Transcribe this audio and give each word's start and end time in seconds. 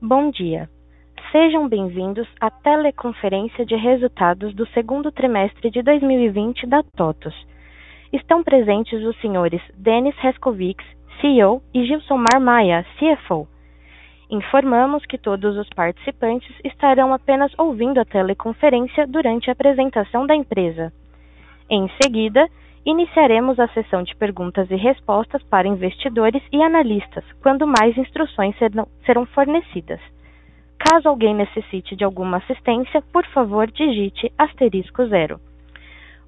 Bom 0.00 0.30
dia. 0.30 0.70
Sejam 1.32 1.68
bem-vindos 1.68 2.28
à 2.40 2.48
teleconferência 2.52 3.66
de 3.66 3.74
resultados 3.74 4.54
do 4.54 4.64
segundo 4.68 5.10
trimestre 5.10 5.72
de 5.72 5.82
2020 5.82 6.68
da 6.68 6.84
TOTUS. 6.84 7.34
Estão 8.12 8.44
presentes 8.44 9.02
os 9.02 9.20
senhores 9.20 9.60
Denis 9.74 10.14
Rescovics, 10.18 10.86
CEO, 11.20 11.60
e 11.74 11.84
Gilsomar 11.84 12.40
Maia, 12.40 12.86
CFO. 12.96 13.48
Informamos 14.30 15.04
que 15.04 15.18
todos 15.18 15.56
os 15.56 15.68
participantes 15.70 16.54
estarão 16.62 17.12
apenas 17.12 17.52
ouvindo 17.58 17.98
a 17.98 18.04
teleconferência 18.04 19.04
durante 19.04 19.50
a 19.50 19.52
apresentação 19.52 20.28
da 20.28 20.36
empresa. 20.36 20.92
Em 21.68 21.90
seguida, 22.00 22.48
iniciaremos 22.88 23.60
a 23.60 23.68
sessão 23.68 24.02
de 24.02 24.16
perguntas 24.16 24.70
e 24.70 24.74
respostas 24.74 25.42
para 25.42 25.68
investidores 25.68 26.42
e 26.50 26.62
analistas, 26.62 27.22
quando 27.42 27.66
mais 27.66 27.96
instruções 27.98 28.56
serão 29.04 29.26
fornecidas. 29.26 30.00
Caso 30.78 31.06
alguém 31.06 31.34
necessite 31.34 31.94
de 31.94 32.02
alguma 32.02 32.38
assistência, 32.38 33.02
por 33.12 33.26
favor 33.26 33.70
digite 33.70 34.32
asterisco 34.38 35.06
zero. 35.06 35.38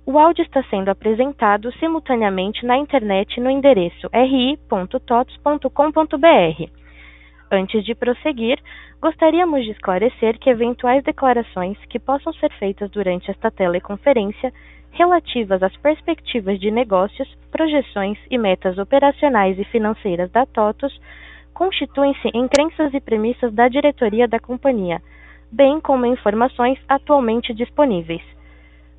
O 0.04 0.18
áudio 0.18 0.42
está 0.42 0.62
sendo 0.64 0.90
apresentado 0.90 1.72
simultaneamente 1.78 2.66
na 2.66 2.76
internet 2.76 3.40
no 3.40 3.48
endereço 3.48 4.10
ri.tots.com.br. 4.12 5.70
Antes 7.50 7.84
de 7.84 7.94
prosseguir, 7.94 8.58
gostaríamos 9.00 9.64
de 9.64 9.70
esclarecer 9.70 10.38
que 10.38 10.50
eventuais 10.50 11.02
declarações 11.04 11.78
que 11.88 11.98
possam 11.98 12.34
ser 12.34 12.52
feitas 12.58 12.90
durante 12.90 13.30
esta 13.30 13.50
teleconferência 13.50 14.52
relativas 14.92 15.62
às 15.62 15.76
perspectivas 15.76 16.58
de 16.58 16.70
negócios, 16.70 17.28
projeções 17.50 18.18
e 18.30 18.38
metas 18.38 18.78
operacionais 18.78 19.58
e 19.58 19.64
financeiras 19.64 20.30
da 20.30 20.46
TOTUS 20.46 20.98
constituem-se 21.54 22.28
em 22.34 22.48
crenças 22.48 22.92
e 22.94 23.00
premissas 23.00 23.52
da 23.52 23.68
diretoria 23.68 24.26
da 24.26 24.38
companhia, 24.38 25.02
bem 25.52 25.80
como 25.80 26.06
informações 26.06 26.78
atualmente 26.88 27.52
disponíveis. 27.52 28.22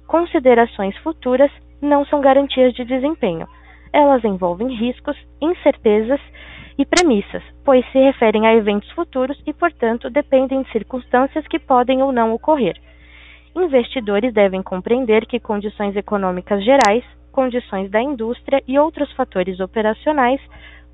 Considerações 0.08 0.96
futuras 0.98 1.52
não 1.82 2.06
são 2.06 2.22
garantias 2.22 2.74
de 2.74 2.86
desempenho. 2.86 3.48
Elas 3.94 4.24
envolvem 4.24 4.76
riscos, 4.76 5.18
incertezas 5.42 6.22
e 6.78 6.86
premissas, 6.86 7.44
pois 7.64 7.86
se 7.92 8.00
referem 8.00 8.46
a 8.46 8.54
eventos 8.54 8.90
futuros 8.92 9.42
e, 9.46 9.54
portanto, 9.54 10.10
dependem 10.10 10.62
de 10.62 10.72
circunstâncias 10.72 11.48
que 11.48 11.60
podem 11.60 12.02
ou 12.02 12.12
não 12.12 12.34
ocorrer. 12.34 12.76
Investidores 13.56 14.34
devem 14.34 14.64
compreender 14.64 15.26
que 15.26 15.40
condições 15.40 15.96
econômicas 15.96 16.64
gerais, 16.64 17.04
condições 17.32 17.90
da 17.92 18.02
indústria 18.02 18.62
e 18.68 18.80
outros 18.80 19.12
fatores 19.14 19.60
operacionais 19.60 20.40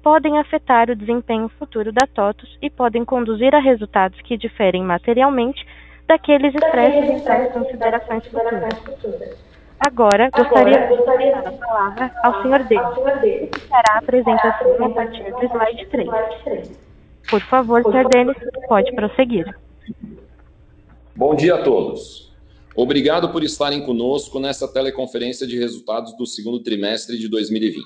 podem 0.01 0.39
afetar 0.39 0.89
o 0.89 0.95
desempenho 0.95 1.49
futuro 1.49 1.91
da 1.91 2.07
TOTUS 2.07 2.57
e 2.61 2.69
podem 2.69 3.03
conduzir 3.05 3.53
a 3.53 3.59
resultados 3.59 4.19
que 4.21 4.37
diferem 4.37 4.83
materialmente 4.83 5.65
daqueles 6.07 6.53
expressos 6.55 7.09
em 7.09 7.23
tais 7.23 7.51
considerações 7.51 8.25
futuras. 8.27 9.45
Agora, 9.85 10.29
gostaria 10.35 10.87
de 10.87 11.05
dar 11.05 11.47
a 11.47 11.51
palavra 11.51 12.11
ao 12.23 12.41
Sr. 12.41 12.63
Denis, 12.63 13.51
que 13.53 13.67
fará 13.67 13.95
a 13.95 13.97
apresentação 13.99 14.85
a 14.85 14.89
partir 14.89 15.31
do 15.31 15.45
slide 15.45 15.85
3. 15.87 16.87
Por 17.29 17.41
favor, 17.41 17.83
Sr. 17.83 18.07
Denis, 18.09 18.37
pode 18.67 18.95
prosseguir. 18.95 19.45
Bom 21.15 21.35
dia 21.35 21.55
a 21.55 21.63
todos. 21.63 22.26
Obrigado 22.79 23.31
por 23.31 23.43
estarem 23.43 23.83
conosco 23.83 24.39
nesta 24.39 24.67
teleconferência 24.67 25.47
de 25.47 25.57
resultados 25.57 26.15
do 26.15 26.27
segundo 26.27 26.61
trimestre 26.61 27.17
de 27.17 27.27
2020. 27.27 27.83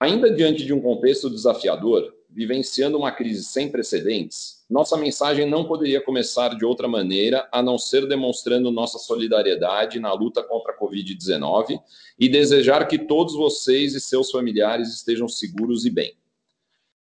Ainda 0.00 0.34
diante 0.34 0.64
de 0.64 0.74
um 0.74 0.80
contexto 0.80 1.30
desafiador, 1.30 2.12
vivenciando 2.28 2.98
uma 2.98 3.12
crise 3.12 3.44
sem 3.44 3.70
precedentes, 3.70 4.64
nossa 4.68 4.96
mensagem 4.96 5.48
não 5.48 5.64
poderia 5.64 6.00
começar 6.00 6.56
de 6.56 6.64
outra 6.64 6.88
maneira 6.88 7.48
a 7.52 7.62
não 7.62 7.78
ser 7.78 8.08
demonstrando 8.08 8.72
nossa 8.72 8.98
solidariedade 8.98 10.00
na 10.00 10.12
luta 10.12 10.42
contra 10.42 10.72
a 10.72 10.76
Covid-19 10.76 11.80
e 12.18 12.28
desejar 12.28 12.84
que 12.88 12.98
todos 12.98 13.36
vocês 13.36 13.94
e 13.94 14.00
seus 14.00 14.32
familiares 14.32 14.92
estejam 14.92 15.28
seguros 15.28 15.86
e 15.86 15.90
bem. 15.90 16.16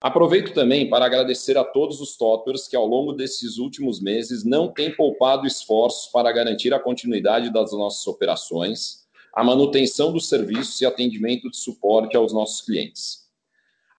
Aproveito 0.00 0.54
também 0.54 0.88
para 0.88 1.06
agradecer 1.06 1.58
a 1.58 1.64
todos 1.64 2.00
os 2.00 2.16
toppers 2.16 2.68
que, 2.68 2.76
ao 2.76 2.86
longo 2.86 3.12
desses 3.12 3.58
últimos 3.58 4.00
meses, 4.00 4.44
não 4.44 4.68
têm 4.68 4.94
poupado 4.94 5.46
esforços 5.46 6.06
para 6.12 6.30
garantir 6.30 6.72
a 6.72 6.78
continuidade 6.78 7.52
das 7.52 7.72
nossas 7.72 8.06
operações 8.06 9.08
a 9.32 9.44
manutenção 9.44 10.12
dos 10.12 10.28
serviços 10.28 10.80
e 10.80 10.86
atendimento 10.86 11.50
de 11.50 11.56
suporte 11.56 12.16
aos 12.16 12.32
nossos 12.32 12.60
clientes. 12.60 13.28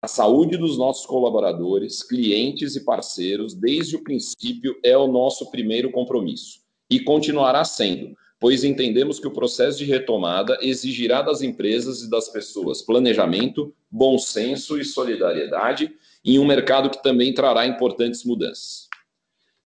A 0.01 0.07
saúde 0.07 0.57
dos 0.57 0.77
nossos 0.77 1.05
colaboradores, 1.05 2.03
clientes 2.03 2.75
e 2.75 2.83
parceiros, 2.83 3.53
desde 3.53 3.95
o 3.95 4.03
princípio, 4.03 4.77
é 4.83 4.97
o 4.97 5.07
nosso 5.07 5.49
primeiro 5.51 5.91
compromisso 5.91 6.61
e 6.89 6.99
continuará 6.99 7.63
sendo, 7.63 8.15
pois 8.39 8.63
entendemos 8.63 9.19
que 9.19 9.27
o 9.27 9.31
processo 9.31 9.77
de 9.77 9.85
retomada 9.85 10.57
exigirá 10.61 11.21
das 11.21 11.41
empresas 11.41 12.01
e 12.01 12.09
das 12.09 12.29
pessoas 12.29 12.81
planejamento, 12.81 13.75
bom 13.91 14.17
senso 14.17 14.79
e 14.79 14.85
solidariedade 14.85 15.93
em 16.23 16.39
um 16.39 16.45
mercado 16.45 16.89
que 16.89 17.03
também 17.03 17.33
trará 17.33 17.67
importantes 17.67 18.23
mudanças. 18.23 18.87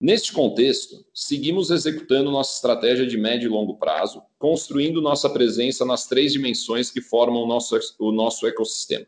Neste 0.00 0.32
contexto, 0.32 1.04
seguimos 1.12 1.70
executando 1.70 2.30
nossa 2.30 2.54
estratégia 2.54 3.06
de 3.06 3.18
médio 3.18 3.48
e 3.48 3.50
longo 3.50 3.76
prazo, 3.76 4.22
construindo 4.38 5.02
nossa 5.02 5.28
presença 5.28 5.84
nas 5.84 6.06
três 6.06 6.32
dimensões 6.32 6.90
que 6.90 7.02
formam 7.02 7.42
o 7.42 7.46
nosso, 7.46 7.78
o 7.98 8.10
nosso 8.10 8.46
ecossistema. 8.46 9.04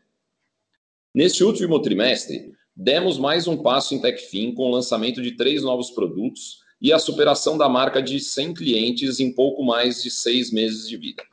Neste 1.13 1.43
último 1.43 1.81
trimestre, 1.81 2.53
demos 2.75 3.17
mais 3.17 3.47
um 3.47 3.57
passo 3.57 3.95
em 3.95 4.01
TechFin 4.01 4.53
com 4.53 4.67
o 4.67 4.71
lançamento 4.71 5.21
de 5.21 5.31
três 5.35 5.63
novos 5.63 5.89
produtos 5.89 6.62
e 6.83 6.91
a 6.91 6.99
superação 6.99 7.57
da 7.57 7.69
marca 7.69 8.03
de 8.03 8.19
100 8.19 8.53
clientes 8.55 9.21
em 9.21 9.31
pouco 9.31 9.63
mais 9.63 10.03
de 10.03 10.11
seis 10.11 10.51
meses 10.51 10.89
de 10.89 10.97
vida. 10.97 11.23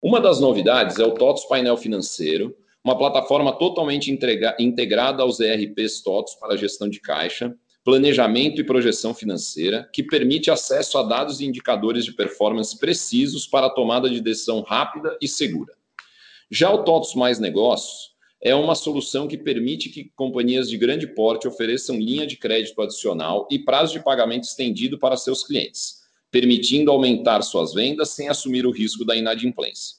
Uma 0.00 0.20
das 0.20 0.38
novidades 0.38 1.00
é 1.00 1.04
o 1.04 1.14
TOTOS 1.14 1.46
Painel 1.46 1.76
Financeiro, 1.76 2.56
uma 2.84 2.96
plataforma 2.96 3.52
totalmente 3.52 4.16
integrada 4.58 5.24
aos 5.24 5.40
ERPs 5.40 6.00
TOTOS 6.00 6.36
para 6.36 6.56
gestão 6.56 6.88
de 6.88 7.00
caixa, 7.00 7.56
planejamento 7.84 8.60
e 8.60 8.64
projeção 8.64 9.12
financeira, 9.12 9.88
que 9.92 10.04
permite 10.04 10.48
acesso 10.48 10.96
a 10.96 11.02
dados 11.02 11.40
e 11.40 11.44
indicadores 11.44 12.04
de 12.04 12.12
performance 12.12 12.78
precisos 12.78 13.48
para 13.48 13.66
a 13.66 13.70
tomada 13.70 14.08
de 14.08 14.20
decisão 14.20 14.60
rápida 14.60 15.16
e 15.20 15.26
segura. 15.26 15.74
Já 16.48 16.70
o 16.72 16.84
TOTOS 16.84 17.16
Mais 17.16 17.40
Negócios 17.40 18.11
é 18.44 18.52
uma 18.56 18.74
solução 18.74 19.28
que 19.28 19.38
permite 19.38 19.88
que 19.88 20.10
companhias 20.16 20.68
de 20.68 20.76
grande 20.76 21.06
porte 21.06 21.46
ofereçam 21.46 21.96
linha 21.96 22.26
de 22.26 22.36
crédito 22.36 22.82
adicional 22.82 23.46
e 23.48 23.56
prazo 23.56 23.92
de 23.92 24.02
pagamento 24.02 24.42
estendido 24.42 24.98
para 24.98 25.16
seus 25.16 25.44
clientes, 25.44 26.00
permitindo 26.28 26.90
aumentar 26.90 27.40
suas 27.42 27.72
vendas 27.72 28.10
sem 28.10 28.28
assumir 28.28 28.66
o 28.66 28.72
risco 28.72 29.04
da 29.04 29.14
inadimplência. 29.14 29.96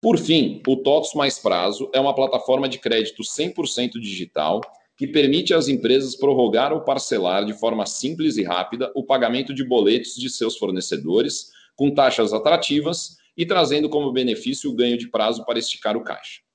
Por 0.00 0.16
fim, 0.16 0.62
o 0.64 0.76
TOTOS 0.76 1.14
Mais 1.14 1.40
Prazo 1.40 1.90
é 1.92 1.98
uma 1.98 2.14
plataforma 2.14 2.68
de 2.68 2.78
crédito 2.78 3.24
100% 3.24 3.98
digital 3.98 4.60
que 4.96 5.08
permite 5.08 5.52
às 5.52 5.66
empresas 5.66 6.14
prorrogar 6.14 6.72
ou 6.72 6.82
parcelar 6.82 7.44
de 7.44 7.52
forma 7.52 7.84
simples 7.84 8.36
e 8.36 8.44
rápida 8.44 8.92
o 8.94 9.02
pagamento 9.02 9.52
de 9.52 9.64
boletos 9.64 10.14
de 10.14 10.30
seus 10.30 10.56
fornecedores, 10.56 11.50
com 11.74 11.90
taxas 11.90 12.32
atrativas 12.32 13.16
e 13.36 13.44
trazendo 13.44 13.88
como 13.88 14.12
benefício 14.12 14.70
o 14.70 14.74
ganho 14.74 14.96
de 14.96 15.08
prazo 15.08 15.44
para 15.44 15.58
esticar 15.58 15.96
o 15.96 16.04
caixa. 16.04 16.45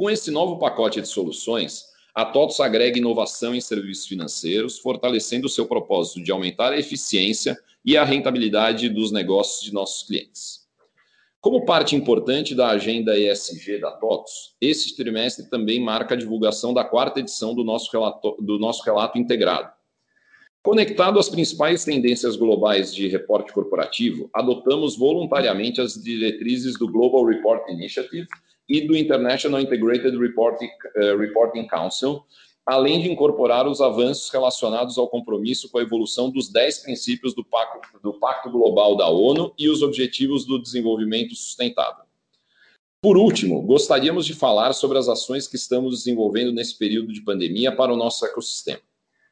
Com 0.00 0.08
esse 0.08 0.30
novo 0.30 0.58
pacote 0.58 0.98
de 0.98 1.06
soluções, 1.06 1.84
a 2.14 2.24
TOTOS 2.24 2.60
agrega 2.60 2.96
inovação 2.96 3.54
em 3.54 3.60
serviços 3.60 4.06
financeiros, 4.06 4.78
fortalecendo 4.78 5.46
o 5.46 5.50
seu 5.50 5.66
propósito 5.66 6.22
de 6.22 6.32
aumentar 6.32 6.72
a 6.72 6.78
eficiência 6.78 7.54
e 7.84 7.98
a 7.98 8.02
rentabilidade 8.02 8.88
dos 8.88 9.12
negócios 9.12 9.62
de 9.62 9.74
nossos 9.74 10.06
clientes. 10.06 10.66
Como 11.38 11.66
parte 11.66 11.94
importante 11.94 12.54
da 12.54 12.70
agenda 12.70 13.18
ESG 13.18 13.78
da 13.78 13.90
TOTOS, 13.90 14.56
este 14.58 14.96
trimestre 14.96 15.50
também 15.50 15.78
marca 15.78 16.14
a 16.14 16.18
divulgação 16.18 16.72
da 16.72 16.82
quarta 16.82 17.20
edição 17.20 17.54
do 17.54 17.62
nosso 17.62 17.92
relato, 17.92 18.38
do 18.40 18.58
nosso 18.58 18.82
relato 18.82 19.18
integrado. 19.18 19.70
Conectado 20.62 21.18
às 21.18 21.28
principais 21.28 21.84
tendências 21.84 22.36
globais 22.36 22.94
de 22.94 23.06
reporte 23.06 23.52
corporativo, 23.52 24.30
adotamos 24.32 24.96
voluntariamente 24.96 25.78
as 25.78 26.02
diretrizes 26.02 26.78
do 26.78 26.90
Global 26.90 27.22
Report 27.26 27.68
Initiative 27.68 28.26
e 28.70 28.86
do 28.86 28.96
International 28.96 29.60
Integrated 29.60 30.16
Reporting, 30.16 30.68
uh, 30.96 31.18
Reporting 31.18 31.66
Council, 31.66 32.24
além 32.64 33.02
de 33.02 33.10
incorporar 33.10 33.66
os 33.66 33.80
avanços 33.80 34.30
relacionados 34.30 34.96
ao 34.96 35.08
compromisso 35.08 35.68
com 35.68 35.78
a 35.78 35.82
evolução 35.82 36.30
dos 36.30 36.48
10 36.48 36.78
princípios 36.78 37.34
do 37.34 37.44
Pacto, 37.44 37.80
do 38.00 38.14
Pacto 38.14 38.48
Global 38.48 38.96
da 38.96 39.08
ONU 39.08 39.52
e 39.58 39.68
os 39.68 39.82
Objetivos 39.82 40.46
do 40.46 40.56
Desenvolvimento 40.56 41.34
Sustentável. 41.34 42.04
Por 43.02 43.16
último, 43.16 43.60
gostaríamos 43.62 44.24
de 44.24 44.34
falar 44.34 44.72
sobre 44.72 44.98
as 44.98 45.08
ações 45.08 45.48
que 45.48 45.56
estamos 45.56 45.96
desenvolvendo 45.96 46.52
nesse 46.52 46.78
período 46.78 47.12
de 47.12 47.22
pandemia 47.22 47.74
para 47.74 47.92
o 47.92 47.96
nosso 47.96 48.24
ecossistema. 48.24 48.82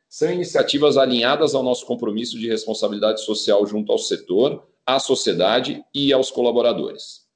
São 0.09 0.33
iniciativas 0.33 0.97
alinhadas 0.97 1.55
ao 1.55 1.63
nosso 1.63 1.87
compromisso 1.87 2.39
de 2.39 2.49
responsabilidade 2.49 3.21
social 3.21 3.65
junto 3.67 3.93
ao 3.93 3.99
setor, 3.99 4.67
à 4.85 4.99
sociedade 4.99 5.85
e 5.95 6.13
aos 6.13 6.31
colaboradores. 6.31 7.28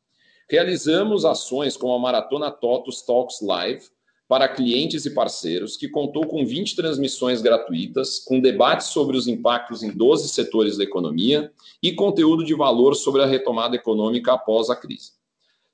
Realizamos 0.53 1.25
ações 1.25 1.79
como 1.79 1.95
a 1.95 1.99
Maratona 1.99 2.51
TOTUS 2.51 3.01
Talks 3.01 3.41
Live, 3.41 3.87
para 4.29 4.47
clientes 4.47 5.07
e 5.07 5.15
parceiros, 5.15 5.79
que 5.79 5.89
contou 5.89 6.27
com 6.27 6.45
20 6.45 6.77
transmissões 6.77 7.41
gratuitas, 7.41 8.19
com 8.19 8.39
debates 8.39 8.89
sobre 8.89 9.17
os 9.17 9.27
impactos 9.27 9.83
em 9.83 9.91
12 9.91 10.29
setores 10.29 10.77
da 10.77 10.85
economia 10.85 11.51
e 11.83 11.93
conteúdo 11.93 12.45
de 12.45 12.55
valor 12.55 12.95
sobre 12.95 13.23
a 13.23 13.27
retomada 13.27 13.77
econômica 13.77 14.35
após 14.35 14.69
a 14.69 14.77
crise. 14.77 15.13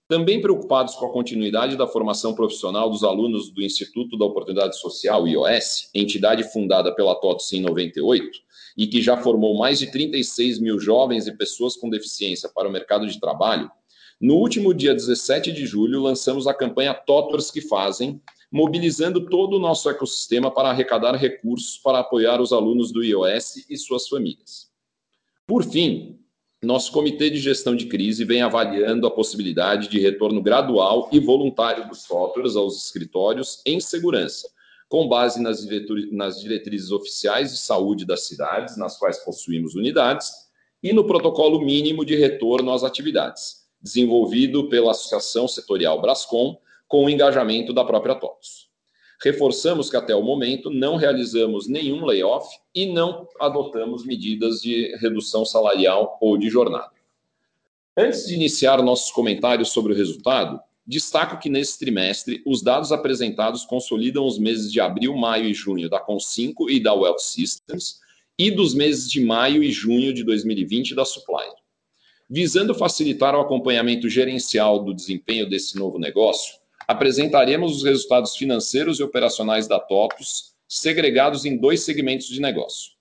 Também 0.07 0.41
preocupados 0.41 0.95
com 0.95 1.07
a 1.07 1.13
continuidade 1.13 1.77
da 1.77 1.89
formação 1.89 2.33
profissional 2.33 2.89
dos 2.89 3.03
alunos 3.03 3.51
do 3.51 3.61
Instituto 3.61 4.17
da 4.17 4.27
Oportunidade 4.27 4.79
Social, 4.79 5.27
IOS, 5.27 5.91
entidade 5.93 6.45
fundada 6.53 6.95
pela 6.95 7.17
TOTS 7.17 7.53
em 7.55 7.63
98, 7.63 8.31
e 8.77 8.87
que 8.87 9.03
já 9.03 9.17
formou 9.17 9.59
mais 9.59 9.81
de 9.81 9.91
36 9.91 10.61
mil 10.61 10.79
jovens 10.79 11.27
e 11.27 11.37
pessoas 11.37 11.75
com 11.77 11.91
deficiência 11.91 12.49
para 12.49 12.69
o 12.69 12.73
mercado 12.73 13.09
de 13.09 13.19
trabalho, 13.19 13.69
no 14.21 14.35
último 14.35 14.75
dia 14.75 14.95
17 14.95 15.53
de 15.53 15.65
julho, 15.65 16.01
lançamos 16.01 16.47
a 16.47 16.55
campanha 16.55 16.93
Totors 16.93 17.51
que 17.51 17.61
Fazem, 17.61 18.21
mobilizando 18.51 19.27
todo 19.27 19.57
o 19.57 19.61
nosso 19.61 19.89
ecossistema 19.89 20.51
para 20.51 20.71
arrecadar 20.71 21.15
recursos 21.15 21.79
para 21.79 22.01
apoiar 22.01 22.41
os 22.41 22.53
alunos 22.53 22.91
do 22.91 23.05
IOS 23.05 23.67
e 23.69 23.77
suas 23.77 24.09
famílias. 24.09 24.69
Por 25.47 25.65
fim, 25.65 26.19
nosso 26.61 26.91
comitê 26.91 27.31
de 27.31 27.39
gestão 27.39 27.77
de 27.77 27.87
crise 27.87 28.25
vem 28.25 28.43
avaliando 28.43 29.07
a 29.07 29.11
possibilidade 29.11 29.89
de 29.89 30.01
retorno 30.01 30.43
gradual 30.43 31.09
e 31.13 31.21
voluntário 31.21 31.89
dos 31.89 32.03
softwares 32.03 32.57
aos 32.57 32.85
escritórios 32.85 33.63
em 33.65 33.79
segurança, 33.79 34.49
com 34.89 35.07
base 35.07 35.41
nas 35.41 36.41
diretrizes 36.41 36.91
oficiais 36.91 37.53
de 37.53 37.59
saúde 37.59 38.05
das 38.05 38.27
cidades, 38.27 38.77
nas 38.77 38.99
quais 38.99 39.19
possuímos 39.19 39.77
unidades, 39.77 40.33
e 40.83 40.93
no 40.93 41.07
protocolo 41.07 41.61
mínimo 41.61 42.05
de 42.05 42.17
retorno 42.17 42.73
às 42.73 42.83
atividades, 42.83 43.68
desenvolvido 43.81 44.69
pela 44.69 44.91
Associação 44.91 45.47
Setorial 45.47 46.01
Brascom, 46.01 46.59
com 46.87 47.05
o 47.05 47.11
engajamento 47.11 47.73
da 47.73 47.85
própria 47.85 48.15
TOTOS. 48.15 48.69
Reforçamos 49.21 49.91
que 49.91 49.97
até 49.97 50.15
o 50.15 50.23
momento 50.23 50.71
não 50.71 50.97
realizamos 50.97 51.67
nenhum 51.67 52.05
layoff 52.05 52.49
e 52.75 52.87
não 52.87 53.27
adotamos 53.41 54.07
medidas 54.07 54.61
de 54.61 54.97
redução 54.97 55.45
salarial 55.45 56.17
ou 56.21 56.39
de 56.39 56.49
jornada. 56.49 56.93
Antes 57.97 58.29
de 58.29 58.35
iniciar 58.35 58.81
nossos 58.81 59.11
comentários 59.11 59.71
sobre 59.71 59.93
o 59.93 59.97
resultado, 59.97 60.61
destaco 60.87 61.39
que 61.39 61.51
nesse 61.51 61.79
trimestre 61.79 62.41
os 62.47 62.63
dados 62.63 62.93
apresentados 62.93 63.65
consolidam 63.65 64.25
os 64.25 64.39
meses 64.39 64.73
de 64.73 64.81
abril, 64.81 65.17
maio 65.17 65.47
e 65.47 65.53
junho 65.53 65.91
da 65.91 66.01
Com5 66.01 66.71
e 66.71 66.81
da 66.81 66.95
Wealth 66.95 67.19
Systems 67.19 67.99
e 68.39 68.53
dos 68.53 68.73
meses 68.73 69.11
de 69.11 69.21
maio 69.21 69.65
e 69.65 69.73
junho 69.73 70.15
de 70.15 70.23
2020 70.23 70.95
da 70.95 71.05
Supplier. 71.05 71.53
Visando 72.31 72.75
facilitar 72.75 73.35
o 73.35 73.41
acompanhamento 73.41 74.07
gerencial 74.07 74.85
do 74.85 74.93
desempenho 74.93 75.49
desse 75.49 75.79
novo 75.79 75.99
negócio, 75.99 76.57
apresentaremos 76.87 77.79
os 77.79 77.83
resultados 77.83 78.37
financeiros 78.37 79.01
e 79.01 79.03
operacionais 79.03 79.67
da 79.67 79.81
TOTUS, 79.81 80.53
segregados 80.69 81.47
em 81.47 81.57
dois 81.57 81.81
segmentos 81.81 82.27
de 82.27 82.39
negócio. 82.39 82.93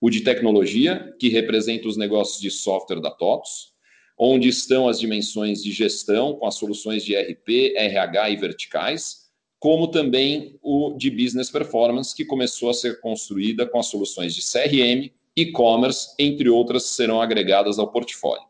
O 0.00 0.08
de 0.08 0.22
tecnologia, 0.22 1.14
que 1.18 1.28
representa 1.28 1.88
os 1.88 1.98
negócios 1.98 2.40
de 2.40 2.50
software 2.50 3.02
da 3.02 3.10
TOTUS, 3.10 3.74
onde 4.16 4.48
estão 4.48 4.88
as 4.88 4.98
dimensões 4.98 5.62
de 5.62 5.72
gestão 5.72 6.36
com 6.36 6.46
as 6.46 6.54
soluções 6.54 7.04
de 7.04 7.14
RP, 7.14 7.74
RH 7.76 8.30
e 8.30 8.36
verticais, 8.36 9.26
como 9.58 9.88
também 9.88 10.58
o 10.62 10.94
de 10.96 11.10
business 11.10 11.50
performance, 11.50 12.16
que 12.16 12.24
começou 12.24 12.70
a 12.70 12.74
ser 12.74 12.98
construída 13.02 13.66
com 13.66 13.78
as 13.78 13.88
soluções 13.88 14.34
de 14.34 14.40
CRM, 14.40 15.12
e-commerce, 15.36 16.14
entre 16.18 16.48
outras, 16.48 16.84
serão 16.84 17.20
agregadas 17.20 17.78
ao 17.78 17.92
portfólio 17.92 18.49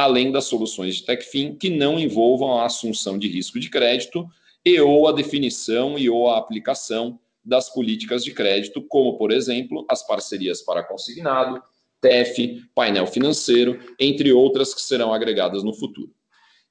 além 0.00 0.32
das 0.32 0.44
soluções 0.44 0.96
de 0.96 1.04
TechFin 1.04 1.54
que 1.54 1.70
não 1.70 1.98
envolvam 1.98 2.58
a 2.58 2.66
assunção 2.66 3.18
de 3.18 3.28
risco 3.28 3.60
de 3.60 3.68
crédito 3.68 4.26
e 4.64 4.80
ou 4.80 5.08
a 5.08 5.12
definição 5.12 5.98
e 5.98 6.08
ou 6.08 6.28
a 6.28 6.38
aplicação 6.38 7.18
das 7.44 7.72
políticas 7.72 8.24
de 8.24 8.32
crédito, 8.32 8.82
como, 8.82 9.16
por 9.16 9.32
exemplo, 9.32 9.84
as 9.88 10.06
parcerias 10.06 10.62
para 10.62 10.82
consignado, 10.82 11.62
TEF, 12.00 12.62
painel 12.74 13.06
financeiro, 13.06 13.78
entre 13.98 14.32
outras 14.32 14.74
que 14.74 14.80
serão 14.80 15.12
agregadas 15.12 15.62
no 15.62 15.74
futuro. 15.74 16.12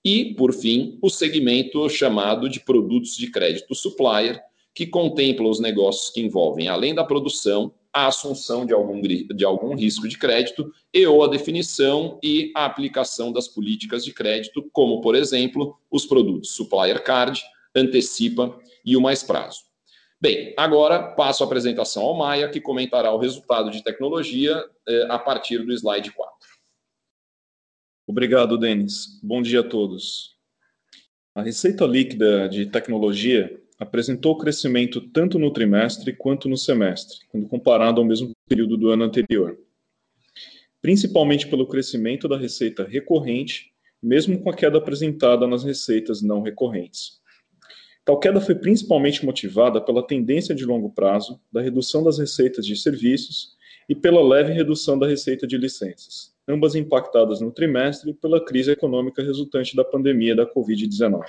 E, 0.04 0.34
por 0.36 0.54
fim, 0.54 0.98
o 1.02 1.10
segmento 1.10 1.88
chamado 1.90 2.50
de 2.50 2.60
produtos 2.60 3.16
de 3.16 3.30
crédito 3.30 3.76
supplier, 3.76 4.42
que 4.74 4.88
contempla 4.88 5.48
os 5.48 5.60
negócios 5.60 6.10
que 6.10 6.22
envolvem, 6.22 6.68
além 6.68 6.96
da 6.96 7.04
produção, 7.04 7.74
a 7.94 8.07
assunção 8.07 8.65
de 8.65 8.74
algum, 8.74 9.01
de 9.01 9.45
algum 9.45 9.75
risco 9.75 10.07
de 10.07 10.18
crédito 10.18 10.71
e 10.94 11.06
ou 11.06 11.24
a 11.24 11.27
definição 11.27 12.19
e 12.24 12.51
a 12.56 12.65
aplicação 12.65 13.31
das 13.31 13.47
políticas 13.47 14.06
de 14.06 14.13
crédito, 14.13 14.69
como, 14.71 15.01
por 15.01 15.15
exemplo, 15.15 15.77
os 15.89 16.06
produtos 16.06 16.51
Supplier 16.51 17.03
Card, 17.03 17.41
Antecipa 17.75 18.59
e 18.86 18.95
o 18.95 19.01
Mais 19.01 19.24
Prazo. 19.24 19.69
Bem, 20.21 20.53
agora 20.57 21.01
passo 21.01 21.44
a 21.44 21.45
apresentação 21.45 22.03
ao 22.03 22.18
Maia, 22.18 22.50
que 22.50 22.59
comentará 22.59 23.12
o 23.13 23.18
resultado 23.18 23.71
de 23.71 23.81
tecnologia 23.81 24.62
eh, 24.88 25.07
a 25.09 25.18
partir 25.18 25.59
do 25.59 25.71
slide 25.71 26.12
4. 26.12 26.35
Obrigado, 28.06 28.57
Denis. 28.57 29.19
Bom 29.24 29.42
dia 29.42 29.62
a 29.62 29.63
todos. 29.63 30.35
A 31.33 31.42
receita 31.42 31.85
líquida 31.85 32.50
de 32.50 32.65
tecnologia 32.65 33.58
apresentou 33.80 34.38
crescimento 34.38 35.00
tanto 35.00 35.40
no 35.40 35.52
trimestre 35.52 36.14
quanto 36.14 36.50
no 36.50 36.58
semestre, 36.58 37.20
quando 37.30 37.48
comparado 37.48 38.02
ao 38.02 38.06
mesmo 38.06 38.31
período 38.48 38.76
do 38.76 38.90
ano 38.90 39.06
anterior. 39.06 39.58
Principalmente 40.81 41.48
pelo 41.48 41.66
crescimento 41.66 42.28
da 42.28 42.38
receita 42.38 42.84
recorrente, 42.84 43.72
mesmo 44.04 44.38
com 44.42 44.50
a 44.50 44.54
queda 44.54 44.78
apresentada 44.78 45.48
nas 45.48 45.64
receitas 45.64 46.22
não 46.22 46.42
recorrentes. 46.42 47.20
Tal 48.04 48.20
queda 48.20 48.42
foi 48.42 48.56
principalmente 48.56 49.26
motivada 49.26 49.80
pela 49.80 50.06
tendência 50.06 50.54
de 50.54 50.66
longo 50.66 50.90
prazo 50.90 51.40
da 51.52 51.62
redução 51.62 52.04
das 52.04 52.18
receitas 52.18 52.66
de 52.66 52.76
serviços 52.76 53.58
e 53.88 53.96
pela 53.96 54.22
leve 54.22 54.52
redução 54.52 54.98
da 54.98 55.08
receita 55.08 55.48
de 55.48 55.58
licenças, 55.58 56.34
ambas 56.48 56.76
impactadas 56.76 57.40
no 57.40 57.52
trimestre 57.52 58.14
pela 58.14 58.44
crise 58.44 58.72
econômica 58.72 59.24
resultante 59.24 59.76
da 59.76 59.86
pandemia 59.86 60.36
da 60.36 60.46
Covid-19. 60.46 61.24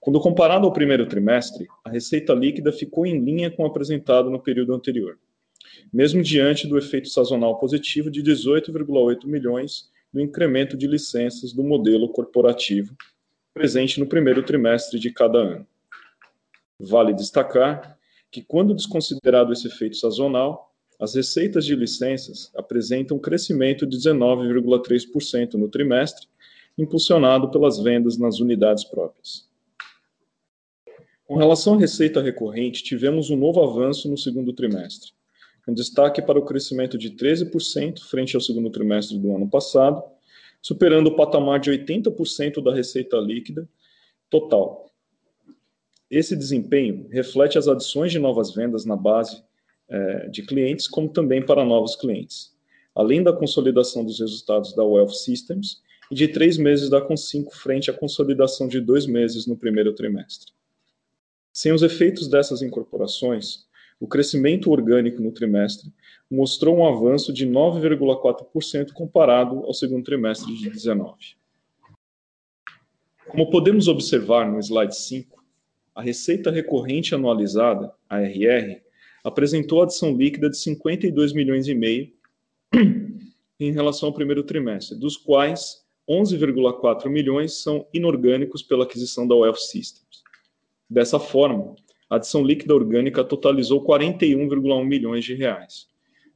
Quando 0.00 0.18
comparado 0.18 0.64
ao 0.66 0.72
primeiro 0.72 1.06
trimestre, 1.06 1.68
a 1.84 1.90
receita 1.90 2.32
líquida 2.32 2.72
ficou 2.72 3.04
em 3.04 3.22
linha 3.22 3.50
com 3.50 3.64
o 3.64 3.66
apresentado 3.66 4.30
no 4.30 4.40
período 4.40 4.72
anterior, 4.72 5.18
mesmo 5.92 6.22
diante 6.22 6.66
do 6.66 6.78
efeito 6.78 7.08
sazonal 7.10 7.58
positivo 7.58 8.10
de 8.10 8.22
18,8 8.22 9.26
milhões 9.26 9.90
no 10.10 10.20
incremento 10.22 10.74
de 10.74 10.86
licenças 10.86 11.52
do 11.52 11.62
modelo 11.62 12.08
corporativo 12.08 12.96
presente 13.52 14.00
no 14.00 14.06
primeiro 14.06 14.42
trimestre 14.42 14.98
de 14.98 15.12
cada 15.12 15.38
ano. 15.38 15.66
Vale 16.78 17.12
destacar 17.12 17.98
que, 18.30 18.40
quando 18.42 18.74
desconsiderado 18.74 19.52
esse 19.52 19.66
efeito 19.66 19.96
sazonal, 19.96 20.72
as 20.98 21.14
receitas 21.14 21.66
de 21.66 21.76
licenças 21.76 22.50
apresentam 22.56 23.18
um 23.18 23.20
crescimento 23.20 23.86
de 23.86 23.98
19,3% 23.98 25.54
no 25.54 25.68
trimestre, 25.68 26.26
impulsionado 26.78 27.50
pelas 27.50 27.78
vendas 27.78 28.16
nas 28.16 28.40
unidades 28.40 28.84
próprias. 28.84 29.49
Com 31.30 31.36
relação 31.36 31.74
à 31.74 31.78
receita 31.78 32.20
recorrente, 32.20 32.82
tivemos 32.82 33.30
um 33.30 33.36
novo 33.36 33.62
avanço 33.62 34.10
no 34.10 34.18
segundo 34.18 34.52
trimestre, 34.52 35.12
com 35.64 35.72
destaque 35.72 36.20
para 36.20 36.36
o 36.36 36.44
crescimento 36.44 36.98
de 36.98 37.12
13% 37.12 38.00
frente 38.00 38.34
ao 38.34 38.42
segundo 38.42 38.68
trimestre 38.68 39.16
do 39.16 39.32
ano 39.36 39.48
passado, 39.48 40.02
superando 40.60 41.06
o 41.06 41.14
patamar 41.14 41.60
de 41.60 41.70
80% 41.70 42.60
da 42.60 42.74
receita 42.74 43.16
líquida 43.18 43.68
total. 44.28 44.90
Esse 46.10 46.34
desempenho 46.34 47.06
reflete 47.12 47.56
as 47.56 47.68
adições 47.68 48.10
de 48.10 48.18
novas 48.18 48.52
vendas 48.52 48.84
na 48.84 48.96
base 48.96 49.40
eh, 49.88 50.28
de 50.30 50.42
clientes, 50.42 50.88
como 50.88 51.08
também 51.08 51.46
para 51.46 51.64
novos 51.64 51.94
clientes, 51.94 52.52
além 52.92 53.22
da 53.22 53.32
consolidação 53.32 54.04
dos 54.04 54.18
resultados 54.18 54.74
da 54.74 54.82
Wealth 54.82 55.14
Systems 55.14 55.80
e 56.10 56.14
de 56.16 56.26
três 56.26 56.58
meses 56.58 56.90
da 56.90 57.00
Com5 57.00 57.52
frente 57.52 57.88
à 57.88 57.94
consolidação 57.94 58.66
de 58.66 58.80
dois 58.80 59.06
meses 59.06 59.46
no 59.46 59.56
primeiro 59.56 59.94
trimestre. 59.94 60.50
Sem 61.52 61.72
os 61.72 61.82
efeitos 61.82 62.28
dessas 62.28 62.62
incorporações, 62.62 63.66
o 63.98 64.06
crescimento 64.06 64.70
orgânico 64.70 65.20
no 65.20 65.32
trimestre 65.32 65.92
mostrou 66.30 66.78
um 66.78 66.86
avanço 66.86 67.32
de 67.32 67.46
9,4% 67.46 68.92
comparado 68.92 69.64
ao 69.64 69.74
segundo 69.74 70.04
trimestre 70.04 70.54
de 70.56 70.70
19. 70.70 71.36
Como 73.28 73.50
podemos 73.50 73.88
observar 73.88 74.50
no 74.50 74.58
slide 74.58 74.96
5, 74.96 75.44
a 75.94 76.02
receita 76.02 76.50
recorrente 76.50 77.14
anualizada, 77.14 77.92
ARR, 78.08 78.80
apresentou 79.22 79.82
adição 79.82 80.16
líquida 80.16 80.48
de 80.48 80.56
52 80.56 81.32
milhões 81.32 81.68
e 81.68 81.74
meio 81.74 82.12
em 83.60 83.72
relação 83.72 84.08
ao 84.08 84.14
primeiro 84.14 84.42
trimestre, 84.42 84.98
dos 84.98 85.16
quais 85.16 85.84
11,4 86.08 87.08
milhões 87.08 87.62
são 87.62 87.86
inorgânicos 87.92 88.62
pela 88.62 88.84
aquisição 88.84 89.28
da 89.28 89.34
Wealth 89.34 89.58
Systems. 89.58 90.09
Dessa 90.90 91.20
forma, 91.20 91.76
a 92.08 92.16
adição 92.16 92.42
líquida 92.42 92.74
orgânica 92.74 93.22
totalizou 93.22 93.84
41,1 93.86 94.84
milhões 94.84 95.24
de 95.24 95.34
reais, 95.34 95.86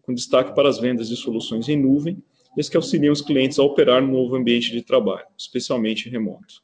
com 0.02 0.14
destaque 0.14 0.54
para 0.54 0.68
as 0.68 0.78
vendas 0.78 1.08
de 1.08 1.16
soluções 1.16 1.68
em 1.68 1.76
nuvem 1.76 2.22
as 2.56 2.68
que 2.68 2.76
auxiliam 2.76 3.12
os 3.12 3.20
clientes 3.20 3.58
a 3.58 3.64
operar 3.64 4.00
no 4.00 4.12
novo 4.12 4.36
ambiente 4.36 4.70
de 4.70 4.80
trabalho, 4.80 5.26
especialmente 5.36 6.08
remoto. 6.08 6.62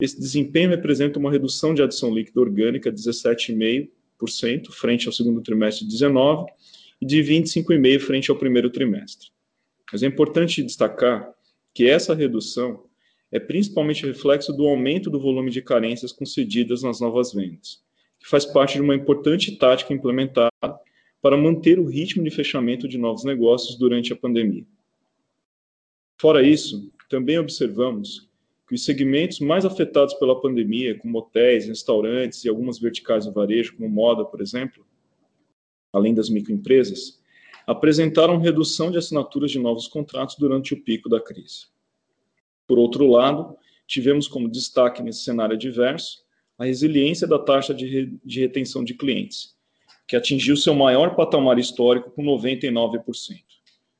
Esse 0.00 0.18
desempenho 0.18 0.70
representa 0.70 1.18
uma 1.18 1.30
redução 1.30 1.74
de 1.74 1.82
adição 1.82 2.14
líquida 2.14 2.40
orgânica 2.40 2.90
de 2.90 2.98
17,5% 3.02 4.70
frente 4.70 5.06
ao 5.06 5.12
segundo 5.12 5.42
trimestre 5.42 5.84
de 5.84 5.92
19 5.92 6.50
e 6.98 7.04
de 7.04 7.20
25,5% 7.20 8.00
frente 8.00 8.30
ao 8.30 8.38
primeiro 8.38 8.70
trimestre. 8.70 9.28
Mas 9.92 10.02
é 10.02 10.06
importante 10.06 10.62
destacar 10.62 11.30
que 11.74 11.86
essa 11.86 12.14
redução 12.14 12.84
é 13.32 13.38
principalmente 13.38 14.06
reflexo 14.06 14.52
do 14.52 14.66
aumento 14.66 15.10
do 15.10 15.20
volume 15.20 15.50
de 15.50 15.62
carências 15.62 16.12
concedidas 16.12 16.82
nas 16.82 17.00
novas 17.00 17.32
vendas, 17.32 17.82
que 18.18 18.28
faz 18.28 18.44
parte 18.44 18.74
de 18.74 18.82
uma 18.82 18.94
importante 18.94 19.56
tática 19.56 19.92
implementada 19.92 20.50
para 21.22 21.36
manter 21.36 21.78
o 21.78 21.86
ritmo 21.86 22.24
de 22.24 22.30
fechamento 22.30 22.88
de 22.88 22.98
novos 22.98 23.24
negócios 23.24 23.78
durante 23.78 24.12
a 24.12 24.16
pandemia. 24.16 24.66
Fora 26.18 26.42
isso, 26.42 26.90
também 27.08 27.38
observamos 27.38 28.28
que 28.68 28.74
os 28.74 28.84
segmentos 28.84 29.40
mais 29.40 29.64
afetados 29.64 30.14
pela 30.14 30.40
pandemia, 30.40 30.96
como 30.98 31.18
hotéis, 31.18 31.66
restaurantes 31.66 32.44
e 32.44 32.48
algumas 32.48 32.78
verticais 32.78 33.26
do 33.26 33.32
varejo, 33.32 33.76
como 33.76 33.88
moda, 33.88 34.24
por 34.24 34.40
exemplo, 34.40 34.84
além 35.92 36.14
das 36.14 36.30
microempresas, 36.30 37.20
apresentaram 37.66 38.38
redução 38.38 38.90
de 38.90 38.98
assinaturas 38.98 39.50
de 39.50 39.58
novos 39.58 39.88
contratos 39.88 40.36
durante 40.38 40.74
o 40.74 40.80
pico 40.80 41.08
da 41.08 41.20
crise. 41.20 41.66
Por 42.70 42.78
outro 42.78 43.04
lado, 43.08 43.56
tivemos 43.84 44.28
como 44.28 44.48
destaque 44.48 45.02
nesse 45.02 45.24
cenário 45.24 45.56
adverso 45.56 46.22
a 46.56 46.66
resiliência 46.66 47.26
da 47.26 47.36
taxa 47.36 47.74
de, 47.74 47.84
re 47.84 48.16
de 48.24 48.38
retenção 48.38 48.84
de 48.84 48.94
clientes, 48.94 49.56
que 50.06 50.14
atingiu 50.14 50.56
seu 50.56 50.72
maior 50.72 51.16
patamar 51.16 51.58
histórico 51.58 52.12
com 52.12 52.22
99%, 52.22 53.42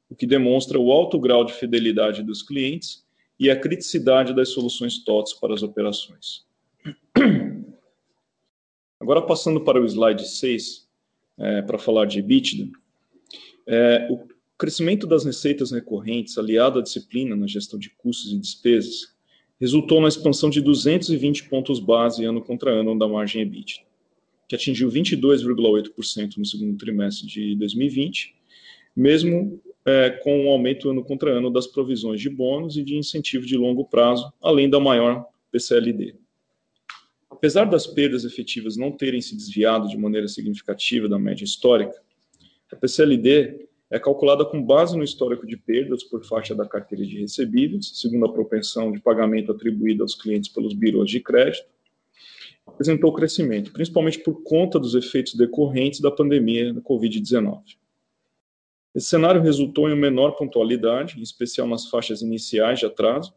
o 0.09 0.15
que 0.15 0.25
demonstra 0.25 0.79
o 0.79 0.93
alto 0.93 1.19
grau 1.19 1.45
de 1.45 1.53
fidelidade 1.53 2.23
dos 2.23 2.45
clientes 2.45 3.05
e 3.41 3.51
a 3.51 3.59
criticidade 3.59 4.33
das 4.33 4.51
soluções 4.51 5.03
TOTS 5.03 5.35
para 5.35 5.53
as 5.53 5.65
operações. 5.65 6.47
Agora, 9.01 9.21
passando 9.23 9.63
para 9.63 9.83
o 9.83 9.85
slide 9.85 10.29
6, 10.29 10.89
é, 11.39 11.63
para 11.63 11.77
falar 11.77 12.07
de 12.07 12.21
EBITDA, 12.21 12.71
é, 13.67 14.07
o 14.09 14.29
crescimento 14.61 15.07
das 15.07 15.25
receitas 15.25 15.71
recorrentes, 15.71 16.37
aliado 16.37 16.79
à 16.79 16.83
disciplina 16.83 17.35
na 17.35 17.47
gestão 17.47 17.79
de 17.79 17.89
custos 17.97 18.31
e 18.31 18.39
despesas, 18.39 19.17
resultou 19.59 20.03
na 20.03 20.09
expansão 20.09 20.51
de 20.51 20.61
220 20.61 21.49
pontos 21.49 21.81
base 21.81 22.27
ano 22.27 22.43
contra 22.43 22.71
ano 22.71 22.97
da 22.99 23.09
margem 23.09 23.41
EBITDA, 23.41 23.81
que 24.47 24.55
atingiu 24.55 24.91
22,8% 24.91 26.37
no 26.37 26.45
segundo 26.45 26.77
trimestre 26.77 27.27
de 27.27 27.57
2020, 27.57 28.35
mesmo 28.95 29.59
é, 29.87 30.11
com 30.11 30.41
o 30.41 30.45
um 30.45 30.51
aumento 30.51 30.91
ano 30.91 31.03
contra 31.03 31.31
ano 31.31 31.51
das 31.51 31.67
provisões 31.67 32.21
de 32.21 32.29
bônus 32.29 32.77
e 32.77 32.85
de 32.85 32.97
incentivo 32.97 33.47
de 33.47 33.57
longo 33.57 33.87
prazo, 33.87 34.31
além 34.43 34.69
da 34.69 34.79
maior 34.79 35.25
PCLD. 35.51 36.17
Apesar 37.31 37.65
das 37.65 37.87
perdas 37.87 38.27
efetivas 38.27 38.77
não 38.77 38.93
terem 38.93 39.23
se 39.23 39.35
desviado 39.35 39.89
de 39.89 39.97
maneira 39.97 40.29
significativa 40.29 41.09
da 41.09 41.19
média 41.19 41.45
histórica, 41.45 41.95
a 42.71 42.77
PCLD 42.77 43.70
é 43.91 43.99
calculada 43.99 44.45
com 44.45 44.63
base 44.63 44.97
no 44.97 45.03
histórico 45.03 45.47
de 45.47 45.57
perdas 45.57 46.05
por 46.05 46.25
faixa 46.25 46.55
da 46.55 46.67
carteira 46.67 47.05
de 47.05 47.21
recebíveis, 47.21 47.91
segundo 47.95 48.25
a 48.27 48.33
propensão 48.33 48.93
de 48.93 49.01
pagamento 49.01 49.51
atribuída 49.51 50.05
aos 50.05 50.15
clientes 50.15 50.49
pelos 50.49 50.73
birôs 50.73 51.11
de 51.11 51.19
crédito, 51.19 51.67
apresentou 52.65 53.13
crescimento, 53.13 53.73
principalmente 53.73 54.21
por 54.21 54.43
conta 54.45 54.79
dos 54.79 54.95
efeitos 54.95 55.35
decorrentes 55.35 56.01
da 56.01 56.11
pandemia 56.11 56.73
da 56.73 56.81
Covid-19. 56.81 57.63
Esse 58.95 59.09
cenário 59.09 59.43
resultou 59.43 59.89
em 59.89 59.93
uma 59.93 60.01
menor 60.01 60.33
pontualidade, 60.33 61.19
em 61.19 61.23
especial 61.23 61.67
nas 61.67 61.89
faixas 61.89 62.23
iniciais 62.23 62.79
de 62.79 62.87
atraso, 62.87 63.35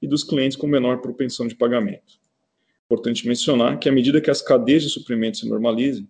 e 0.00 0.06
dos 0.06 0.24
clientes 0.24 0.56
com 0.56 0.66
menor 0.66 1.00
propensão 1.00 1.46
de 1.46 1.54
pagamento. 1.54 2.20
Importante 2.86 3.26
mencionar 3.26 3.78
que, 3.78 3.88
à 3.88 3.92
medida 3.92 4.20
que 4.20 4.30
as 4.30 4.42
cadeias 4.42 4.82
de 4.82 4.90
suprimentos 4.90 5.40
se 5.40 5.48
normalizem, 5.48 6.08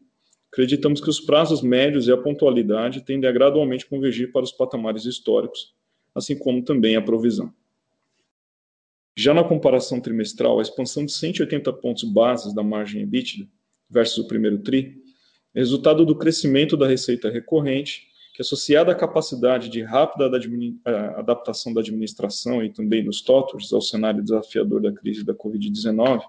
acreditamos 0.52 1.00
que 1.00 1.08
os 1.08 1.18
prazos 1.18 1.62
médios 1.62 2.06
e 2.06 2.12
a 2.12 2.16
pontualidade 2.16 3.00
tendem 3.00 3.28
a 3.28 3.32
gradualmente 3.32 3.86
convergir 3.86 4.30
para 4.30 4.44
os 4.44 4.52
patamares 4.52 5.06
históricos, 5.06 5.74
assim 6.14 6.38
como 6.38 6.62
também 6.62 6.94
a 6.94 7.00
provisão. 7.00 7.52
Já 9.16 9.32
na 9.32 9.42
comparação 9.42 9.98
trimestral, 9.98 10.58
a 10.58 10.62
expansão 10.62 11.06
de 11.06 11.12
180 11.12 11.72
pontos 11.74 12.04
bases 12.04 12.54
da 12.54 12.62
margem 12.62 13.02
EBITDA 13.02 13.48
versus 13.88 14.18
o 14.18 14.28
primeiro 14.28 14.58
TRI 14.58 15.02
é 15.54 15.58
resultado 15.58 16.04
do 16.04 16.16
crescimento 16.16 16.76
da 16.76 16.86
receita 16.86 17.30
recorrente, 17.30 18.08
que 18.34 18.42
associada 18.42 18.92
à 18.92 18.94
capacidade 18.94 19.68
de 19.68 19.82
rápida 19.82 20.30
adaptação 21.16 21.72
da 21.72 21.80
administração 21.80 22.62
e 22.62 22.70
também 22.70 23.04
dos 23.04 23.20
TOTORs 23.22 23.72
ao 23.72 23.82
cenário 23.82 24.22
desafiador 24.22 24.80
da 24.80 24.92
crise 24.92 25.24
da 25.24 25.34
Covid-19, 25.34 26.22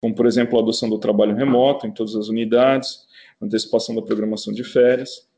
como, 0.00 0.14
por 0.14 0.26
exemplo, 0.26 0.58
a 0.58 0.62
adoção 0.62 0.88
do 0.88 0.98
trabalho 0.98 1.36
remoto 1.36 1.86
em 1.86 1.92
todas 1.92 2.16
as 2.16 2.28
unidades, 2.28 3.06
antecipação 3.40 3.94
da 3.94 4.02
programação 4.02 4.52
de 4.52 4.64
férias. 4.64 5.28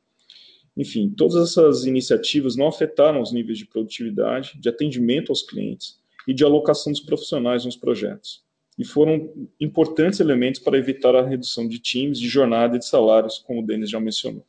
Enfim, 0.77 1.11
todas 1.11 1.37
essas 1.51 1.85
iniciativas 1.85 2.57
não 2.57 2.69
afetaram 2.69 3.21
os 3.21 3.33
níveis 3.33 3.59
de 3.59 3.67
produtividade, 3.67 4.59
de 4.59 4.69
atendimento 4.69 5.31
aos 5.31 5.43
clientes 5.43 6.01
e 6.27 6.33
de 6.33 6.45
alocação 6.45 6.93
dos 6.93 7.01
profissionais 7.01 7.65
nos 7.65 7.77
projetos. 7.77 8.43
E 8.79 8.85
foram 8.85 9.31
importantes 9.61 10.19
elementos 10.21 10.61
para 10.61 10.79
evitar 10.79 11.15
a 11.15 11.27
redução 11.27 11.69
de 11.69 11.79
times, 11.79 12.19
de 12.19 12.29
jornada 12.29 12.77
e 12.77 12.79
de 12.79 12.87
salários, 12.87 13.39
como 13.39 13.61
o 13.61 13.67
Denis 13.67 13.91
já 13.91 14.01
mencionou. 14.01 14.47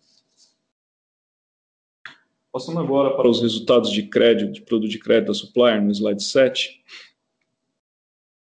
Passando 2.51 2.79
agora 2.79 3.17
para 3.17 3.27
os 3.27 3.41
resultados 3.41 3.91
de 3.91 4.03
crédito, 4.03 4.53
de 4.53 4.61
produto 4.61 4.89
de 4.89 4.99
crédito 4.99 5.27
da 5.29 5.33
Supplier, 5.33 5.81
no 5.81 5.91
slide 5.91 6.23
7. 6.23 6.83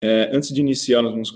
É, 0.04 0.36
antes 0.36 0.52
de 0.52 0.60
iniciar 0.60 1.00
nos, 1.00 1.32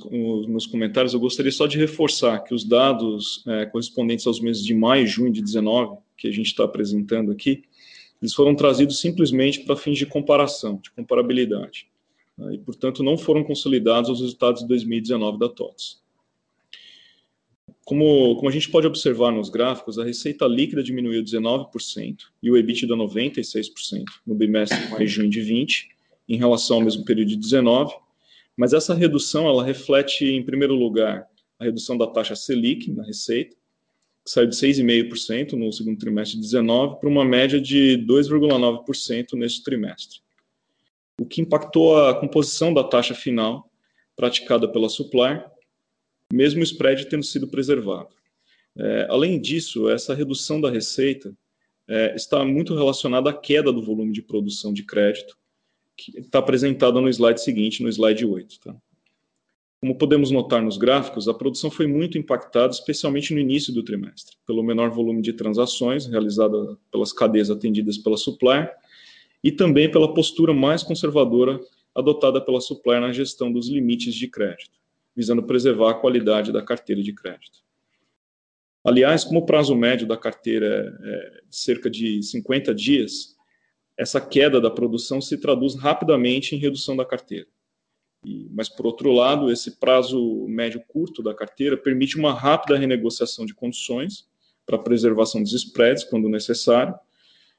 meus 0.48 0.66
comentários, 0.66 1.14
eu 1.14 1.20
gostaria 1.20 1.52
só 1.52 1.68
de 1.68 1.78
reforçar 1.78 2.40
que 2.40 2.52
os 2.52 2.64
dados 2.64 3.44
é, 3.46 3.64
correspondentes 3.66 4.26
aos 4.26 4.40
meses 4.40 4.64
de 4.64 4.74
maio 4.74 5.04
e 5.04 5.06
junho 5.06 5.32
de 5.32 5.40
19, 5.40 5.98
que 6.16 6.26
a 6.26 6.32
gente 6.32 6.46
está 6.46 6.64
apresentando 6.64 7.30
aqui, 7.30 7.62
eles 8.20 8.34
foram 8.34 8.56
trazidos 8.56 8.98
simplesmente 9.00 9.60
para 9.60 9.76
fins 9.76 9.96
de 9.96 10.04
comparação, 10.04 10.80
de 10.82 10.90
comparabilidade. 10.90 11.86
Né, 12.36 12.54
e, 12.54 12.58
portanto, 12.58 13.04
não 13.04 13.16
foram 13.16 13.44
consolidados 13.44 14.10
os 14.10 14.20
resultados 14.20 14.62
de 14.62 14.66
2019 14.66 15.38
da 15.38 15.48
TOTS. 15.48 16.02
Como, 17.84 18.34
como 18.34 18.48
a 18.48 18.52
gente 18.52 18.68
pode 18.68 18.88
observar 18.88 19.30
nos 19.30 19.48
gráficos, 19.48 19.96
a 19.96 20.04
receita 20.04 20.44
líquida 20.44 20.82
diminuiu 20.82 21.22
19% 21.22 22.16
e 22.42 22.50
o 22.50 22.56
EBITDA 22.56 22.96
96% 22.96 24.02
no 24.26 24.34
bimestre 24.34 24.76
de 24.76 24.90
maio 24.90 25.04
e 25.04 25.06
junho 25.06 25.30
de 25.30 25.40
20, 25.40 25.88
em 26.28 26.36
relação 26.36 26.78
ao 26.78 26.82
mesmo 26.82 27.04
período 27.04 27.28
de 27.28 27.36
19, 27.36 27.94
mas 28.56 28.72
essa 28.72 28.94
redução, 28.94 29.46
ela 29.46 29.64
reflete, 29.64 30.24
em 30.24 30.42
primeiro 30.42 30.74
lugar, 30.74 31.28
a 31.58 31.64
redução 31.64 31.96
da 31.96 32.06
taxa 32.06 32.34
Selic 32.34 32.90
na 32.90 33.04
receita, 33.04 33.56
que 34.24 34.30
saiu 34.30 34.48
de 34.48 34.56
6,5% 34.56 35.52
no 35.52 35.72
segundo 35.72 35.98
trimestre 35.98 36.36
de 36.36 36.42
19 36.42 36.98
para 36.98 37.08
uma 37.08 37.24
média 37.24 37.60
de 37.60 38.04
2,9% 38.08 39.34
neste 39.34 39.62
trimestre. 39.62 40.20
O 41.20 41.26
que 41.26 41.40
impactou 41.40 42.04
a 42.04 42.18
composição 42.18 42.74
da 42.74 42.82
taxa 42.82 43.14
final 43.14 43.70
praticada 44.16 44.66
pela 44.66 44.88
Supply, 44.88 45.44
mesmo 46.32 46.60
o 46.60 46.64
spread 46.64 47.06
tendo 47.06 47.22
sido 47.22 47.46
preservado. 47.46 48.08
É, 48.76 49.06
além 49.08 49.40
disso, 49.40 49.88
essa 49.88 50.14
redução 50.14 50.60
da 50.60 50.70
receita 50.70 51.34
é, 51.88 52.14
está 52.14 52.44
muito 52.44 52.74
relacionada 52.74 53.30
à 53.30 53.32
queda 53.32 53.72
do 53.72 53.82
volume 53.82 54.12
de 54.12 54.22
produção 54.22 54.72
de 54.72 54.82
crédito, 54.82 55.38
que 55.96 56.18
está 56.18 56.38
apresentada 56.38 57.00
no 57.00 57.08
slide 57.08 57.40
seguinte, 57.40 57.82
no 57.82 57.88
slide 57.88 58.24
8. 58.24 58.60
Tá? 58.60 58.76
Como 59.80 59.96
podemos 59.96 60.30
notar 60.30 60.62
nos 60.62 60.76
gráficos, 60.76 61.28
a 61.28 61.34
produção 61.34 61.70
foi 61.70 61.86
muito 61.86 62.18
impactada, 62.18 62.72
especialmente 62.72 63.32
no 63.32 63.40
início 63.40 63.72
do 63.72 63.82
trimestre, 63.82 64.36
pelo 64.46 64.62
menor 64.62 64.90
volume 64.90 65.22
de 65.22 65.32
transações 65.32 66.06
realizada 66.06 66.76
pelas 66.90 67.12
cadeias 67.12 67.50
atendidas 67.50 67.98
pela 67.98 68.16
supplier 68.16 68.74
e 69.44 69.52
também 69.52 69.90
pela 69.90 70.12
postura 70.12 70.52
mais 70.52 70.82
conservadora 70.82 71.60
adotada 71.94 72.40
pela 72.40 72.60
supplier 72.60 73.00
na 73.00 73.12
gestão 73.12 73.52
dos 73.52 73.68
limites 73.68 74.14
de 74.14 74.28
crédito, 74.28 74.78
visando 75.14 75.42
preservar 75.42 75.92
a 75.92 75.94
qualidade 75.94 76.52
da 76.52 76.62
carteira 76.62 77.02
de 77.02 77.12
crédito. 77.12 77.64
Aliás, 78.84 79.24
como 79.24 79.40
o 79.40 79.46
prazo 79.46 79.74
médio 79.74 80.06
da 80.06 80.16
carteira 80.16 80.98
é 81.02 81.40
de 81.48 81.56
cerca 81.56 81.90
de 81.90 82.22
50 82.22 82.74
dias, 82.74 83.35
essa 83.96 84.20
queda 84.20 84.60
da 84.60 84.70
produção 84.70 85.20
se 85.20 85.38
traduz 85.38 85.74
rapidamente 85.74 86.54
em 86.54 86.58
redução 86.58 86.96
da 86.96 87.04
carteira. 87.04 87.46
E, 88.24 88.48
mas, 88.50 88.68
por 88.68 88.86
outro 88.86 89.12
lado, 89.12 89.50
esse 89.50 89.78
prazo 89.78 90.46
médio 90.48 90.82
curto 90.86 91.22
da 91.22 91.34
carteira 91.34 91.76
permite 91.76 92.18
uma 92.18 92.32
rápida 92.32 92.76
renegociação 92.76 93.46
de 93.46 93.54
condições 93.54 94.28
para 94.66 94.76
preservação 94.76 95.42
dos 95.42 95.52
spreads, 95.52 96.04
quando 96.04 96.28
necessário, 96.28 96.94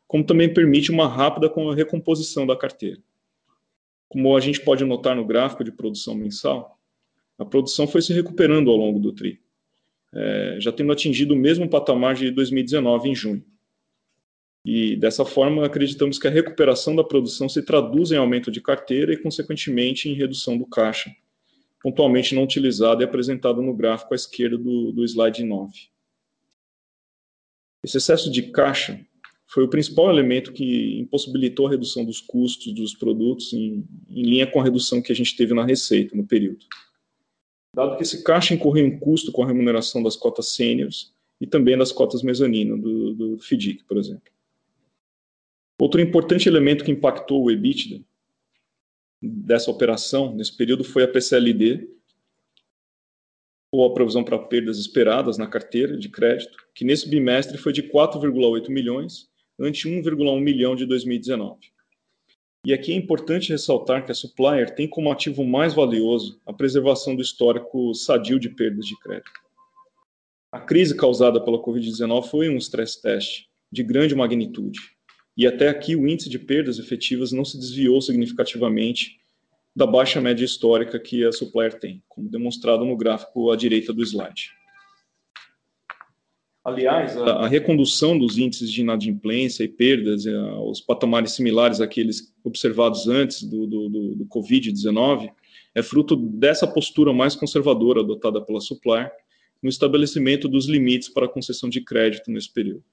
como 0.08 0.26
também 0.26 0.54
permite 0.54 0.92
uma 0.92 1.08
rápida 1.08 1.52
recomposição 1.74 2.46
da 2.46 2.56
carteira. 2.56 3.02
Como 4.10 4.36
a 4.36 4.40
gente 4.40 4.62
pode 4.62 4.84
notar 4.86 5.16
no 5.16 5.26
gráfico 5.26 5.64
de 5.64 5.72
produção 5.72 6.16
mensal, 6.16 6.78
a 7.38 7.46
produção 7.46 7.88
foi 7.88 8.02
se 8.02 8.14
recuperando 8.14 8.70
ao 8.70 8.78
longo 8.78 9.00
do 9.00 9.12
TRI, 9.14 9.40
é, 10.14 10.58
já 10.60 10.72
tendo 10.72 10.92
atingido 10.92 11.34
o 11.34 11.38
mesmo 11.38 11.70
patamar 11.70 12.16
de 12.16 12.32
2019 12.32 13.10
em 13.10 13.16
junho. 13.16 13.44
E 14.70 14.98
dessa 14.98 15.24
forma, 15.24 15.66
acreditamos 15.66 16.20
que 16.20 16.28
a 16.28 16.30
recuperação 16.30 16.94
da 16.94 17.02
produção 17.02 17.48
se 17.48 17.62
traduz 17.62 18.12
em 18.12 18.18
aumento 18.18 18.52
de 18.52 18.60
carteira 18.60 19.14
e, 19.14 19.18
consequentemente, 19.18 20.10
em 20.10 20.14
redução 20.14 20.58
do 20.58 20.66
caixa, 20.66 21.10
pontualmente 21.82 22.36
não 22.36 22.44
utilizado 22.44 23.02
e 23.02 23.06
apresentado 23.06 23.62
no 23.62 23.74
gráfico 23.74 24.14
à 24.14 24.16
esquerda 24.16 24.58
do, 24.58 24.92
do 24.92 25.06
slide 25.06 25.42
9. 25.42 25.72
Esse 27.82 27.96
excesso 27.96 28.30
de 28.30 28.42
caixa 28.42 29.00
foi 29.46 29.64
o 29.64 29.70
principal 29.70 30.10
elemento 30.10 30.52
que 30.52 31.00
impossibilitou 31.00 31.68
a 31.68 31.70
redução 31.70 32.04
dos 32.04 32.20
custos 32.20 32.74
dos 32.74 32.94
produtos 32.94 33.54
em, 33.54 33.88
em 34.10 34.22
linha 34.22 34.48
com 34.48 34.60
a 34.60 34.66
redução 34.66 35.02
que 35.02 35.14
a 35.14 35.16
gente 35.16 35.34
teve 35.38 35.54
na 35.54 35.64
receita 35.64 36.14
no 36.14 36.28
período. 36.28 36.66
Dado 37.74 37.96
que 37.96 38.04
esse 38.04 38.22
caixa 38.22 38.54
incorreu 38.54 38.86
em 38.86 39.00
custo 39.00 39.32
com 39.32 39.44
a 39.44 39.48
remuneração 39.48 40.04
das 40.04 40.18
cotas 40.18 40.50
sêniores 40.50 41.14
e 41.40 41.48
também 41.48 41.78
das 41.78 41.94
cotas 41.94 42.22
mezanino 42.22 42.78
do, 42.78 43.14
do 43.14 43.38
FDIC, 43.40 43.86
por 43.86 43.98
exemplo. 43.98 44.36
Outro 45.80 46.02
importante 46.02 46.50
elemento 46.50 46.84
que 46.84 46.92
impactou 46.92 47.44
o 47.44 47.52
EBITDA 47.52 48.04
dessa 49.22 49.70
operação 49.70 50.34
nesse 50.34 50.56
período 50.56 50.84
foi 50.84 51.04
a 51.04 51.08
PCLD, 51.08 51.88
ou 53.72 53.86
a 53.86 53.94
provisão 53.94 54.24
para 54.24 54.40
perdas 54.40 54.78
esperadas 54.78 55.38
na 55.38 55.46
carteira 55.46 55.98
de 55.98 56.10
crédito, 56.10 56.58
que 56.74 56.86
nesse 56.86 57.08
bimestre 57.08 57.58
foi 57.58 57.74
de 57.74 57.84
4,8 57.84 58.70
milhões, 58.70 59.30
ante 59.60 59.88
1,1 59.88 60.40
milhão 60.42 60.76
de 60.76 60.86
2019. 60.86 61.60
E 62.66 62.74
aqui 62.74 62.92
é 62.92 62.96
importante 62.96 63.52
ressaltar 63.52 64.06
que 64.06 64.12
a 64.12 64.16
Supplier 64.16 64.74
tem 64.74 64.88
como 64.88 65.12
ativo 65.12 65.44
mais 65.44 65.74
valioso 65.74 66.42
a 66.46 66.54
preservação 66.54 67.16
do 67.16 67.22
histórico 67.22 67.94
sadio 67.94 68.40
de 68.40 68.50
perdas 68.50 68.86
de 68.86 68.98
crédito. 69.00 69.40
A 70.52 70.60
crise 70.60 70.96
causada 70.96 71.44
pela 71.44 71.62
Covid-19 71.62 72.30
foi 72.30 72.50
um 72.50 72.58
stress 72.58 73.02
test 73.02 73.46
de 73.72 73.84
grande 73.84 74.16
magnitude, 74.16 74.80
e 75.38 75.46
até 75.46 75.70
aqui 75.70 75.96
o 75.96 76.08
índice 76.08 76.30
de 76.30 76.40
perdas 76.40 76.80
efetivas 76.80 77.32
não 77.32 77.46
se 77.46 77.60
desviou 77.60 78.02
significativamente 78.02 79.20
da 79.76 79.86
baixa 79.86 80.20
média 80.20 80.44
histórica 80.44 81.00
que 81.00 81.24
a 81.24 81.32
Supplier 81.32 81.80
tem, 81.80 82.02
como 82.10 82.28
demonstrado 82.28 82.84
no 82.84 82.98
gráfico 82.98 83.52
à 83.52 83.56
direita 83.56 83.94
do 83.94 84.02
slide. 84.02 84.50
Aliás, 86.64 87.16
a, 87.16 87.44
a 87.44 87.48
recondução 87.48 88.18
dos 88.18 88.40
índices 88.40 88.72
de 88.72 88.82
inadimplência 88.82 89.64
e 89.64 89.68
perdas 89.70 90.26
eh, 90.26 90.36
aos 90.36 90.82
patamares 90.82 91.32
similares 91.32 91.80
àqueles 91.80 92.34
observados 92.44 93.08
antes 93.08 93.44
do, 93.44 93.68
do, 93.68 93.88
do, 93.88 94.16
do 94.16 94.26
Covid-19 94.26 95.32
é 95.74 95.84
fruto 95.84 96.16
dessa 96.16 96.68
postura 96.68 97.14
mais 97.14 97.36
conservadora 97.36 98.02
adotada 98.02 98.42
pela 98.42 98.60
Supplier 98.60 99.12
no 99.62 99.70
estabelecimento 99.70 100.48
dos 100.50 100.68
limites 100.68 101.08
para 101.08 101.28
a 101.28 101.30
concessão 101.30 101.70
de 101.70 101.80
crédito 101.80 102.32
nesse 102.32 102.52
período. 102.52 102.84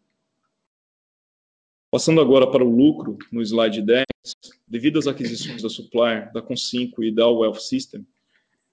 Passando 1.94 2.20
agora 2.20 2.44
para 2.50 2.64
o 2.64 2.68
lucro, 2.68 3.16
no 3.30 3.40
slide 3.40 3.80
10, 3.80 4.04
devido 4.66 4.98
às 4.98 5.06
aquisições 5.06 5.62
da 5.62 5.68
Supplier, 5.68 6.28
da 6.32 6.42
Concinco 6.42 7.04
e 7.04 7.14
da 7.14 7.28
Wealth 7.28 7.60
System, 7.60 8.04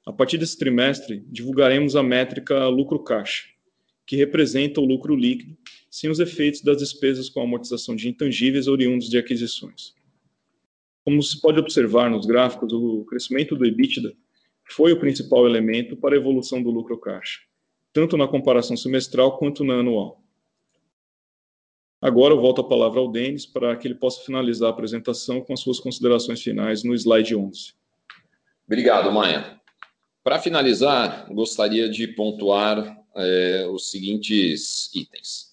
a 0.04 0.12
partir 0.12 0.40
desse 0.40 0.58
trimestre, 0.58 1.24
divulgaremos 1.28 1.96
a 1.96 2.02
métrica 2.02 2.68
lucro-caixa, 2.68 3.46
que 4.08 4.16
representa 4.16 4.82
o 4.82 4.86
lucro 4.86 5.16
líquido, 5.16 5.56
sem 5.88 6.10
os 6.10 6.20
efeitos 6.20 6.62
das 6.62 6.78
despesas 6.78 7.30
com 7.30 7.44
amortização 7.44 7.96
de 7.96 8.10
intangíveis 8.10 8.68
oriundos 8.68 9.08
de 9.08 9.20
aquisições. 9.20 9.94
Como 11.06 11.22
se 11.22 11.40
pode 11.40 11.60
observar 11.60 12.10
nos 12.10 12.26
gráficos, 12.26 12.74
o 12.74 13.06
crescimento 13.06 13.56
do 13.56 13.68
EBITDA 13.68 14.16
foi 14.64 14.94
o 14.94 15.00
principal 15.00 15.46
elemento 15.46 15.96
para 15.96 16.16
a 16.16 16.18
evolução 16.18 16.60
do 16.64 16.72
lucro-caixa, 16.72 17.42
tanto 17.94 18.18
na 18.18 18.28
comparação 18.28 18.76
semestral 18.76 19.38
quanto 19.38 19.64
na 19.64 19.76
anual. 19.76 20.21
Agora 22.02 22.34
eu 22.34 22.42
volto 22.42 22.62
a 22.62 22.68
palavra 22.68 23.00
ao 23.00 23.12
Denis 23.12 23.46
para 23.46 23.76
que 23.78 23.88
ele 23.88 23.94
possa 23.94 24.24
finalizar 24.24 24.70
a 24.70 24.72
apresentação 24.72 25.40
com 25.40 25.54
as 25.54 25.60
suas 25.60 25.80
considerações 25.80 26.42
finais 26.42 26.84
no 26.84 26.96
slide 26.96 27.36
11. 27.36 27.74
Obrigado, 28.66 29.12
Maia. 29.12 29.62
Para 30.24 30.40
finalizar, 30.40 31.28
gostaria 31.32 31.88
de 31.88 32.08
pontuar 32.08 32.98
é, 33.16 33.68
os 33.72 33.92
seguintes 33.92 34.90
itens. 34.96 35.52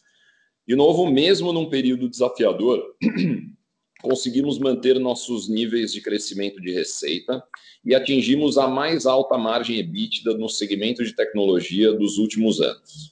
De 0.66 0.74
novo, 0.74 1.10
mesmo 1.10 1.52
num 1.52 1.68
período 1.68 2.08
desafiador, 2.08 2.82
conseguimos 4.00 4.58
manter 4.58 4.98
nossos 4.98 5.50
níveis 5.50 5.92
de 5.92 6.00
crescimento 6.00 6.62
de 6.62 6.72
receita 6.72 7.42
e 7.84 7.94
atingimos 7.94 8.56
a 8.56 8.66
mais 8.66 9.04
alta 9.04 9.36
margem 9.36 9.78
EBITDA 9.78 10.38
no 10.38 10.48
segmento 10.48 11.04
de 11.04 11.14
tecnologia 11.14 11.92
dos 11.92 12.16
últimos 12.16 12.60
anos. 12.60 13.10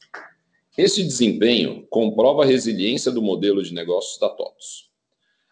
Esse 0.76 1.02
desempenho 1.02 1.86
comprova 1.88 2.42
a 2.42 2.46
resiliência 2.46 3.10
do 3.10 3.22
modelo 3.22 3.62
de 3.62 3.72
negócios 3.72 4.18
da 4.18 4.28
TOTOS. 4.28 4.90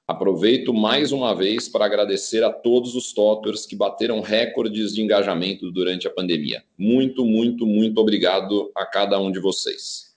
Aproveito 0.07 0.75
mais 0.75 1.13
uma 1.13 1.35
vez 1.35 1.67
para 1.67 1.87
agradecer 1.87 2.45
a 2.45 2.53
todos 2.53 2.95
os 2.95 3.11
TOTORs 3.15 3.65
que 3.65 3.75
bateram 3.75 4.21
recordes 4.21 4.95
de 4.95 5.01
engajamento 5.01 5.73
durante 5.73 6.07
a 6.07 6.11
pandemia. 6.11 6.63
Muito, 6.77 7.25
muito, 7.25 7.65
muito 7.65 7.99
obrigado 8.03 8.71
a 8.75 8.85
cada 8.85 9.19
um 9.19 9.33
de 9.33 9.41
vocês. 9.41 10.15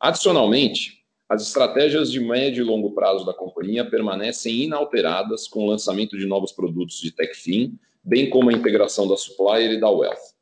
Adicionalmente, 0.00 1.04
as 1.28 1.42
estratégias 1.46 2.10
de 2.10 2.18
médio 2.18 2.64
e 2.64 2.66
longo 2.66 2.90
prazo 2.90 3.24
da 3.24 3.32
companhia 3.32 3.88
permanecem 3.88 4.64
inalteradas 4.64 5.46
com 5.46 5.60
o 5.60 5.70
lançamento 5.70 6.18
de 6.18 6.26
novos 6.26 6.50
produtos 6.50 7.00
de 7.00 7.12
TechFin, 7.12 7.78
bem 8.02 8.28
como 8.28 8.50
a 8.50 8.52
integração 8.52 9.06
da 9.06 9.16
Supplier 9.16 9.70
e 9.70 9.78
da 9.78 9.88
Wealth 9.88 10.39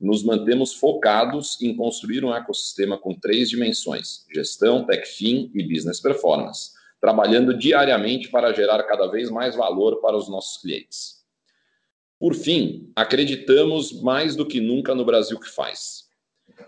nos 0.00 0.22
mantemos 0.22 0.74
focados 0.74 1.60
em 1.62 1.74
construir 1.76 2.24
um 2.24 2.34
ecossistema 2.34 2.98
com 2.98 3.14
três 3.14 3.48
dimensões: 3.48 4.24
gestão, 4.32 4.84
TechFin 4.84 5.50
e 5.54 5.62
business 5.62 6.00
performance, 6.00 6.72
trabalhando 7.00 7.56
diariamente 7.56 8.28
para 8.28 8.52
gerar 8.52 8.82
cada 8.84 9.06
vez 9.06 9.30
mais 9.30 9.54
valor 9.54 10.00
para 10.00 10.16
os 10.16 10.28
nossos 10.28 10.60
clientes. 10.60 11.24
Por 12.18 12.34
fim, 12.34 12.90
acreditamos 12.96 14.00
mais 14.00 14.34
do 14.34 14.46
que 14.46 14.60
nunca 14.60 14.94
no 14.94 15.04
Brasil 15.04 15.38
que 15.38 15.48
faz. 15.48 16.04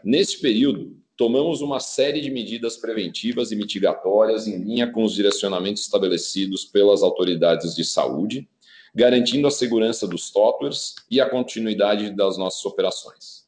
Neste 0.05 0.39
período, 0.39 0.97
tomamos 1.17 1.61
uma 1.61 1.81
série 1.81 2.21
de 2.21 2.31
medidas 2.31 2.77
preventivas 2.77 3.51
e 3.51 3.57
mitigatórias 3.57 4.47
em 4.47 4.59
linha 4.59 4.91
com 4.91 5.03
os 5.03 5.15
direcionamentos 5.15 5.83
estabelecidos 5.83 6.65
pelas 6.65 7.03
autoridades 7.03 7.75
de 7.75 7.85
saúde 7.85 8.49
garantindo 8.97 9.47
a 9.47 9.51
segurança 9.51 10.09
dos 10.09 10.29
softwares 10.29 10.95
e 11.11 11.21
a 11.21 11.29
continuidade 11.29 12.09
das 12.09 12.39
nossas 12.39 12.65
operações. 12.65 13.45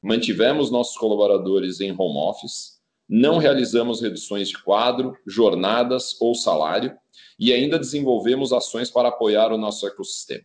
Mantivemos 0.00 0.70
nossos 0.70 0.96
colaboradores 0.96 1.80
em 1.80 1.90
home 1.90 2.16
office, 2.16 2.78
não 3.08 3.38
realizamos 3.38 4.00
reduções 4.00 4.48
de 4.48 4.62
quadro, 4.62 5.18
jornadas 5.26 6.16
ou 6.20 6.36
salário 6.36 6.96
e 7.36 7.52
ainda 7.52 7.80
desenvolvemos 7.80 8.52
ações 8.52 8.88
para 8.88 9.08
apoiar 9.08 9.52
o 9.52 9.58
nosso 9.58 9.88
ecossistema. 9.88 10.44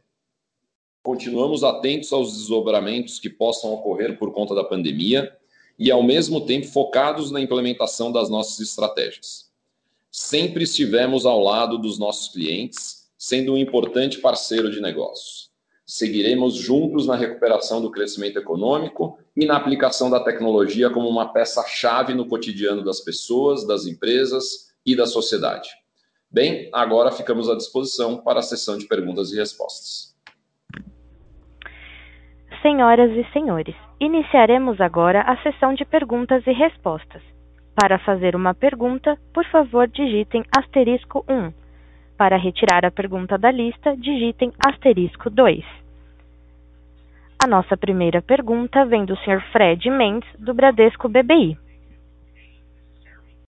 Continuamos 1.03 1.63
atentos 1.63 2.11
aos 2.11 2.35
desdobramentos 2.35 3.19
que 3.19 3.29
possam 3.29 3.71
ocorrer 3.71 4.17
por 4.17 4.33
conta 4.33 4.55
da 4.55 4.63
pandemia 4.63 5.31
e, 5.77 5.91
ao 5.91 6.01
mesmo 6.01 6.41
tempo, 6.47 6.65
focados 6.65 7.29
na 7.29 7.39
implementação 7.39 8.11
das 8.11 8.27
nossas 8.27 8.59
estratégias. 8.59 9.51
Sempre 10.09 10.63
estivemos 10.63 11.27
ao 11.27 11.39
lado 11.39 11.77
dos 11.77 11.99
nossos 11.99 12.29
clientes 12.29 13.00
sendo 13.21 13.53
um 13.53 13.57
importante 13.57 14.17
parceiro 14.17 14.71
de 14.71 14.81
negócios. 14.81 15.51
Seguiremos 15.85 16.55
juntos 16.55 17.05
na 17.05 17.15
recuperação 17.15 17.79
do 17.79 17.91
crescimento 17.91 18.39
econômico 18.39 19.19
e 19.37 19.45
na 19.45 19.57
aplicação 19.57 20.09
da 20.09 20.19
tecnologia 20.19 20.89
como 20.89 21.07
uma 21.07 21.31
peça-chave 21.31 22.15
no 22.15 22.27
cotidiano 22.27 22.83
das 22.83 22.99
pessoas, 22.99 23.67
das 23.67 23.85
empresas 23.85 24.73
e 24.83 24.95
da 24.95 25.05
sociedade. 25.05 25.69
Bem, 26.31 26.67
agora 26.73 27.11
ficamos 27.11 27.47
à 27.47 27.55
disposição 27.55 28.17
para 28.17 28.39
a 28.39 28.43
sessão 28.43 28.75
de 28.75 28.87
perguntas 28.87 29.31
e 29.31 29.37
respostas. 29.37 30.15
Senhoras 32.63 33.11
e 33.11 33.31
senhores, 33.33 33.75
iniciaremos 33.99 34.81
agora 34.81 35.21
a 35.21 35.37
sessão 35.43 35.75
de 35.75 35.85
perguntas 35.85 36.41
e 36.47 36.51
respostas. 36.51 37.21
Para 37.79 37.99
fazer 37.99 38.35
uma 38.35 38.55
pergunta, 38.55 39.15
por 39.31 39.45
favor, 39.51 39.87
digitem 39.87 40.43
asterisco 40.57 41.23
1 41.29 41.60
para 42.21 42.37
retirar 42.37 42.85
a 42.85 42.91
pergunta 42.91 43.35
da 43.35 43.49
lista, 43.49 43.97
digitem 43.97 44.51
asterisco 44.63 45.27
2. 45.27 45.65
A 47.43 47.47
nossa 47.47 47.75
primeira 47.75 48.21
pergunta 48.21 48.85
vem 48.85 49.05
do 49.05 49.15
Sr. 49.15 49.41
Fred 49.51 49.89
Mendes, 49.89 50.29
do 50.37 50.53
Bradesco 50.53 51.09
BBI. 51.09 51.57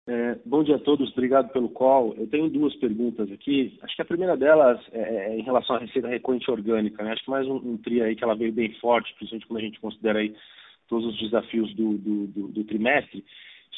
É, 0.06 0.38
bom 0.46 0.62
dia 0.62 0.76
a 0.76 0.78
todos, 0.78 1.10
obrigado 1.10 1.52
pelo 1.52 1.70
call. 1.70 2.14
Eu 2.16 2.28
tenho 2.28 2.48
duas 2.48 2.72
perguntas 2.76 3.32
aqui. 3.32 3.76
Acho 3.82 3.96
que 3.96 4.02
a 4.02 4.04
primeira 4.04 4.36
delas 4.36 4.78
é, 4.92 5.32
é 5.32 5.36
em 5.36 5.42
relação 5.42 5.74
à 5.74 5.80
receita 5.80 6.06
recorrente 6.06 6.48
orgânica. 6.48 7.02
Né? 7.02 7.14
Acho 7.14 7.24
que 7.24 7.30
mais 7.30 7.48
um, 7.48 7.56
um 7.56 7.76
TRI 7.78 8.00
aí 8.00 8.14
que 8.14 8.22
ela 8.22 8.36
veio 8.36 8.52
bem 8.52 8.72
forte, 8.74 9.12
principalmente 9.18 9.48
quando 9.48 9.58
a 9.58 9.64
gente 9.64 9.80
considera 9.80 10.20
aí 10.20 10.36
todos 10.86 11.04
os 11.04 11.18
desafios 11.18 11.74
do, 11.74 11.98
do, 11.98 12.26
do, 12.28 12.46
do 12.46 12.62
trimestre. 12.62 13.24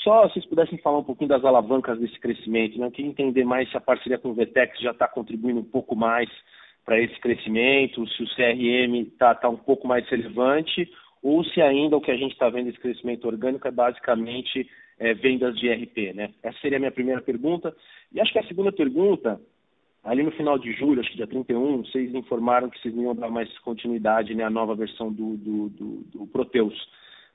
Só 0.02 0.26
se 0.28 0.34
vocês 0.34 0.46
pudessem 0.46 0.78
falar 0.78 0.98
um 0.98 1.04
pouquinho 1.04 1.28
das 1.28 1.44
alavancas 1.44 1.98
desse 1.98 2.18
crescimento, 2.18 2.78
né? 2.78 2.86
eu 2.86 2.90
queria 2.90 3.10
entender 3.10 3.44
mais 3.44 3.70
se 3.70 3.76
a 3.76 3.80
parceria 3.80 4.18
com 4.18 4.30
o 4.30 4.34
Vetex 4.34 4.78
já 4.80 4.90
está 4.90 5.08
contribuindo 5.08 5.60
um 5.60 5.64
pouco 5.64 5.96
mais 5.96 6.28
para 6.84 7.00
esse 7.00 7.18
crescimento, 7.20 8.06
se 8.08 8.22
o 8.22 8.28
CRM 8.34 9.06
está 9.06 9.34
tá 9.34 9.48
um 9.48 9.56
pouco 9.56 9.88
mais 9.88 10.06
relevante, 10.08 10.90
ou 11.22 11.42
se 11.44 11.62
ainda 11.62 11.96
o 11.96 12.00
que 12.00 12.10
a 12.10 12.16
gente 12.16 12.32
está 12.32 12.50
vendo 12.50 12.68
esse 12.68 12.78
crescimento 12.78 13.26
orgânico 13.26 13.66
é 13.66 13.70
basicamente 13.70 14.68
é, 14.98 15.14
vendas 15.14 15.56
de 15.58 15.72
RP. 15.72 16.12
Né? 16.14 16.30
Essa 16.42 16.58
seria 16.58 16.76
a 16.76 16.80
minha 16.80 16.92
primeira 16.92 17.22
pergunta. 17.22 17.74
E 18.12 18.20
acho 18.20 18.32
que 18.32 18.38
a 18.38 18.46
segunda 18.46 18.70
pergunta 18.70 19.40
Ali 20.04 20.22
no 20.22 20.30
final 20.32 20.58
de 20.58 20.70
julho, 20.74 21.00
acho 21.00 21.10
que 21.10 21.16
dia 21.16 21.26
31, 21.26 21.82
vocês 21.82 22.14
informaram 22.14 22.68
que 22.68 22.78
vocês 22.78 22.94
não 22.94 23.04
iam 23.04 23.14
dar 23.14 23.30
mais 23.30 23.48
continuidade 23.60 24.34
né, 24.34 24.44
à 24.44 24.50
nova 24.50 24.74
versão 24.74 25.10
do, 25.10 25.34
do, 25.38 25.68
do, 25.70 26.04
do 26.12 26.26
Proteus. 26.26 26.74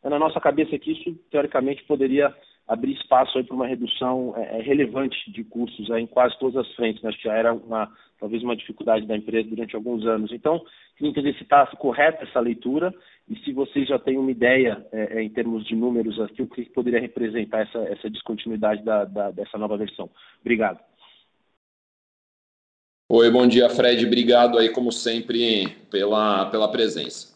Na 0.04 0.20
nossa 0.20 0.40
cabeça 0.40 0.76
aqui, 0.76 0.92
isso 0.92 1.20
teoricamente 1.32 1.84
poderia 1.86 2.34
abrir 2.70 2.94
espaço 2.94 3.44
para 3.44 3.56
uma 3.56 3.66
redução 3.66 4.36
é, 4.38 4.60
é, 4.60 4.62
relevante 4.62 5.18
de 5.32 5.44
custos 5.44 5.90
em 5.90 6.06
quase 6.06 6.38
todas 6.38 6.56
as 6.68 6.76
frentes. 6.76 7.02
Né? 7.02 7.10
Acho 7.10 7.18
que 7.18 7.24
já 7.24 7.34
era 7.34 7.52
uma, 7.52 7.92
talvez 8.20 8.44
uma 8.44 8.56
dificuldade 8.56 9.08
da 9.08 9.18
empresa 9.18 9.50
durante 9.50 9.76
alguns 9.76 10.06
anos. 10.06 10.32
Então, 10.32 10.64
queria 10.96 11.10
entender 11.10 11.34
se 11.34 11.42
está 11.42 11.66
correta 11.66 12.24
essa 12.24 12.40
leitura 12.40 12.94
e 13.28 13.36
se 13.40 13.52
vocês 13.54 13.88
já 13.88 13.98
têm 13.98 14.20
uma 14.20 14.30
ideia, 14.30 14.86
é, 14.92 15.18
é, 15.18 15.24
em 15.24 15.30
termos 15.30 15.66
de 15.66 15.76
números, 15.76 16.20
aqui, 16.22 16.44
o 16.44 16.48
que 16.48 16.64
poderia 16.66 17.02
representar 17.02 17.62
essa, 17.62 17.80
essa 17.80 18.08
descontinuidade 18.08 18.84
da, 18.84 19.04
da, 19.04 19.32
dessa 19.32 19.58
nova 19.58 19.76
versão. 19.76 20.08
Obrigado. 20.40 20.80
Oi, 23.12 23.32
bom 23.32 23.48
dia, 23.48 23.68
Fred. 23.72 24.06
Obrigado 24.06 24.60
aí, 24.60 24.70
como 24.70 24.92
sempre, 24.92 25.68
pela, 25.90 26.46
pela 26.52 26.72
presença. 26.72 27.29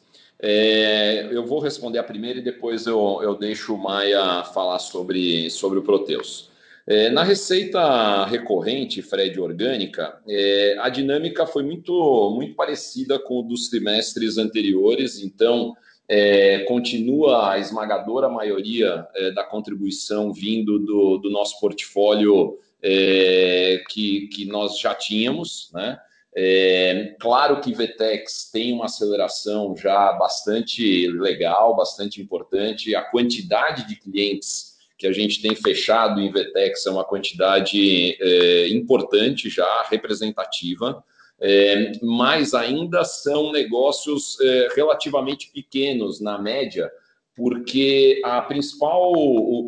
É, 0.46 1.30
eu 1.32 1.46
vou 1.46 1.60
responder 1.60 2.00
a 2.00 2.04
primeira 2.04 2.40
e 2.40 2.44
depois 2.44 2.86
eu, 2.86 3.22
eu 3.24 3.34
deixo 3.34 3.74
o 3.74 3.78
Maia 3.78 4.44
falar 4.44 4.78
sobre, 4.78 5.50
sobre 5.50 5.80
o 5.80 5.84
Proteus. 5.84 6.52
É, 6.86 7.10
na 7.10 7.24
receita 7.24 8.26
recorrente, 8.26 9.02
Fred, 9.02 9.40
orgânica, 9.40 10.20
é, 10.28 10.76
a 10.80 10.90
dinâmica 10.90 11.48
foi 11.48 11.64
muito, 11.64 12.30
muito 12.36 12.56
parecida 12.56 13.18
com 13.18 13.40
o 13.40 13.44
dos 13.44 13.70
trimestres 13.70 14.38
anteriores, 14.38 15.24
então 15.24 15.74
é, 16.10 16.60
continua 16.66 17.54
a 17.54 17.58
esmagadora 17.58 18.28
maioria 18.28 19.08
é, 19.16 19.32
da 19.32 19.46
contribuição 19.46 20.34
vindo 20.34 20.78
do, 20.78 21.20
do 21.20 21.32
nosso 21.32 21.58
portfólio 21.62 22.60
é, 22.82 23.82
que, 23.90 24.28
que 24.28 24.44
nós 24.44 24.78
já 24.78 24.94
tínhamos, 24.94 25.70
né? 25.74 25.98
É, 26.36 27.16
claro 27.20 27.62
que 27.62 27.74
Vetex 27.74 28.50
tem 28.52 28.74
uma 28.74 28.86
aceleração 28.86 29.76
já 29.78 30.14
bastante 30.14 31.08
legal, 31.10 31.76
bastante 31.76 32.22
importante. 32.22 32.96
A 32.96 33.04
quantidade 33.04 33.88
de 33.88 33.96
clientes 33.96 34.74
que 34.98 35.06
a 35.06 35.12
gente 35.12 35.42
tem 35.42 35.56
fechado 35.56 36.20
em 36.20 36.32
Vetex 36.32 36.86
é 36.86 36.90
uma 36.90 37.04
quantidade 37.04 38.18
é, 38.20 38.70
importante 38.70 39.50
já, 39.50 39.84
representativa, 39.90 41.04
é, 41.40 41.92
mas 42.02 42.54
ainda 42.54 43.04
são 43.04 43.52
negócios 43.52 44.40
é, 44.40 44.70
relativamente 44.76 45.52
pequenos 45.52 46.22
na 46.22 46.40
média, 46.40 46.90
porque 47.36 48.22
a 48.24 48.42
principal, 48.42 49.12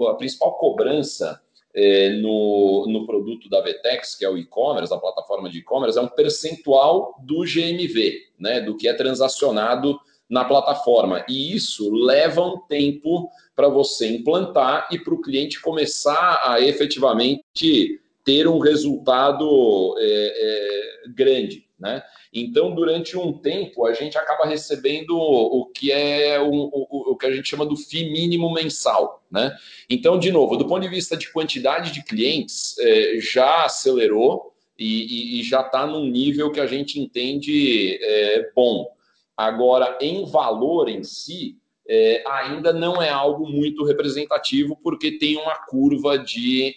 a 0.10 0.15
principal 0.15 0.54
cobrança 0.54 1.41
é, 1.75 2.09
no, 2.09 2.85
no 2.88 3.05
produto 3.05 3.49
da 3.49 3.59
Vetex, 3.59 4.15
que 4.15 4.23
é 4.23 4.29
o 4.29 4.38
e-commerce, 4.38 4.93
a 4.93 4.97
plataforma 4.97 5.49
de 5.49 5.59
e-commerce, 5.59 5.99
é 5.99 6.01
um 6.01 6.07
percentual 6.07 7.15
do 7.21 7.41
GMV, 7.41 8.21
né, 8.39 8.61
do 8.61 8.77
que 8.77 8.88
é 8.88 8.93
transacionado 8.93 9.99
na 10.29 10.45
plataforma. 10.45 11.25
E 11.27 11.53
isso 11.53 11.93
leva 11.93 12.41
um 12.41 12.59
tempo 12.59 13.29
para 13.53 13.67
você 13.67 14.07
implantar 14.07 14.88
e 14.89 14.97
para 14.97 15.13
o 15.13 15.21
cliente 15.21 15.61
começar 15.61 16.41
a 16.45 16.61
efetivamente 16.61 17.99
ter 18.23 18.47
um 18.47 18.57
resultado 18.57 19.95
é, 19.99 20.05
é, 20.05 21.09
grande. 21.09 21.64
Né? 21.77 22.01
Então, 22.33 22.73
durante 22.73 23.17
um 23.17 23.33
tempo, 23.33 23.85
a 23.85 23.93
gente 23.93 24.17
acaba 24.17 24.45
recebendo 24.45 25.17
o 25.17 25.65
que 25.65 25.91
é 25.91 26.39
o, 26.39 26.49
o, 26.49 27.11
o 27.11 27.17
que 27.17 27.25
a 27.25 27.31
gente 27.31 27.49
chama 27.49 27.65
do 27.65 27.75
FII 27.75 28.11
mínimo 28.11 28.51
mensal. 28.51 29.23
Né? 29.29 29.55
Então, 29.89 30.17
de 30.17 30.31
novo, 30.31 30.55
do 30.55 30.65
ponto 30.65 30.81
de 30.81 30.88
vista 30.88 31.17
de 31.17 31.31
quantidade 31.31 31.91
de 31.91 32.03
clientes, 32.03 32.77
é, 32.79 33.19
já 33.19 33.65
acelerou 33.65 34.53
e, 34.77 35.38
e, 35.38 35.39
e 35.39 35.43
já 35.43 35.61
está 35.61 35.85
num 35.85 36.05
nível 36.05 36.51
que 36.51 36.61
a 36.61 36.67
gente 36.67 36.99
entende 36.99 37.99
é, 38.01 38.51
bom. 38.55 38.88
Agora, 39.35 39.97
em 39.99 40.25
valor 40.25 40.88
em 40.88 41.03
si, 41.03 41.57
é, 41.88 42.23
ainda 42.25 42.71
não 42.71 43.01
é 43.01 43.09
algo 43.09 43.45
muito 43.47 43.83
representativo, 43.83 44.79
porque 44.81 45.19
tem 45.19 45.35
uma 45.35 45.55
curva 45.65 46.17
de, 46.17 46.75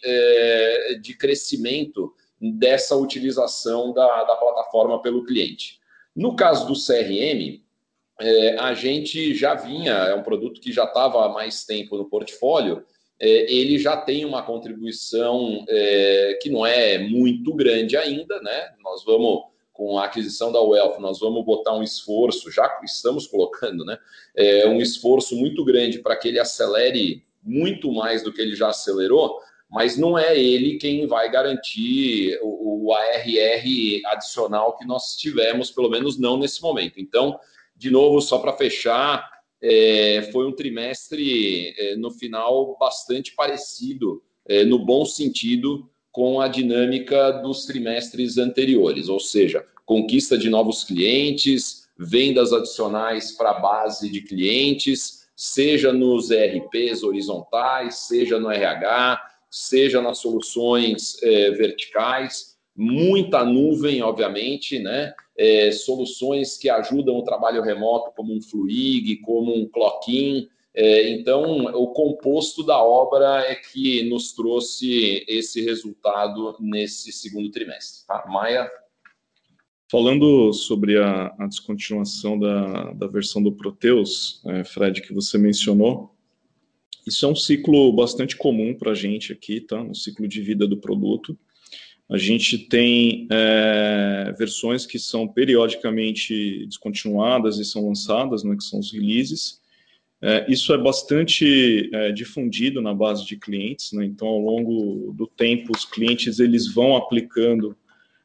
de 1.00 1.16
crescimento 1.16 2.12
dessa 2.40 2.96
utilização 2.96 3.92
da, 3.92 4.24
da 4.24 4.36
plataforma 4.36 5.00
pelo 5.02 5.24
cliente. 5.24 5.78
No 6.14 6.34
caso 6.36 6.66
do 6.66 6.74
CRM, 6.74 7.60
é, 8.20 8.58
a 8.58 8.74
gente 8.74 9.34
já 9.34 9.54
vinha, 9.54 9.92
é 9.92 10.14
um 10.14 10.22
produto 10.22 10.60
que 10.60 10.72
já 10.72 10.84
estava 10.84 11.24
há 11.24 11.28
mais 11.28 11.64
tempo 11.64 11.96
no 11.96 12.08
portfólio, 12.08 12.84
é, 13.20 13.52
ele 13.52 13.78
já 13.78 13.96
tem 13.96 14.24
uma 14.24 14.42
contribuição 14.42 15.64
é, 15.68 16.38
que 16.40 16.50
não 16.50 16.64
é 16.64 16.98
muito 16.98 17.52
grande 17.54 17.96
ainda, 17.96 18.40
né? 18.40 18.74
Nós 18.82 19.04
vamos, 19.04 19.44
com 19.72 19.98
a 19.98 20.04
aquisição 20.04 20.52
da 20.52 20.60
Wealth, 20.60 20.98
nós 21.00 21.18
vamos 21.18 21.44
botar 21.44 21.74
um 21.74 21.82
esforço, 21.82 22.50
já 22.50 22.80
estamos 22.84 23.26
colocando, 23.26 23.84
né? 23.84 23.98
É, 24.36 24.68
um 24.68 24.80
esforço 24.80 25.36
muito 25.36 25.64
grande 25.64 25.98
para 25.98 26.16
que 26.16 26.28
ele 26.28 26.38
acelere 26.38 27.24
muito 27.42 27.92
mais 27.92 28.22
do 28.22 28.32
que 28.32 28.40
ele 28.40 28.54
já 28.54 28.68
acelerou, 28.68 29.40
mas 29.70 29.98
não 29.98 30.18
é 30.18 30.38
ele 30.38 30.78
quem 30.78 31.06
vai 31.06 31.30
garantir 31.30 32.38
o, 32.42 32.86
o 32.86 32.94
ARR 32.94 34.00
adicional 34.06 34.76
que 34.76 34.86
nós 34.86 35.16
tivemos, 35.16 35.70
pelo 35.70 35.90
menos 35.90 36.18
não 36.18 36.38
nesse 36.38 36.62
momento. 36.62 36.98
Então, 36.98 37.38
de 37.76 37.90
novo, 37.90 38.20
só 38.20 38.38
para 38.38 38.56
fechar, 38.56 39.30
é, 39.60 40.28
foi 40.32 40.46
um 40.46 40.52
trimestre, 40.52 41.74
é, 41.78 41.96
no 41.96 42.10
final, 42.10 42.76
bastante 42.78 43.34
parecido, 43.34 44.22
é, 44.46 44.64
no 44.64 44.78
bom 44.78 45.04
sentido, 45.04 45.88
com 46.10 46.40
a 46.40 46.48
dinâmica 46.48 47.30
dos 47.32 47.66
trimestres 47.66 48.38
anteriores, 48.38 49.08
ou 49.08 49.20
seja, 49.20 49.64
conquista 49.84 50.36
de 50.36 50.48
novos 50.48 50.82
clientes, 50.82 51.88
vendas 51.96 52.52
adicionais 52.52 53.32
para 53.32 53.50
a 53.50 53.60
base 53.60 54.08
de 54.08 54.22
clientes, 54.22 55.28
seja 55.36 55.92
nos 55.92 56.30
ERPs 56.30 57.02
horizontais, 57.02 57.96
seja 58.08 58.38
no 58.40 58.50
RH, 58.50 59.20
seja 59.50 60.00
nas 60.00 60.18
soluções 60.18 61.22
é, 61.22 61.50
verticais, 61.52 62.56
muita 62.76 63.44
nuvem, 63.44 64.02
obviamente, 64.02 64.78
né? 64.78 65.12
É, 65.36 65.70
soluções 65.72 66.56
que 66.56 66.70
ajudam 66.70 67.16
o 67.16 67.24
trabalho 67.24 67.62
remoto, 67.62 68.12
como 68.14 68.34
um 68.34 68.40
Fluig, 68.40 69.16
como 69.16 69.54
um 69.54 69.68
Clockin. 69.68 70.48
É, 70.74 71.10
então, 71.10 71.64
o 71.74 71.88
composto 71.88 72.64
da 72.64 72.80
obra 72.80 73.40
é 73.40 73.56
que 73.56 74.08
nos 74.08 74.32
trouxe 74.32 75.24
esse 75.26 75.60
resultado 75.60 76.56
nesse 76.60 77.10
segundo 77.10 77.50
trimestre. 77.50 78.06
Tá? 78.06 78.24
Maia? 78.28 78.70
Falando 79.90 80.52
sobre 80.52 80.98
a, 80.98 81.34
a 81.38 81.46
descontinuação 81.46 82.38
da, 82.38 82.92
da 82.92 83.06
versão 83.06 83.42
do 83.42 83.50
Proteus, 83.50 84.42
é, 84.46 84.62
Fred, 84.62 85.00
que 85.00 85.14
você 85.14 85.38
mencionou, 85.38 86.14
isso 87.08 87.26
é 87.26 87.28
um 87.28 87.34
ciclo 87.34 87.92
bastante 87.92 88.36
comum 88.36 88.74
para 88.74 88.92
a 88.92 88.94
gente 88.94 89.32
aqui, 89.32 89.60
tá? 89.60 89.84
Ciclo 89.94 90.28
de 90.28 90.40
vida 90.40 90.66
do 90.66 90.76
produto. 90.76 91.36
A 92.10 92.16
gente 92.16 92.56
tem 92.56 93.26
é, 93.30 94.32
versões 94.38 94.86
que 94.86 94.98
são 94.98 95.28
periodicamente 95.28 96.64
descontinuadas 96.66 97.58
e 97.58 97.64
são 97.64 97.86
lançadas, 97.86 98.42
né, 98.42 98.56
que 98.56 98.64
são 98.64 98.78
os 98.78 98.92
releases. 98.92 99.60
É, 100.20 100.50
isso 100.50 100.72
é 100.72 100.78
bastante 100.78 101.90
é, 101.92 102.10
difundido 102.10 102.80
na 102.80 102.92
base 102.92 103.24
de 103.24 103.36
clientes, 103.36 103.92
né? 103.92 104.04
então 104.04 104.26
ao 104.26 104.40
longo 104.40 105.12
do 105.12 105.28
tempo 105.28 105.70
os 105.76 105.84
clientes 105.84 106.40
eles 106.40 106.72
vão 106.72 106.96
aplicando 106.96 107.76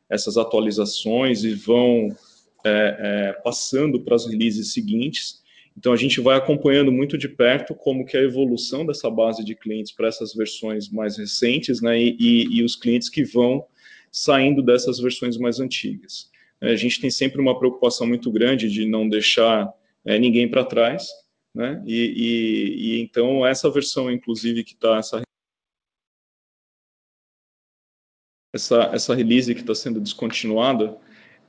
essas 0.09 0.35
atualizações 0.35 1.43
e 1.43 1.53
vão 1.53 2.09
é, 2.65 2.97
é, 2.99 3.33
passando 3.43 3.99
para 4.01 4.15
as 4.15 4.25
releases 4.25 4.73
seguintes. 4.73 5.42
Então 5.77 5.91
a 5.91 5.95
gente 5.95 6.21
vai 6.21 6.38
acompanhando 6.38 6.91
muito 6.91 7.17
de 7.17 7.27
perto 7.27 7.73
como 7.73 8.05
que 8.05 8.15
é 8.15 8.19
a 8.19 8.23
evolução 8.23 8.86
dessa 8.86 9.09
base 9.09 9.43
de 9.43 9.55
clientes 9.55 9.91
para 9.91 10.07
essas 10.07 10.33
versões 10.33 10.89
mais 10.89 11.17
recentes, 11.17 11.81
né, 11.81 11.99
e, 11.99 12.15
e, 12.19 12.59
e, 12.59 12.63
os 12.63 12.75
clientes 12.75 13.09
que 13.09 13.23
vão 13.23 13.65
saindo 14.12 14.62
dessas 14.62 14.99
versões 14.99 15.38
mais 15.38 15.59
antigas. 15.59 16.29
É, 16.62 16.71
a 16.71 16.75
gente 16.75 17.01
tem 17.01 17.09
sempre 17.09 17.41
uma 17.41 17.57
preocupação 17.57 18.05
muito 18.07 18.31
grande 18.31 18.69
de 18.69 18.86
não 18.86 19.09
deixar 19.09 19.73
é, 20.05 20.19
ninguém 20.19 20.49
para 20.49 20.63
trás, 20.63 21.07
né, 21.53 21.83
e, 21.86 22.95
e, 22.95 23.01
então 23.01 23.45
essa 23.45 23.69
versão, 23.69 24.12
inclusive, 24.12 24.63
que 24.63 24.73
está 24.73 24.97
essa 24.97 25.21
essa, 28.53 28.83
essa 28.93 29.15
release 29.15 29.53
que 29.55 29.62
está 29.62 29.73
sendo 29.73 29.99
descontinuada, 29.99 30.95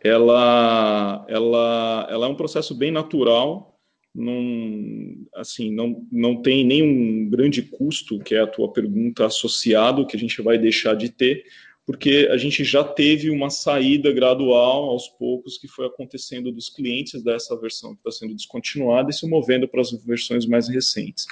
ela, 0.00 1.24
ela, 1.28 2.06
ela 2.10 2.26
é 2.26 2.28
um 2.28 2.34
processo 2.34 2.74
bem 2.74 2.90
natural 2.90 3.73
não, 4.14 5.26
assim, 5.34 5.72
não, 5.72 6.06
não 6.12 6.40
tem 6.40 6.64
nenhum 6.64 7.28
grande 7.28 7.62
custo, 7.62 8.20
que 8.20 8.34
é 8.34 8.40
a 8.40 8.46
tua 8.46 8.72
pergunta, 8.72 9.26
associado, 9.26 10.06
que 10.06 10.16
a 10.16 10.18
gente 10.18 10.40
vai 10.40 10.56
deixar 10.56 10.94
de 10.94 11.08
ter, 11.08 11.44
porque 11.84 12.28
a 12.30 12.36
gente 12.36 12.64
já 12.64 12.84
teve 12.84 13.28
uma 13.28 13.50
saída 13.50 14.12
gradual, 14.12 14.84
aos 14.84 15.08
poucos, 15.08 15.58
que 15.58 15.66
foi 15.66 15.86
acontecendo 15.86 16.52
dos 16.52 16.70
clientes 16.70 17.22
dessa 17.22 17.58
versão 17.58 17.94
que 17.94 18.00
está 18.00 18.10
sendo 18.12 18.34
descontinuada 18.34 19.10
e 19.10 19.12
se 19.12 19.28
movendo 19.28 19.66
para 19.66 19.80
as 19.80 19.90
versões 19.90 20.46
mais 20.46 20.68
recentes. 20.68 21.26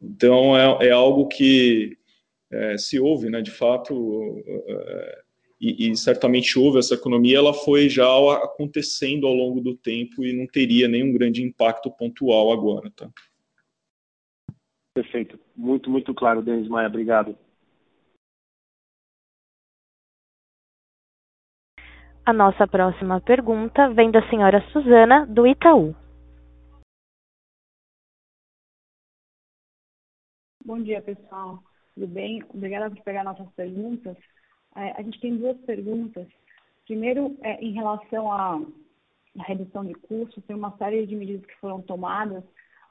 Então, 0.00 0.56
é, 0.56 0.88
é 0.88 0.90
algo 0.90 1.26
que 1.26 1.98
é, 2.50 2.78
se 2.78 3.00
ouve, 3.00 3.28
né, 3.30 3.42
de 3.42 3.50
fato, 3.50 4.42
é, 4.46 5.21
e, 5.62 5.88
e, 5.88 5.96
certamente 5.96 6.58
houve 6.58 6.80
essa 6.80 6.94
economia, 6.94 7.38
ela 7.38 7.54
foi 7.54 7.88
já 7.88 8.04
acontecendo 8.42 9.28
ao 9.28 9.32
longo 9.32 9.60
do 9.60 9.76
tempo 9.76 10.24
e 10.24 10.32
não 10.32 10.44
teria 10.44 10.88
nenhum 10.88 11.12
grande 11.12 11.40
impacto 11.40 11.88
pontual 11.88 12.52
agora, 12.52 12.90
tá? 12.90 13.08
Perfeito. 14.92 15.38
Muito, 15.56 15.88
muito 15.88 16.12
claro, 16.12 16.42
Denis 16.42 16.68
Maia. 16.68 16.88
Obrigado. 16.88 17.38
A 22.26 22.32
nossa 22.32 22.66
próxima 22.66 23.20
pergunta 23.20 23.88
vem 23.94 24.10
da 24.10 24.28
senhora 24.28 24.60
Suzana, 24.72 25.26
do 25.26 25.46
Itaú. 25.46 25.94
Bom 30.64 30.82
dia, 30.82 31.00
pessoal. 31.02 31.62
Tudo 31.94 32.08
bem? 32.08 32.42
Obrigada 32.48 32.94
por 32.94 33.02
pegar 33.04 33.22
nossas 33.22 33.48
perguntas. 33.54 34.16
É, 34.76 34.92
a 34.92 35.02
gente 35.02 35.20
tem 35.20 35.36
duas 35.36 35.56
perguntas. 35.58 36.26
Primeiro, 36.86 37.36
é, 37.42 37.62
em 37.62 37.72
relação 37.72 38.32
à, 38.32 38.60
à, 39.38 39.42
redução 39.44 39.84
de 39.84 39.94
custos, 39.94 40.44
tem 40.44 40.56
uma 40.56 40.76
série 40.76 41.06
de 41.06 41.14
medidas 41.14 41.46
que 41.46 41.56
foram 41.60 41.80
tomadas, 41.82 42.42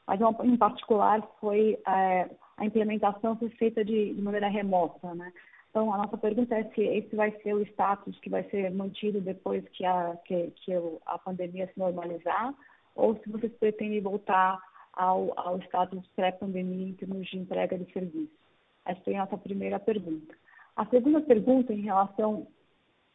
mas 0.08 0.20
uma, 0.20 0.36
em 0.46 0.58
particular 0.58 1.22
foi 1.39 1.80
é, 1.88 2.30
a 2.58 2.65
implementação 2.65 3.36
foi 3.38 3.50
feita 3.52 3.84
de, 3.84 4.13
de 4.13 4.22
maneira 4.22 4.48
remota, 4.48 5.13
né? 5.15 5.32
Então, 5.70 5.94
a 5.94 5.98
nossa 5.98 6.17
pergunta 6.17 6.54
é 6.54 6.65
se 6.65 6.82
esse 6.82 7.15
vai 7.15 7.32
ser 7.41 7.54
o 7.54 7.62
status 7.62 8.20
que 8.20 8.30
vai 8.30 8.44
ser 8.50 8.70
mantido 8.72 9.22
depois 9.22 9.63
que 9.70 9.86
a, 9.86 10.17
que, 10.26 10.52
que 10.58 10.74
a 11.06 11.17
pandemia 11.17 11.65
se 11.67 11.80
normalizar, 11.80 12.54
ou 12.94 13.15
se 13.15 13.30
vocês 13.30 13.54
pretendem 13.54 14.02
voltar 14.02 14.60
ao, 14.94 15.34
ao 15.39 15.60
status 15.62 16.06
pré-pandemia 16.15 16.89
em 16.89 16.94
termos 16.94 17.26
de 17.28 17.38
entrega 17.38 17.78
de 17.78 17.91
serviço. 17.94 18.36
Essa 18.86 19.12
é 19.12 19.15
a 19.15 19.26
nossa 19.26 19.38
primeira 19.38 19.80
pergunta. 19.80 20.36
A 20.75 20.86
segunda 20.86 21.21
pergunta, 21.21 21.73
em 21.73 21.81
relação 21.81 22.47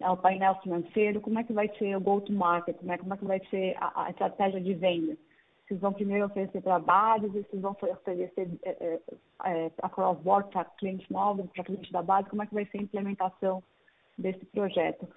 ao 0.01 0.17
painel 0.17 0.55
financeiro, 0.63 1.21
como 1.21 1.39
é 1.39 1.45
que 1.45 1.53
vai 1.53 1.69
ser 1.79 1.97
o 1.97 2.01
go-to-market, 2.01 2.77
como 2.77 2.93
é, 2.93 2.99
como 2.99 3.15
é 3.15 3.17
que 3.17 3.25
vai 3.25 3.41
ser 3.49 3.77
a, 3.81 4.05
a 4.05 4.11
estratégia 4.11 4.61
de 4.61 4.75
venda? 4.75 5.17
Vocês 5.67 5.81
vão 5.81 5.93
primeiro 5.93 6.27
oferecer 6.27 6.63
trabalhos, 6.63 7.33
vocês 7.33 7.61
vão 7.61 7.73
oferecer 7.73 8.49
é, 8.63 8.71
é, 8.71 9.01
é, 9.45 9.73
a 9.83 9.89
cross-board 9.89 10.51
para 10.51 10.65
clientes 10.65 11.09
novos, 11.09 11.51
para 11.51 11.65
clientes 11.65 11.91
da 11.91 12.03
base, 12.03 12.29
como 12.29 12.43
é 12.43 12.47
que 12.47 12.55
vai 12.55 12.67
ser 12.67 12.79
a 12.79 12.83
implementação 12.83 13.63
desse 14.17 14.45
projeto? 14.47 15.09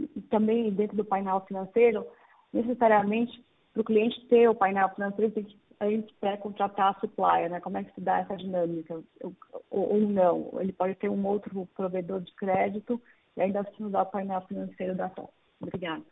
E, 0.00 0.20
também 0.22 0.72
dentro 0.72 0.96
do 0.96 1.04
painel 1.04 1.40
financeiro, 1.42 2.06
necessariamente, 2.52 3.44
para 3.72 3.82
o 3.82 3.84
cliente 3.84 4.26
ter 4.26 4.48
o 4.48 4.54
painel 4.54 4.88
financeiro, 4.90 5.32
tem 5.32 5.44
que 5.44 5.56
a 5.82 5.90
gente 5.90 6.14
quer 6.20 6.38
contratar 6.38 6.94
a 6.94 7.00
supplier, 7.00 7.50
né? 7.50 7.60
Como 7.60 7.76
é 7.76 7.82
que 7.82 7.92
se 7.92 8.00
dá 8.00 8.18
essa 8.18 8.36
dinâmica? 8.36 9.02
Ou, 9.20 9.34
ou 9.70 10.00
não? 10.00 10.52
Ele 10.60 10.72
pode 10.72 10.94
ter 10.94 11.08
um 11.08 11.26
outro 11.26 11.68
provedor 11.74 12.20
de 12.20 12.32
crédito 12.34 13.02
e 13.36 13.42
ainda 13.42 13.60
assim 13.60 13.84
usar 13.84 14.02
o 14.02 14.06
painel 14.06 14.40
financeiro 14.42 14.94
da 14.94 15.08
TOP. 15.08 15.28
Obrigada. 15.60 16.04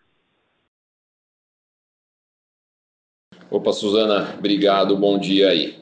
Opa, 3.49 3.73
Suzana, 3.73 4.35
obrigado, 4.37 4.97
bom 4.97 5.19
dia 5.19 5.51
aí. 5.51 5.79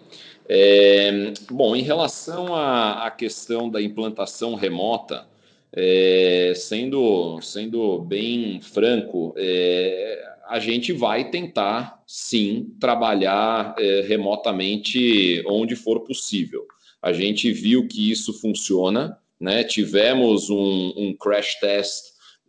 É, 0.47 1.33
bom, 1.51 1.75
em 1.75 1.83
relação 1.83 2.55
à, 2.55 3.07
à, 3.07 3.11
questão 3.11 3.71
da 3.71 3.81
implantação 3.81 4.55
remota, 4.55 5.27
é, 5.73 6.53
sendo, 6.55 7.41
sendo 7.41 8.01
bem 8.01 8.61
franco, 8.61 9.35
é, 9.37 10.38
a 10.49 10.59
gente 10.59 10.93
vai 10.93 11.31
tentar, 11.31 12.03
sim, 12.07 12.75
trabalhar 12.81 13.75
é, 13.79 14.01
remotamente 14.09 15.43
onde 15.47 15.77
for 15.77 16.01
possível. 16.01 16.67
A 17.03 17.13
gente 17.13 17.53
viu 17.53 17.87
que 17.87 18.11
isso 18.11 18.33
funciona, 18.33 19.19
né? 19.39 19.63
tivemos 19.63 20.49
um, 20.49 20.93
um 20.97 21.15
crash 21.15 21.55
test 21.61 22.07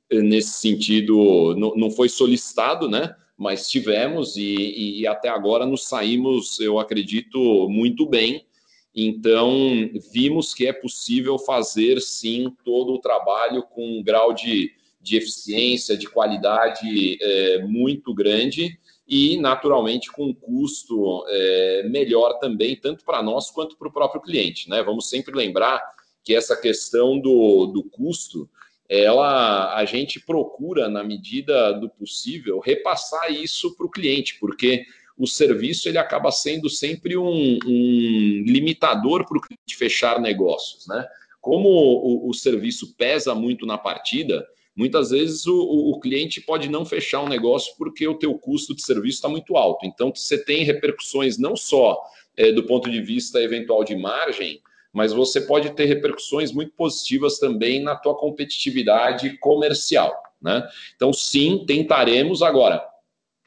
é, 0.10 0.22
nesse 0.22 0.60
sentido, 0.60 1.54
não, 1.58 1.76
não 1.76 1.92
foi 1.92 2.08
solicitado, 2.08 2.90
né? 2.90 3.14
mas 3.38 3.70
tivemos 3.70 4.36
e, 4.36 5.00
e, 5.00 5.08
até 5.08 5.30
agora 5.30 5.66
nos 5.66 5.88
saímos, 5.88 6.60
eu 6.60 6.80
acredito, 6.80 7.70
muito 7.70 8.06
bem. 8.06 8.46
Então, 8.94 9.90
vimos 10.12 10.54
que 10.54 10.68
é 10.68 10.74
possível 10.74 11.38
fazer 11.38 12.02
sim 12.02 12.54
todo 12.66 12.94
o 12.94 13.00
trabalho 13.00 13.64
com 13.64 14.00
um 14.00 14.04
grau 14.04 14.34
de, 14.34 14.72
de 15.02 15.18
eficiência, 15.18 15.98
de 15.98 16.08
qualidade 16.08 17.18
é, 17.22 17.62
muito 17.64 18.14
grande 18.14 18.78
e, 19.08 19.38
naturalmente, 19.38 20.12
com 20.12 20.26
um 20.26 20.34
custo 20.34 21.26
é, 21.28 21.84
melhor 21.90 22.38
também, 22.40 22.76
tanto 22.76 23.04
para 23.04 23.24
nós 23.24 23.50
quanto 23.50 23.78
para 23.78 23.88
o 23.88 23.94
próprio 23.94 24.22
cliente. 24.22 24.70
Né? 24.70 24.84
Vamos 24.84 25.10
sempre 25.10 25.36
lembrar 25.36 25.82
que 26.24 26.36
essa 26.36 26.56
questão 26.56 27.20
do, 27.20 27.68
do 27.68 27.84
custo 27.84 28.50
ela 28.90 29.76
a 29.76 29.86
gente 29.86 30.20
procura, 30.20 30.90
na 30.90 31.04
medida 31.04 31.72
do 31.74 31.88
possível, 31.88 32.60
repassar 32.60 33.32
isso 33.32 33.78
para 33.78 33.86
o 33.86 33.90
cliente, 33.90 34.40
porque 34.40 34.84
o 35.16 35.28
serviço 35.28 35.88
ele 35.88 36.00
acaba 36.00 36.32
sendo 36.32 36.70
sempre 36.70 37.16
um, 37.16 37.60
um 37.66 38.44
limitador 38.48 39.28
para 39.28 39.38
o 39.38 39.42
cliente 39.42 39.76
fechar 39.78 40.20
negócios. 40.20 40.88
Né? 40.88 41.06
Como 41.40 41.70
o, 41.70 42.30
o, 42.30 42.34
serviço 42.34 42.96
pesa 42.96 43.36
muito 43.36 43.66
na 43.66 43.78
partida, 43.78 44.48
muitas 44.80 45.10
vezes 45.10 45.46
o, 45.46 45.60
o, 45.60 46.00
cliente 46.00 46.40
pode 46.40 46.70
não 46.70 46.86
fechar 46.86 47.22
um 47.22 47.28
negócio 47.28 47.76
porque 47.78 48.08
o 48.08 48.18
teu 48.18 48.34
custo 48.40 48.74
de 48.74 48.82
serviço 48.82 49.18
está 49.18 49.28
muito 49.28 49.58
alto. 49.58 49.86
Então, 49.86 50.10
você 50.16 50.42
tem 50.42 50.64
repercussões 50.64 51.38
não 51.38 51.54
só 51.54 52.02
é, 52.38 52.50
do 52.54 52.64
ponto 52.64 52.90
de 52.90 53.02
vista 53.02 53.42
eventual 53.42 53.84
de 53.84 53.94
margem, 53.94 54.62
mas 54.94 55.12
você 55.12 55.42
pode 55.42 55.72
ter 55.72 55.84
repercussões 55.84 56.54
muito 56.54 56.72
positivas 56.78 57.40
também 57.40 57.84
na 57.84 57.94
tua 57.94 58.16
competitividade 58.16 59.38
comercial. 59.40 60.14
Né? 60.42 60.66
Então, 60.96 61.12
sim, 61.12 61.66
tentaremos. 61.68 62.42
Agora, 62.42 62.82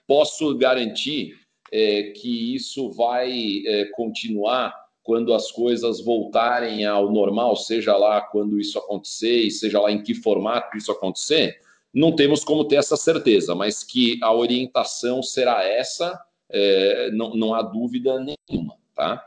posso 0.06 0.54
garantir 0.58 1.34
é, 1.72 2.12
que 2.14 2.54
isso 2.54 2.90
vai 2.90 3.62
é, 3.66 3.86
continuar 3.94 4.81
quando 5.02 5.34
as 5.34 5.50
coisas 5.50 6.00
voltarem 6.00 6.84
ao 6.86 7.10
normal, 7.10 7.56
seja 7.56 7.96
lá 7.96 8.20
quando 8.20 8.60
isso 8.60 8.78
acontecer 8.78 9.42
e 9.42 9.50
seja 9.50 9.80
lá 9.80 9.90
em 9.90 10.02
que 10.02 10.14
formato 10.14 10.76
isso 10.76 10.92
acontecer, 10.92 11.58
não 11.92 12.14
temos 12.14 12.44
como 12.44 12.64
ter 12.64 12.76
essa 12.76 12.96
certeza, 12.96 13.54
mas 13.54 13.82
que 13.82 14.18
a 14.22 14.32
orientação 14.32 15.22
será 15.22 15.64
essa, 15.64 16.18
é, 16.48 17.10
não, 17.10 17.34
não 17.34 17.54
há 17.54 17.62
dúvida 17.62 18.18
nenhuma. 18.18 18.76
Tá? 18.94 19.24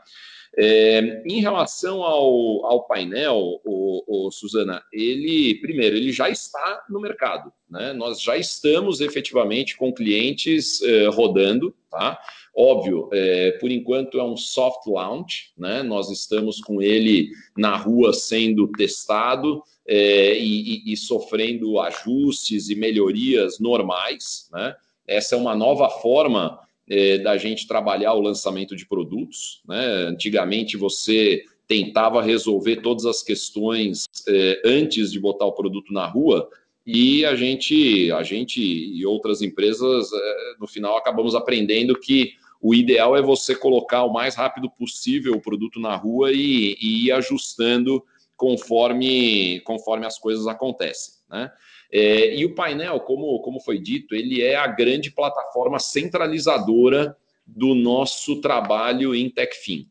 É, 0.58 1.22
em 1.26 1.40
relação 1.40 2.02
ao, 2.02 2.64
ao 2.64 2.86
painel, 2.86 3.60
o, 3.62 4.26
o, 4.26 4.30
Suzana, 4.30 4.82
ele, 4.90 5.56
primeiro, 5.60 5.96
ele 5.96 6.10
já 6.10 6.30
está 6.30 6.82
no 6.88 6.98
mercado. 6.98 7.52
Né? 7.68 7.92
Nós 7.92 8.22
já 8.22 8.38
estamos 8.38 9.02
efetivamente 9.02 9.76
com 9.76 9.92
clientes 9.92 10.80
é, 10.82 11.08
rodando, 11.08 11.74
tá? 11.90 12.18
Óbvio, 12.56 13.10
é, 13.12 13.50
por 13.60 13.70
enquanto 13.70 14.18
é 14.18 14.24
um 14.24 14.36
soft 14.36 14.86
launch, 14.86 15.52
né? 15.58 15.82
Nós 15.82 16.10
estamos 16.10 16.58
com 16.58 16.80
ele 16.80 17.28
na 17.54 17.76
rua 17.76 18.14
sendo 18.14 18.66
testado 18.68 19.62
é, 19.86 20.38
e, 20.38 20.86
e, 20.86 20.92
e 20.94 20.96
sofrendo 20.96 21.78
ajustes 21.80 22.70
e 22.70 22.74
melhorias 22.74 23.58
normais, 23.58 24.48
né? 24.50 24.74
Essa 25.06 25.34
é 25.34 25.38
uma 25.38 25.54
nova 25.54 25.90
forma 25.90 26.58
é, 26.88 27.18
da 27.18 27.36
gente 27.36 27.66
trabalhar 27.66 28.14
o 28.14 28.20
lançamento 28.20 28.76
de 28.76 28.86
produtos. 28.86 29.62
Né? 29.66 29.84
Antigamente 30.08 30.76
você 30.76 31.44
tentava 31.66 32.22
resolver 32.22 32.76
todas 32.76 33.04
as 33.04 33.22
questões 33.22 34.06
é, 34.28 34.62
antes 34.64 35.10
de 35.10 35.18
botar 35.18 35.46
o 35.46 35.52
produto 35.52 35.92
na 35.92 36.06
rua 36.06 36.48
e 36.86 37.24
a 37.24 37.34
gente, 37.34 38.12
a 38.12 38.22
gente 38.22 38.60
e 38.60 39.04
outras 39.04 39.42
empresas, 39.42 40.08
é, 40.12 40.54
no 40.60 40.68
final, 40.68 40.96
acabamos 40.96 41.34
aprendendo 41.34 41.98
que 41.98 42.34
o 42.62 42.72
ideal 42.72 43.16
é 43.16 43.22
você 43.22 43.56
colocar 43.56 44.04
o 44.04 44.12
mais 44.12 44.36
rápido 44.36 44.70
possível 44.70 45.34
o 45.34 45.40
produto 45.40 45.80
na 45.80 45.96
rua 45.96 46.30
e, 46.32 46.76
e 46.80 47.06
ir 47.06 47.12
ajustando 47.12 48.02
conforme, 48.36 49.60
conforme 49.60 50.06
as 50.06 50.18
coisas 50.18 50.46
acontecem. 50.46 51.14
Né? 51.28 51.50
É, 51.92 52.34
e 52.34 52.44
o 52.44 52.54
painel, 52.54 53.00
como, 53.00 53.38
como 53.40 53.60
foi 53.60 53.78
dito, 53.78 54.14
ele 54.14 54.42
é 54.42 54.56
a 54.56 54.66
grande 54.66 55.10
plataforma 55.10 55.78
centralizadora 55.78 57.16
do 57.46 57.74
nosso 57.74 58.40
trabalho 58.40 59.14
em 59.14 59.30
TechFin, 59.30 59.88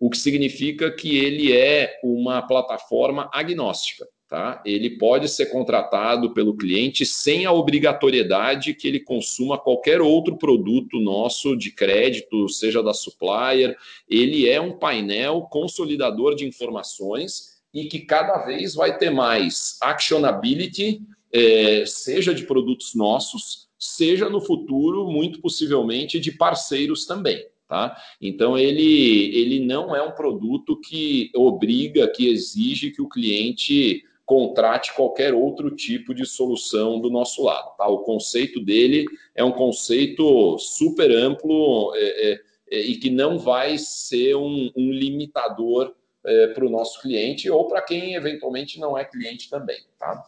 o 0.00 0.08
que 0.08 0.16
significa 0.16 0.90
que 0.90 1.18
ele 1.18 1.52
é 1.52 2.00
uma 2.02 2.42
plataforma 2.42 3.28
agnóstica. 3.32 4.06
Tá? 4.26 4.60
Ele 4.64 4.98
pode 4.98 5.28
ser 5.28 5.46
contratado 5.46 6.32
pelo 6.32 6.56
cliente 6.56 7.04
sem 7.04 7.44
a 7.44 7.52
obrigatoriedade 7.52 8.74
que 8.74 8.88
ele 8.88 8.98
consuma 8.98 9.58
qualquer 9.58 10.00
outro 10.00 10.36
produto 10.36 10.98
nosso 10.98 11.54
de 11.54 11.70
crédito, 11.70 12.48
seja 12.48 12.82
da 12.82 12.94
supplier. 12.94 13.76
Ele 14.08 14.48
é 14.48 14.60
um 14.60 14.72
painel 14.72 15.42
consolidador 15.42 16.34
de 16.34 16.46
informações 16.46 17.60
e 17.72 17.84
que 17.84 18.00
cada 18.00 18.38
vez 18.38 18.74
vai 18.74 18.96
ter 18.96 19.10
mais 19.10 19.76
actionability 19.80 21.02
é, 21.34 21.84
seja 21.84 22.32
de 22.32 22.44
produtos 22.44 22.94
nossos, 22.94 23.68
seja 23.76 24.30
no 24.30 24.40
futuro, 24.40 25.10
muito 25.10 25.40
possivelmente, 25.40 26.20
de 26.20 26.30
parceiros 26.30 27.04
também. 27.04 27.44
Tá? 27.66 27.96
Então, 28.20 28.56
ele, 28.56 29.36
ele 29.36 29.58
não 29.58 29.96
é 29.96 30.02
um 30.02 30.12
produto 30.12 30.78
que 30.80 31.30
obriga, 31.34 32.06
que 32.06 32.28
exige 32.28 32.92
que 32.92 33.02
o 33.02 33.08
cliente 33.08 34.04
contrate 34.24 34.94
qualquer 34.94 35.34
outro 35.34 35.70
tipo 35.74 36.14
de 36.14 36.24
solução 36.24 37.00
do 37.00 37.10
nosso 37.10 37.42
lado. 37.42 37.76
Tá? 37.76 37.88
O 37.88 38.04
conceito 38.04 38.60
dele 38.60 39.04
é 39.34 39.42
um 39.42 39.52
conceito 39.52 40.56
super 40.58 41.10
amplo 41.10 41.92
é, 41.96 42.30
é, 42.30 42.40
é 42.70 42.80
e 42.80 42.96
que 42.96 43.10
não 43.10 43.38
vai 43.38 43.76
ser 43.76 44.36
um, 44.36 44.70
um 44.76 44.92
limitador 44.92 45.94
é, 46.24 46.46
para 46.48 46.64
o 46.64 46.70
nosso 46.70 47.00
cliente 47.02 47.50
ou 47.50 47.66
para 47.66 47.82
quem 47.82 48.14
eventualmente 48.14 48.78
não 48.78 48.96
é 48.96 49.04
cliente 49.04 49.50
também. 49.50 49.80
Tá? 49.98 50.24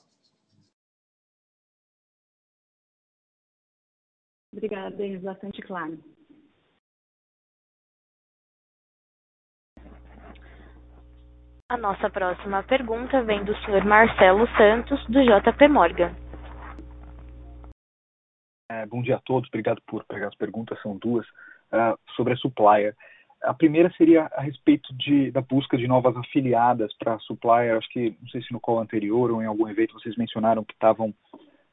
Obrigada, 4.56 4.96
Denis, 4.96 5.22
bastante 5.22 5.60
claro. 5.60 5.98
A 11.68 11.76
nossa 11.76 12.08
próxima 12.08 12.62
pergunta 12.62 13.22
vem 13.22 13.44
do 13.44 13.54
Sr. 13.56 13.84
Marcelo 13.84 14.46
Santos, 14.56 15.04
do 15.08 15.20
JP 15.22 15.68
Morgan. 15.68 16.14
É, 18.70 18.86
bom 18.86 19.02
dia 19.02 19.16
a 19.16 19.20
todos, 19.20 19.48
obrigado 19.48 19.82
por 19.86 20.04
pegar 20.04 20.28
as 20.28 20.34
perguntas, 20.36 20.80
são 20.80 20.96
duas, 20.96 21.26
uh, 21.26 21.98
sobre 22.14 22.32
a 22.32 22.36
Supplier. 22.36 22.96
A 23.42 23.52
primeira 23.52 23.92
seria 23.98 24.22
a 24.32 24.40
respeito 24.40 24.90
de, 24.96 25.30
da 25.30 25.42
busca 25.42 25.76
de 25.76 25.86
novas 25.86 26.16
afiliadas 26.16 26.96
para 26.96 27.14
a 27.14 27.18
Supplier, 27.18 27.76
acho 27.76 27.88
que, 27.90 28.16
não 28.22 28.28
sei 28.30 28.40
se 28.42 28.52
no 28.52 28.60
call 28.60 28.80
anterior 28.80 29.30
ou 29.30 29.42
em 29.42 29.46
algum 29.46 29.68
evento 29.68 29.92
vocês 29.92 30.16
mencionaram 30.16 30.64
que 30.64 30.72
estavam 30.72 31.12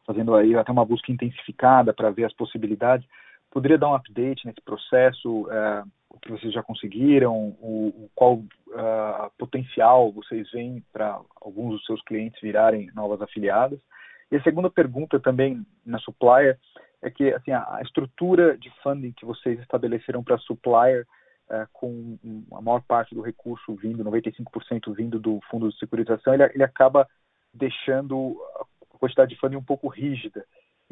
fazendo 0.06 0.36
aí 0.36 0.56
até 0.56 0.72
uma 0.72 0.86
busca 0.86 1.12
intensificada 1.12 1.94
para 1.94 2.12
ver 2.12 2.26
as 2.26 2.34
possibilidades. 2.34 3.08
Poderia 3.52 3.78
dar 3.78 3.90
um 3.90 3.96
update 3.96 4.46
nesse 4.46 4.62
processo? 4.62 5.44
Uh, 5.44 5.88
o 6.10 6.20
que 6.20 6.32
vocês 6.32 6.54
já 6.54 6.62
conseguiram, 6.62 7.56
o, 7.60 7.88
o 7.88 8.10
qual 8.14 8.36
uh, 8.36 9.32
potencial 9.38 10.12
vocês 10.12 10.50
veem 10.52 10.84
para 10.94 11.20
alguns 11.42 11.74
dos 11.74 11.86
seus 11.86 12.02
clientes 12.04 12.40
virarem 12.42 12.92
novas 12.94 13.22
afiliadas. 13.22 13.80
E 14.32 14.36
a 14.36 14.44
segunda 14.44 14.70
pergunta 14.70 15.20
também 15.20 15.66
na 15.86 16.00
Supplier 16.00 16.58
é 17.02 17.10
que 17.10 17.34
assim, 17.34 17.52
a, 17.52 17.80
estrutura 17.82 18.58
de 18.58 18.72
funding 18.82 19.12
que 19.12 19.26
vocês 19.26 19.60
estabeleceram 19.60 20.24
para 20.24 20.38
Supplier, 20.38 21.06
uh, 21.50 21.68
com 21.74 22.18
a 22.54 22.62
maior 22.62 22.82
parte 22.82 23.16
do 23.16 23.22
recurso 23.22 23.76
vindo, 23.76 24.04
95% 24.04 24.94
vindo 24.96 25.20
do 25.20 25.40
fundo 25.50 25.70
de 25.70 25.78
securitização, 25.78 26.34
ele, 26.34 26.44
ele 26.44 26.64
acaba 26.64 27.08
deixando 27.54 28.36
quantidade 29.04 29.34
de 29.34 29.40
funding 29.40 29.58
um 29.58 29.64
pouco 29.64 29.90
rígida 29.90 30.46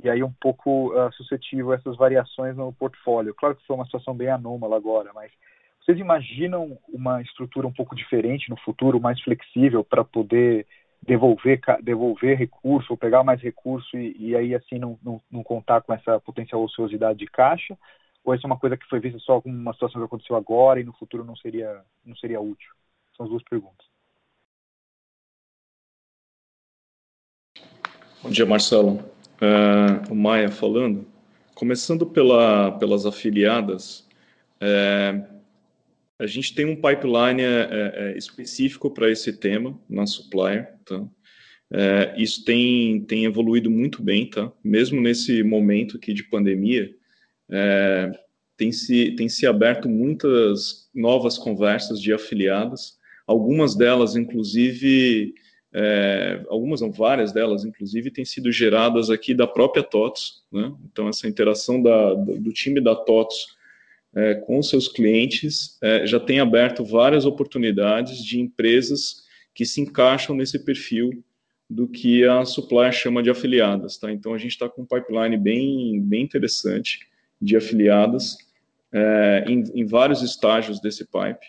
e 0.04 0.10
aí 0.10 0.22
um 0.22 0.32
pouco 0.32 0.94
uh, 0.94 1.12
suscetível 1.14 1.72
a 1.72 1.76
essas 1.76 1.96
variações 1.96 2.58
no 2.58 2.74
portfólio. 2.74 3.34
Claro 3.34 3.56
que 3.56 3.66
foi 3.66 3.76
uma 3.76 3.86
situação 3.86 4.14
bem 4.14 4.28
anômala 4.28 4.76
agora, 4.76 5.12
mas 5.14 5.32
vocês 5.80 5.98
imaginam 5.98 6.78
uma 6.90 7.22
estrutura 7.22 7.68
um 7.68 7.72
pouco 7.72 7.96
diferente 7.96 8.50
no 8.50 8.58
futuro, 8.58 9.00
mais 9.00 9.22
flexível 9.22 9.84
para 9.84 10.04
poder 10.04 10.68
devolver 11.02 11.60
devolver 11.82 12.38
recurso 12.38 12.94
ou 12.94 12.98
pegar 12.98 13.24
mais 13.24 13.42
recurso 13.42 13.98
e, 13.98 14.16
e 14.20 14.36
aí 14.36 14.54
assim 14.54 14.78
não, 14.78 15.00
não, 15.02 15.20
não, 15.32 15.44
contar 15.44 15.82
com 15.82 15.94
essa 15.94 16.20
potencial 16.20 16.62
ociosidade 16.62 17.20
de 17.20 17.28
caixa? 17.28 17.78
Ou 18.24 18.36
isso 18.36 18.46
é 18.46 18.48
uma 18.48 18.60
coisa 18.60 18.78
que 18.78 18.88
foi 18.88 19.00
vista 19.00 19.20
só 19.20 19.40
como 19.42 19.56
uma 19.56 19.74
situação 19.74 20.02
que 20.02 20.06
aconteceu 20.06 20.36
agora 20.36 20.80
e 20.80 20.84
no 20.84 20.94
futuro 20.94 21.24
não 21.24 21.36
seria 21.36 21.82
não 22.06 22.16
seria 22.18 22.42
útil? 22.42 22.72
São 23.16 23.26
as 23.26 23.30
duas 23.30 23.44
perguntas. 23.44 23.91
Bom 28.24 28.30
dia, 28.30 28.46
Marcelo 28.46 29.12
uh, 29.42 30.12
o 30.12 30.16
Maia 30.16 30.50
falando, 30.50 31.08
começando 31.56 32.06
pela, 32.06 32.72
pelas 32.74 33.06
afiliadas, 33.06 34.08
é, 34.60 35.24
a 36.20 36.28
gente 36.28 36.54
tem 36.54 36.66
um 36.66 36.76
pipeline 36.76 37.42
é, 37.42 37.94
é, 37.96 38.18
específico 38.18 38.92
para 38.92 39.10
esse 39.10 39.34
tema 39.34 39.78
na 39.90 40.06
Supplier, 40.06 40.76
tá? 40.86 41.04
É, 41.74 42.14
isso 42.18 42.44
tem, 42.46 43.02
tem 43.02 43.26
evoluído 43.26 43.72
muito 43.72 44.04
bem, 44.04 44.30
tá? 44.30 44.52
Mesmo 44.64 45.02
nesse 45.02 45.42
momento 45.42 45.98
aqui 45.98 46.14
de 46.14 46.24
pandemia, 46.24 46.94
é, 47.50 48.12
tem 48.56 48.72
se, 48.72 49.14
tem 49.14 49.28
se 49.28 49.48
aberto 49.48 49.90
muitas 49.90 50.90
novas 50.94 51.40
conversas 51.40 52.00
de 52.00 52.14
afiliadas, 52.14 53.00
algumas 53.26 53.74
delas, 53.74 54.16
inclusive, 54.16 55.34
é, 55.74 56.44
algumas 56.50 56.82
não, 56.82 56.92
várias 56.92 57.32
delas, 57.32 57.64
inclusive, 57.64 58.12
têm 58.12 58.26
sido 58.26 58.52
geradas 58.52 59.10
aqui 59.10 59.34
da 59.34 59.48
própria 59.48 59.84
TOTS, 59.84 60.44
né? 60.52 60.74
Então, 60.92 61.08
essa 61.08 61.28
interação 61.28 61.82
da, 61.82 62.14
do 62.14 62.52
time 62.52 62.82
da 62.82 62.96
TOTS 62.96 63.56
é, 64.14 64.36
com 64.36 64.62
seus 64.62 64.90
clientes 64.90 65.78
é, 65.82 66.06
já 66.06 66.20
tem 66.20 66.42
aberto 66.42 66.84
várias 66.84 67.26
oportunidades 67.26 68.24
de 68.24 68.40
empresas 68.40 69.24
que 69.56 69.66
se 69.66 69.80
encaixam 69.80 70.36
nesse 70.36 70.60
perfil 70.60 71.24
do 71.70 71.88
que 71.88 72.26
a 72.26 72.44
Supplier 72.44 72.92
chama 72.92 73.24
de 73.24 73.30
afiliadas, 73.30 73.98
tá? 73.98 74.12
Então, 74.12 74.34
a 74.34 74.38
gente 74.38 74.52
está 74.52 74.68
com 74.68 74.82
um 74.82 74.86
pipeline 74.86 75.38
bem, 75.38 76.02
bem 76.02 76.24
interessante 76.24 77.00
de 77.42 77.56
afiliadas 77.56 78.38
é, 78.92 79.46
em, 79.48 79.64
em 79.74 79.86
vários 79.86 80.22
estágios 80.22 80.82
desse 80.82 81.06
pipe. 81.06 81.48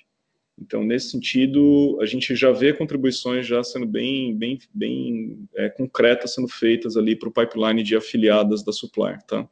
Então, 0.58 0.84
nesse 0.84 1.10
sentido, 1.10 1.98
a 2.00 2.06
gente 2.06 2.36
já 2.36 2.52
vê 2.52 2.72
contribuições 2.72 3.46
já 3.46 3.62
sendo 3.64 3.86
bem, 3.86 4.34
bem, 4.36 4.58
bem 4.72 5.48
é, 5.54 5.68
concretas 5.68 6.34
sendo 6.34 6.48
feitas 6.48 6.96
ali 6.96 7.16
para 7.16 7.28
o 7.28 7.32
pipeline 7.32 7.82
de 7.82 7.96
afiliadas 7.96 8.62
da 8.62 8.72
Supplier, 8.72 9.22
tá? 9.22 9.48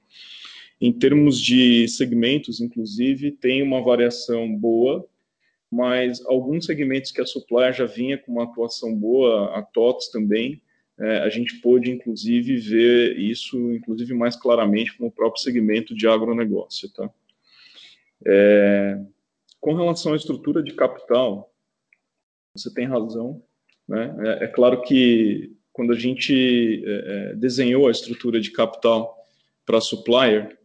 Em 0.80 0.92
termos 0.92 1.40
de 1.40 1.86
segmentos, 1.88 2.60
inclusive, 2.60 3.32
tem 3.32 3.62
uma 3.62 3.82
variação 3.82 4.54
boa, 4.54 5.06
mas 5.70 6.24
alguns 6.26 6.66
segmentos 6.66 7.12
que 7.12 7.20
a 7.20 7.26
Supplier 7.26 7.72
já 7.72 7.86
vinha 7.86 8.16
com 8.16 8.32
uma 8.32 8.44
atuação 8.44 8.94
boa, 8.94 9.56
a 9.56 9.62
TOTS 9.62 10.10
também, 10.10 10.60
é, 10.98 11.18
a 11.20 11.28
gente 11.28 11.56
pôde, 11.60 11.90
inclusive, 11.90 12.56
ver 12.56 13.18
isso, 13.18 13.58
inclusive, 13.72 14.12
mais 14.14 14.36
claramente 14.36 14.96
com 14.96 15.06
o 15.06 15.10
próprio 15.10 15.42
segmento 15.42 15.94
de 15.94 16.06
agronegócio, 16.06 16.90
tá? 16.92 17.10
É, 18.26 19.00
com 19.60 19.74
relação 19.74 20.12
à 20.12 20.16
estrutura 20.16 20.62
de 20.62 20.72
capital, 20.74 21.52
você 22.54 22.72
tem 22.72 22.86
razão. 22.86 23.42
Né? 23.86 24.14
É, 24.20 24.44
é 24.44 24.48
claro 24.48 24.82
que 24.82 25.54
quando 25.72 25.92
a 25.92 25.96
gente 25.96 26.82
é, 26.86 27.32
é 27.32 27.34
desenhou 27.34 27.88
a 27.88 27.90
estrutura 27.90 28.40
de 28.40 28.50
capital 28.50 29.16
para 29.64 29.80
supplier, 29.80 30.58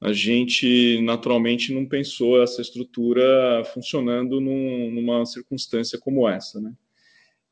a 0.00 0.12
gente 0.12 1.00
naturalmente 1.02 1.72
não 1.72 1.84
pensou 1.84 2.42
essa 2.42 2.62
estrutura 2.62 3.64
funcionando 3.74 4.40
num, 4.40 4.90
numa 4.92 5.26
circunstância 5.26 5.98
como 5.98 6.28
essa, 6.28 6.60
né? 6.60 6.72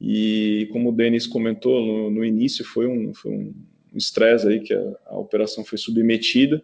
E 0.00 0.68
como 0.70 0.90
o 0.90 0.92
Denis 0.92 1.26
comentou 1.26 1.84
no, 1.84 2.10
no 2.10 2.24
início, 2.24 2.64
foi 2.64 2.86
um, 2.86 3.14
foi 3.14 3.32
um 3.32 3.54
estresse 3.94 4.46
aí 4.46 4.60
que 4.60 4.74
a, 4.74 4.96
a 5.06 5.18
operação 5.18 5.64
foi 5.64 5.78
submetida 5.78 6.60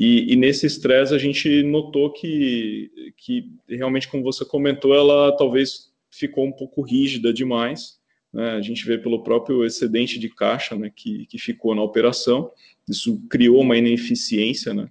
e, 0.00 0.32
e 0.32 0.36
nesse 0.36 0.64
estresse 0.64 1.12
a 1.12 1.18
gente 1.18 1.60
notou 1.64 2.12
que, 2.12 3.12
que 3.16 3.50
realmente, 3.68 4.06
como 4.06 4.22
você 4.22 4.44
comentou, 4.44 4.94
ela 4.94 5.36
talvez 5.36 5.92
ficou 6.08 6.46
um 6.46 6.52
pouco 6.52 6.82
rígida 6.82 7.32
demais. 7.32 7.98
Né? 8.32 8.52
A 8.52 8.60
gente 8.60 8.86
vê 8.86 8.96
pelo 8.96 9.24
próprio 9.24 9.64
excedente 9.64 10.16
de 10.20 10.28
caixa 10.28 10.76
né, 10.76 10.88
que, 10.94 11.26
que 11.26 11.36
ficou 11.36 11.74
na 11.74 11.82
operação. 11.82 12.48
Isso 12.88 13.20
criou 13.28 13.60
uma 13.60 13.76
ineficiência 13.76 14.72
né, 14.72 14.88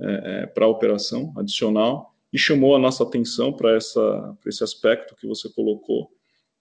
é, 0.00 0.42
é 0.42 0.46
para 0.46 0.64
a 0.64 0.68
operação 0.68 1.32
adicional 1.36 2.12
e 2.32 2.36
chamou 2.38 2.74
a 2.74 2.78
nossa 2.80 3.04
atenção 3.04 3.52
para 3.52 3.78
esse 3.78 4.64
aspecto 4.64 5.14
que 5.14 5.28
você 5.28 5.48
colocou. 5.48 6.10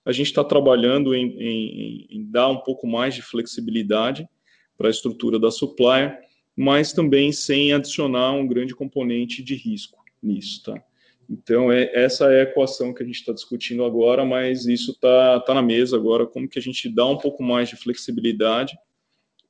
A 0.06 0.12
gente 0.12 0.28
está 0.28 0.43
trabalhando 0.43 1.15
em, 1.15 1.25
em, 1.39 2.08
em, 2.08 2.30
dar 2.30 2.49
um 2.49 2.58
pouco 2.58 2.86
mais 2.86 3.15
de 3.15 3.23
flexibilidade 3.23 4.30
para 4.78 4.89
a 4.89 4.91
estrutura 4.91 5.39
da 5.39 5.49
supplier 5.49 6.28
mas 6.59 6.91
também 6.91 7.31
sem 7.31 7.71
adicionar 7.71 8.33
um 8.33 8.45
grande 8.45 8.75
componente 8.75 9.41
de 9.41 9.55
risco 9.55 10.03
nisso, 10.21 10.61
tá? 10.65 10.83
Então, 11.29 11.71
é, 11.71 11.89
essa 11.93 12.33
é 12.33 12.41
a 12.41 12.43
equação 12.43 12.93
que 12.93 13.01
a 13.01 13.05
gente 13.05 13.15
está 13.15 13.31
discutindo 13.31 13.85
agora, 13.85 14.25
mas 14.25 14.65
isso 14.65 14.91
está 14.91 15.39
tá 15.39 15.53
na 15.53 15.61
mesa 15.61 15.95
agora, 15.95 16.27
como 16.27 16.49
que 16.49 16.60
a 16.60 16.62
gente 16.62 16.93
dá 16.93 17.05
um 17.05 17.17
pouco 17.17 17.41
mais 17.41 17.69
de 17.69 17.77
flexibilidade 17.77 18.77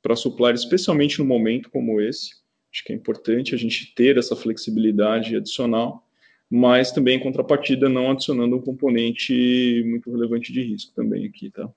para 0.04 0.16
supplier, 0.16 0.54
especialmente 0.54 1.18
no 1.18 1.26
momento 1.26 1.72
como 1.72 2.00
esse. 2.00 2.44
Acho 2.72 2.84
que 2.84 2.94
é 2.94 2.96
importante 2.96 3.56
a 3.56 3.58
gente 3.58 3.92
ter 3.96 4.16
essa 4.20 4.36
flexibilidade 4.36 5.36
adicional, 5.36 6.08
mas 6.48 6.92
também 6.92 7.18
em 7.18 7.24
contrapartida 7.24 7.90
não 7.90 8.12
adicionando 8.12 8.56
um 8.56 8.62
componente 8.62 9.84
muito 9.88 10.12
relevante 10.12 10.54
de 10.54 10.62
risco 10.62 10.94
também 10.94 11.26
aqui, 11.26 11.50
tá? 11.50 11.68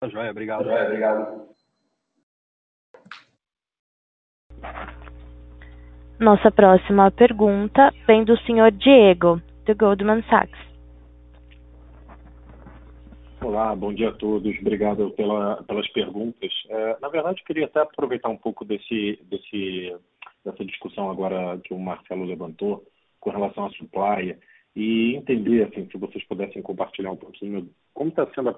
Tá 0.00 0.08
joia, 0.08 0.30
obrigado. 0.30 0.64
Tá 0.64 0.70
joia, 0.70 0.84
obrigado. 0.86 1.55
Nossa 6.18 6.50
próxima 6.50 7.10
pergunta 7.10 7.92
vem 8.06 8.24
do 8.24 8.38
Sr. 8.38 8.72
Diego, 8.72 9.38
do 9.66 9.76
Goldman 9.76 10.22
Sachs. 10.30 10.58
Olá, 13.42 13.76
bom 13.76 13.92
dia 13.92 14.08
a 14.08 14.12
todos. 14.12 14.58
Obrigado 14.58 15.10
pela, 15.10 15.62
pelas 15.64 15.86
perguntas. 15.92 16.50
É, 16.70 16.96
na 17.02 17.10
verdade, 17.10 17.44
queria 17.44 17.66
até 17.66 17.80
aproveitar 17.80 18.30
um 18.30 18.36
pouco 18.38 18.64
desse, 18.64 19.20
desse, 19.24 19.94
dessa 20.42 20.64
discussão 20.64 21.10
agora 21.10 21.60
que 21.62 21.74
o 21.74 21.78
Marcelo 21.78 22.24
levantou 22.24 22.82
com 23.20 23.28
relação 23.28 23.66
à 23.66 23.70
supply 23.72 24.38
e 24.74 25.16
entender, 25.16 25.64
assim, 25.64 25.86
se 25.90 25.98
vocês 25.98 26.24
pudessem 26.24 26.62
compartilhar 26.62 27.10
um 27.10 27.16
pouquinho 27.16 27.68
como 27.92 28.08
está 28.08 28.26
sendo 28.34 28.56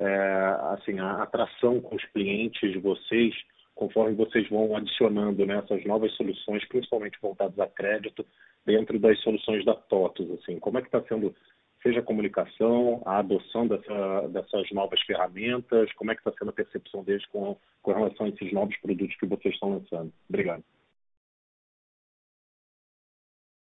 a, 0.00 0.72
assim, 0.72 0.98
a 0.98 1.22
atração 1.22 1.82
com 1.82 1.96
os 1.96 2.04
clientes 2.06 2.72
de 2.72 2.78
vocês, 2.78 3.34
conforme 3.78 4.12
vocês 4.16 4.48
vão 4.48 4.76
adicionando 4.76 5.46
né, 5.46 5.58
essas 5.58 5.84
novas 5.84 6.12
soluções, 6.16 6.66
principalmente 6.66 7.16
voltadas 7.22 7.56
a 7.60 7.66
crédito, 7.68 8.26
dentro 8.66 8.98
das 8.98 9.16
soluções 9.20 9.64
da 9.64 9.72
TOTUS? 9.72 10.32
Assim, 10.32 10.58
como 10.58 10.78
é 10.78 10.80
que 10.80 10.88
está 10.88 11.00
sendo, 11.02 11.32
seja 11.80 12.00
a 12.00 12.02
comunicação, 12.02 13.00
a 13.06 13.18
adoção 13.18 13.68
dessa, 13.68 14.28
dessas 14.30 14.68
novas 14.72 15.00
ferramentas, 15.02 15.92
como 15.92 16.10
é 16.10 16.16
que 16.16 16.20
está 16.20 16.32
sendo 16.36 16.48
a 16.48 16.52
percepção 16.52 17.04
deles 17.04 17.24
com, 17.26 17.56
com 17.80 17.92
relação 17.92 18.26
a 18.26 18.28
esses 18.30 18.52
novos 18.52 18.76
produtos 18.78 19.16
que 19.16 19.26
vocês 19.26 19.54
estão 19.54 19.70
lançando? 19.70 20.12
Obrigado. 20.28 20.64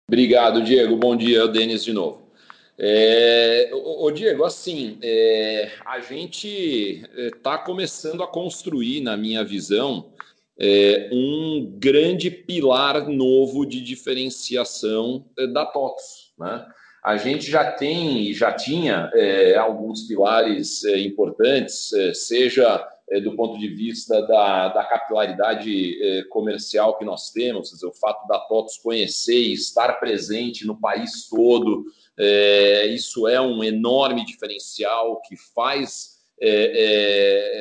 Obrigado, 0.07 0.63
Diego. 0.63 0.97
Bom 0.97 1.17
dia, 1.17 1.49
Denis, 1.49 1.85
de 1.85 1.93
novo. 1.93 2.28
É, 2.81 3.71
o, 3.73 4.09
Diego, 4.13 4.45
assim, 4.45 4.99
é, 5.03 5.73
a 5.85 5.99
gente 5.99 7.03
está 7.17 7.55
é, 7.55 7.65
começando 7.65 8.23
a 8.23 8.27
construir, 8.27 9.01
na 9.01 9.17
minha 9.17 9.45
visão, 9.45 10.13
é, 10.61 11.09
um 11.13 11.73
grande 11.79 12.31
pilar 12.31 13.09
novo 13.09 13.65
de 13.67 13.81
diferenciação 13.81 15.25
é, 15.37 15.47
da 15.47 15.67
TOTS. 15.67 16.33
Né? 16.39 16.67
A 17.05 17.17
gente 17.17 17.51
já 17.51 17.73
tem, 17.73 18.33
já 18.33 18.53
tinha 18.53 19.11
é, 19.15 19.57
alguns 19.57 20.03
pilares 20.03 20.85
é, 20.85 21.01
importantes, 21.01 21.91
seja 22.15 22.87
do 23.23 23.35
ponto 23.35 23.59
de 23.59 23.69
vista 23.69 24.21
da, 24.27 24.69
da 24.69 24.85
capilaridade 24.85 25.99
comercial 26.29 26.99
que 26.99 27.07
nós 27.07 27.31
temos, 27.31 27.71
dizer, 27.71 27.87
o 27.87 27.93
fato 27.95 28.29
da 28.29 28.39
TOTS 28.39 28.77
conhecer 28.83 29.33
e 29.39 29.55
estar 29.55 29.95
presente 29.95 30.67
no 30.67 30.79
país 30.79 31.27
todo, 31.27 31.87
é, 32.19 32.87
isso 32.87 33.29
é 33.29 33.41
um 33.41 33.63
enorme 33.63 34.25
diferencial 34.25 35.23
que 35.23 35.37
faz, 35.55 36.19
é, 36.41 36.73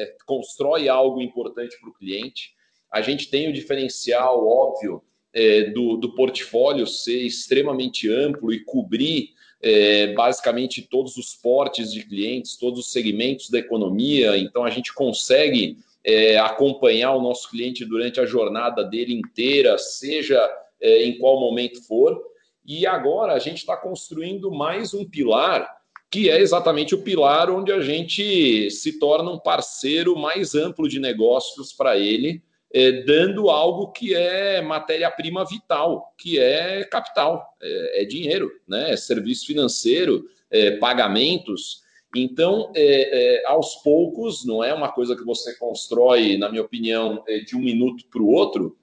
é, 0.04 0.16
constrói 0.26 0.90
algo 0.90 1.22
importante 1.22 1.80
para 1.80 1.90
o 1.90 1.94
cliente. 1.94 2.54
A 2.92 3.02
gente 3.02 3.30
tem 3.30 3.50
o 3.50 3.54
diferencial 3.54 4.48
óbvio 4.48 5.04
é, 5.34 5.66
do, 5.66 5.98
do 5.98 6.16
portfólio 6.16 6.88
ser 6.88 7.22
extremamente 7.22 8.10
amplo 8.12 8.52
e 8.52 8.64
cobrir 8.64 9.30
é, 9.62 10.14
basicamente 10.14 10.82
todos 10.82 11.18
os 11.18 11.36
portes 11.36 11.92
de 11.92 12.04
clientes, 12.04 12.58
todos 12.58 12.80
os 12.80 12.92
segmentos 12.92 13.52
da 13.52 13.60
economia. 13.60 14.38
Então 14.38 14.64
a 14.64 14.72
gente 14.72 14.92
consegue 14.92 15.78
é, 16.04 16.40
acompanhar 16.40 17.14
o 17.14 17.22
nosso 17.22 17.50
cliente 17.52 17.86
durante 17.86 18.20
a 18.20 18.26
jornada 18.26 18.84
dele 18.84 19.14
inteira, 19.14 19.78
seja 19.78 20.40
em 20.80 21.18
qual 21.18 21.40
momento 21.40 21.82
for. 21.88 22.24
E 22.68 22.86
agora 22.86 23.32
a 23.32 23.40
gente 23.40 23.60
está 23.60 23.78
construindo 23.78 24.52
mais 24.52 24.94
um 24.94 25.06
pilar, 25.06 25.74
que 26.12 26.30
é 26.30 26.42
exatamente 26.42 26.94
o 26.94 27.02
pilar 27.02 27.50
onde 27.50 27.72
a 27.72 27.80
gente 27.80 28.70
se 28.70 29.00
torna 29.00 29.32
um 29.32 29.40
parceiro 29.40 30.18
mais 30.18 30.54
amplo 30.54 30.90
de 30.90 31.00
negócios 31.00 31.72
para 31.72 31.98
ele, 31.98 32.44
é, 32.74 33.04
dando 33.04 33.50
algo 33.50 33.94
que 33.94 34.14
é 34.14 34.62
matéria-prima 34.62 35.46
vital, 35.46 36.14
que 36.18 36.38
é 36.38 36.84
capital, 36.84 37.56
é, 37.62 38.02
é 38.02 38.06
dinheiro, 38.06 38.52
né? 38.68 38.92
é 38.92 38.98
serviço 38.98 39.48
financeiro, 39.48 40.26
é, 40.52 40.72
pagamentos. 40.72 41.84
Então, 42.14 42.70
é, 42.76 43.44
é, 43.44 43.48
aos 43.48 43.76
poucos, 43.76 44.46
não 44.46 44.62
é 44.62 44.74
uma 44.74 44.92
coisa 44.92 45.16
que 45.16 45.24
você 45.24 45.56
constrói, 45.58 46.38
na 46.38 46.50
minha 46.50 46.64
opinião, 46.64 47.24
de 47.46 47.56
um 47.56 47.62
minuto 47.62 48.04
para 48.12 48.22
o 48.22 48.30
outro, 48.30 48.78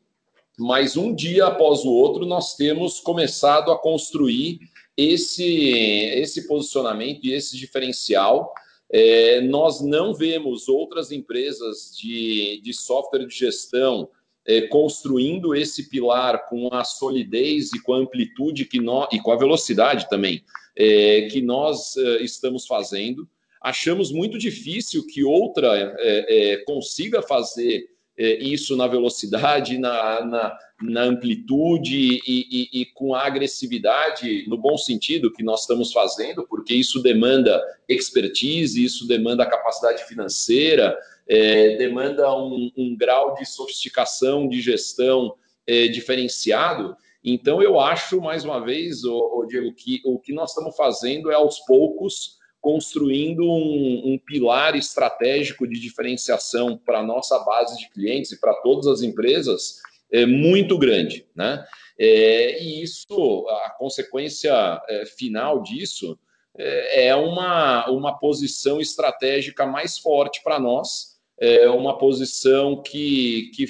mas 0.58 0.96
um 0.96 1.14
dia 1.14 1.46
após 1.46 1.84
o 1.84 1.90
outro 1.90 2.24
nós 2.24 2.54
temos 2.56 3.00
começado 3.00 3.70
a 3.70 3.78
construir 3.78 4.60
esse, 4.96 5.44
esse 6.14 6.46
posicionamento 6.46 7.24
e 7.24 7.32
esse 7.32 7.56
diferencial. 7.56 8.52
É, 8.90 9.40
nós 9.40 9.80
não 9.80 10.14
vemos 10.14 10.68
outras 10.68 11.10
empresas 11.10 11.96
de, 11.96 12.60
de 12.62 12.72
software 12.72 13.26
de 13.26 13.34
gestão 13.34 14.08
é, 14.46 14.62
construindo 14.62 15.54
esse 15.54 15.88
pilar 15.88 16.48
com 16.48 16.68
a 16.72 16.84
solidez 16.84 17.72
e 17.72 17.82
com 17.82 17.94
a 17.94 17.98
amplitude 17.98 18.66
que 18.66 18.80
nós, 18.80 19.08
e 19.10 19.18
com 19.18 19.32
a 19.32 19.36
velocidade 19.36 20.08
também 20.08 20.44
é, 20.76 21.22
que 21.22 21.40
nós 21.40 21.96
é, 21.96 22.22
estamos 22.22 22.66
fazendo. 22.66 23.28
Achamos 23.60 24.12
muito 24.12 24.38
difícil 24.38 25.06
que 25.06 25.24
outra 25.24 25.68
é, 25.98 26.52
é, 26.52 26.56
consiga 26.58 27.22
fazer 27.22 27.88
isso 28.16 28.76
na 28.76 28.86
velocidade, 28.86 29.76
na, 29.78 30.24
na, 30.24 30.58
na 30.82 31.02
amplitude 31.02 32.20
e, 32.26 32.46
e, 32.50 32.80
e, 32.80 32.86
com 32.86 33.14
a 33.14 33.26
agressividade, 33.26 34.48
no 34.48 34.56
bom 34.56 34.76
sentido, 34.76 35.32
que 35.32 35.42
nós 35.42 35.62
estamos 35.62 35.92
fazendo, 35.92 36.46
porque 36.46 36.74
isso 36.74 37.02
demanda 37.02 37.60
expertise, 37.88 38.84
isso 38.84 39.06
demanda 39.06 39.46
capacidade 39.46 40.04
financeira, 40.04 40.96
é, 41.28 41.76
demanda 41.76 42.32
um, 42.36 42.70
um, 42.76 42.96
grau 42.96 43.34
de 43.34 43.46
sofisticação 43.46 44.48
de 44.48 44.60
gestão 44.60 45.34
é, 45.66 45.88
diferenciado. 45.88 46.96
Então, 47.24 47.62
eu 47.62 47.80
acho, 47.80 48.20
mais 48.20 48.44
uma 48.44 48.60
vez, 48.62 49.04
ô 49.04 49.46
Diego, 49.48 49.72
que 49.74 50.00
o 50.04 50.18
que 50.18 50.34
nós 50.34 50.50
estamos 50.50 50.76
fazendo 50.76 51.30
é 51.30 51.34
aos 51.34 51.58
poucos 51.60 52.38
construindo 52.64 53.44
um, 53.44 54.14
um 54.14 54.18
pilar 54.18 54.74
estratégico 54.74 55.66
de 55.68 55.78
diferenciação 55.78 56.78
para 56.78 57.00
a 57.00 57.02
nossa 57.02 57.38
base 57.40 57.76
de 57.76 57.90
clientes 57.90 58.32
e 58.32 58.40
para 58.40 58.54
todas 58.54 58.86
as 58.86 59.02
empresas 59.02 59.80
é 60.10 60.24
muito 60.24 60.78
grande, 60.78 61.26
né? 61.36 61.62
É, 61.98 62.62
e 62.62 62.82
isso, 62.82 63.46
a 63.66 63.70
consequência 63.78 64.50
é, 64.88 65.04
final 65.04 65.62
disso 65.62 66.18
é, 66.56 67.08
é 67.08 67.14
uma, 67.14 67.86
uma 67.90 68.18
posição 68.18 68.80
estratégica 68.80 69.66
mais 69.66 69.98
forte 69.98 70.42
para 70.42 70.58
nós, 70.58 71.12
é 71.38 71.68
uma 71.68 71.98
posição 71.98 72.80
que, 72.80 73.50
que 73.54 73.66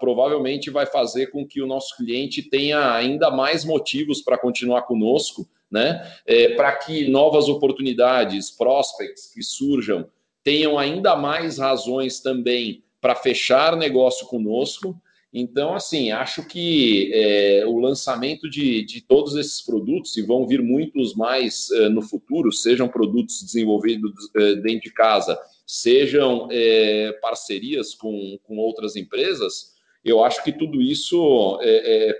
provavelmente 0.00 0.70
vai 0.70 0.86
fazer 0.86 1.26
com 1.26 1.46
que 1.46 1.62
o 1.62 1.66
nosso 1.66 1.94
cliente 1.96 2.42
tenha 2.42 2.92
ainda 2.92 3.30
mais 3.30 3.64
motivos 3.64 4.22
para 4.22 4.38
continuar 4.38 4.82
conosco, 4.82 5.46
né? 5.72 6.06
É, 6.26 6.50
para 6.50 6.72
que 6.76 7.08
novas 7.08 7.48
oportunidades, 7.48 8.50
prospects 8.50 9.32
que 9.32 9.42
surjam, 9.42 10.06
tenham 10.44 10.78
ainda 10.78 11.16
mais 11.16 11.58
razões 11.58 12.20
também 12.20 12.84
para 13.00 13.14
fechar 13.14 13.76
negócio 13.76 14.26
conosco. 14.26 15.00
Então, 15.32 15.74
assim, 15.74 16.12
acho 16.12 16.46
que 16.46 17.10
é, 17.14 17.64
o 17.66 17.78
lançamento 17.78 18.50
de, 18.50 18.84
de 18.84 19.00
todos 19.00 19.34
esses 19.34 19.62
produtos, 19.62 20.14
e 20.18 20.22
vão 20.22 20.46
vir 20.46 20.60
muitos 20.62 21.14
mais 21.14 21.70
é, 21.70 21.88
no 21.88 22.02
futuro, 22.02 22.52
sejam 22.52 22.86
produtos 22.86 23.42
desenvolvidos 23.42 24.12
é, 24.36 24.56
dentro 24.56 24.90
de 24.90 24.92
casa, 24.92 25.38
sejam 25.66 26.48
é, 26.50 27.12
parcerias 27.22 27.94
com, 27.94 28.38
com 28.42 28.58
outras 28.58 28.94
empresas, 28.94 29.72
eu 30.04 30.22
acho 30.22 30.42
que 30.42 30.52
tudo 30.52 30.82
isso 30.82 31.60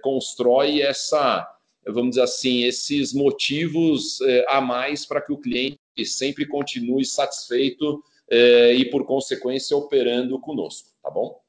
constrói 0.02 0.80
essa 0.80 1.44
vamos 1.86 2.10
dizer 2.10 2.22
assim, 2.22 2.62
esses 2.62 3.12
motivos 3.12 4.20
é, 4.20 4.44
a 4.48 4.60
mais 4.60 5.04
para 5.04 5.20
que 5.20 5.32
o 5.32 5.38
cliente 5.38 5.78
sempre 6.04 6.46
continue 6.46 7.04
satisfeito 7.04 8.02
é, 8.30 8.74
e, 8.74 8.90
por 8.90 9.04
consequência, 9.04 9.76
operando 9.76 10.38
conosco, 10.40 10.88
tá 11.02 11.10
bom? 11.10 11.40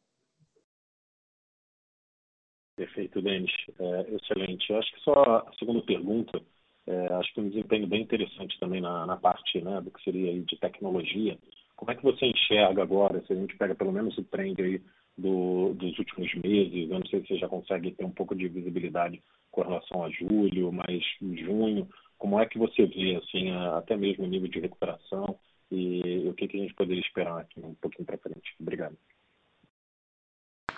Perfeito, 2.76 3.22
Denis. 3.22 3.52
É, 3.80 4.16
excelente. 4.16 4.70
Eu 4.70 4.78
acho 4.78 4.92
que 4.94 5.00
só 5.02 5.14
a 5.14 5.52
segunda 5.60 5.82
pergunta, 5.84 6.42
é, 6.88 7.14
acho 7.14 7.34
que 7.34 7.40
um 7.40 7.50
desempenho 7.50 7.88
bem 7.88 8.02
interessante 8.02 8.60
também 8.60 8.82
na, 8.82 9.06
na 9.06 9.16
parte 9.16 9.62
né, 9.62 9.80
do 9.82 9.92
que 9.92 10.04
seria 10.04 10.34
de 10.42 10.58
tecnologia. 10.58 11.38
Como 11.76 11.92
é 11.92 11.96
que 11.96 12.04
você 12.04 12.26
enxerga 12.26 12.82
agora, 12.82 13.24
se 13.26 13.34
a 13.34 13.36
gente 13.36 13.56
pega 13.58 13.76
pelo 13.76 13.92
menos 13.92 14.18
o 14.18 14.24
trend 14.24 14.60
aí 14.62 14.82
do, 15.18 15.74
dos 15.74 15.98
últimos 16.00 16.34
meses, 16.36 16.90
eu 16.90 17.00
não 17.00 17.06
sei 17.06 17.22
se 17.22 17.28
você 17.28 17.38
já 17.38 17.48
consegue 17.48 17.92
ter 17.92 18.04
um 18.04 18.12
pouco 18.12 18.36
de 18.36 18.48
visibilidade 18.48 19.22
com 19.52 19.62
relação 19.62 20.04
a 20.04 20.10
julho, 20.10 20.72
mas 20.72 21.04
junho, 21.22 21.88
como 22.18 22.40
é 22.40 22.46
que 22.46 22.58
você 22.58 22.86
vê 22.86 23.16
assim 23.16 23.52
até 23.52 23.96
mesmo 23.96 24.24
o 24.24 24.28
nível 24.28 24.48
de 24.48 24.60
recuperação 24.60 25.38
e 25.72 26.28
o 26.28 26.34
que, 26.34 26.48
que 26.48 26.58
a 26.58 26.62
gente 26.62 26.74
poderia 26.74 27.02
esperar 27.02 27.42
aqui 27.42 27.60
um 27.60 27.76
pouquinho 27.76 28.06
para 28.06 28.18
frente? 28.18 28.56
Obrigado. 28.60 28.98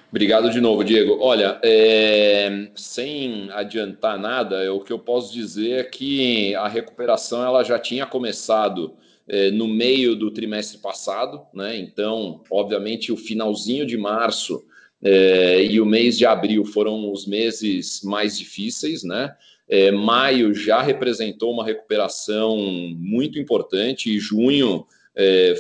Obrigado 0.10 0.50
de 0.50 0.62
novo, 0.62 0.84
Diego. 0.84 1.18
Olha, 1.20 1.60
é, 1.64 2.72
sem 2.76 3.50
adiantar 3.52 4.18
nada, 4.18 4.74
o 4.74 4.82
que 4.82 4.94
eu 4.94 5.00
posso 5.00 5.34
dizer 5.34 5.80
é 5.80 5.84
que 5.84 6.56
a 6.56 6.68
recuperação 6.68 7.44
ela 7.44 7.64
já 7.64 7.78
tinha 7.78 8.06
começado 8.06 8.96
é, 9.28 9.50
no 9.52 9.68
meio 9.68 10.16
do 10.16 10.32
trimestre 10.32 10.78
passado, 10.80 11.42
né? 11.54 11.78
Então, 11.78 12.44
obviamente, 12.50 13.12
o 13.12 13.18
finalzinho 13.18 13.86
de 13.86 13.98
março 13.98 14.64
é, 15.04 15.64
e 15.64 15.80
o 15.82 15.86
mês 15.86 16.18
de 16.18 16.26
abril 16.26 16.66
foram 16.66 17.12
os 17.12 17.26
meses 17.26 18.02
mais 18.04 18.38
difíceis, 18.38 19.04
né? 19.04 19.36
É, 19.68 19.92
maio 19.92 20.54
já 20.54 20.82
representou 20.82 21.52
uma 21.52 21.66
recuperação 21.66 22.58
muito 22.98 23.40
importante 23.40 24.16
e 24.16 24.20
junho 24.20 24.86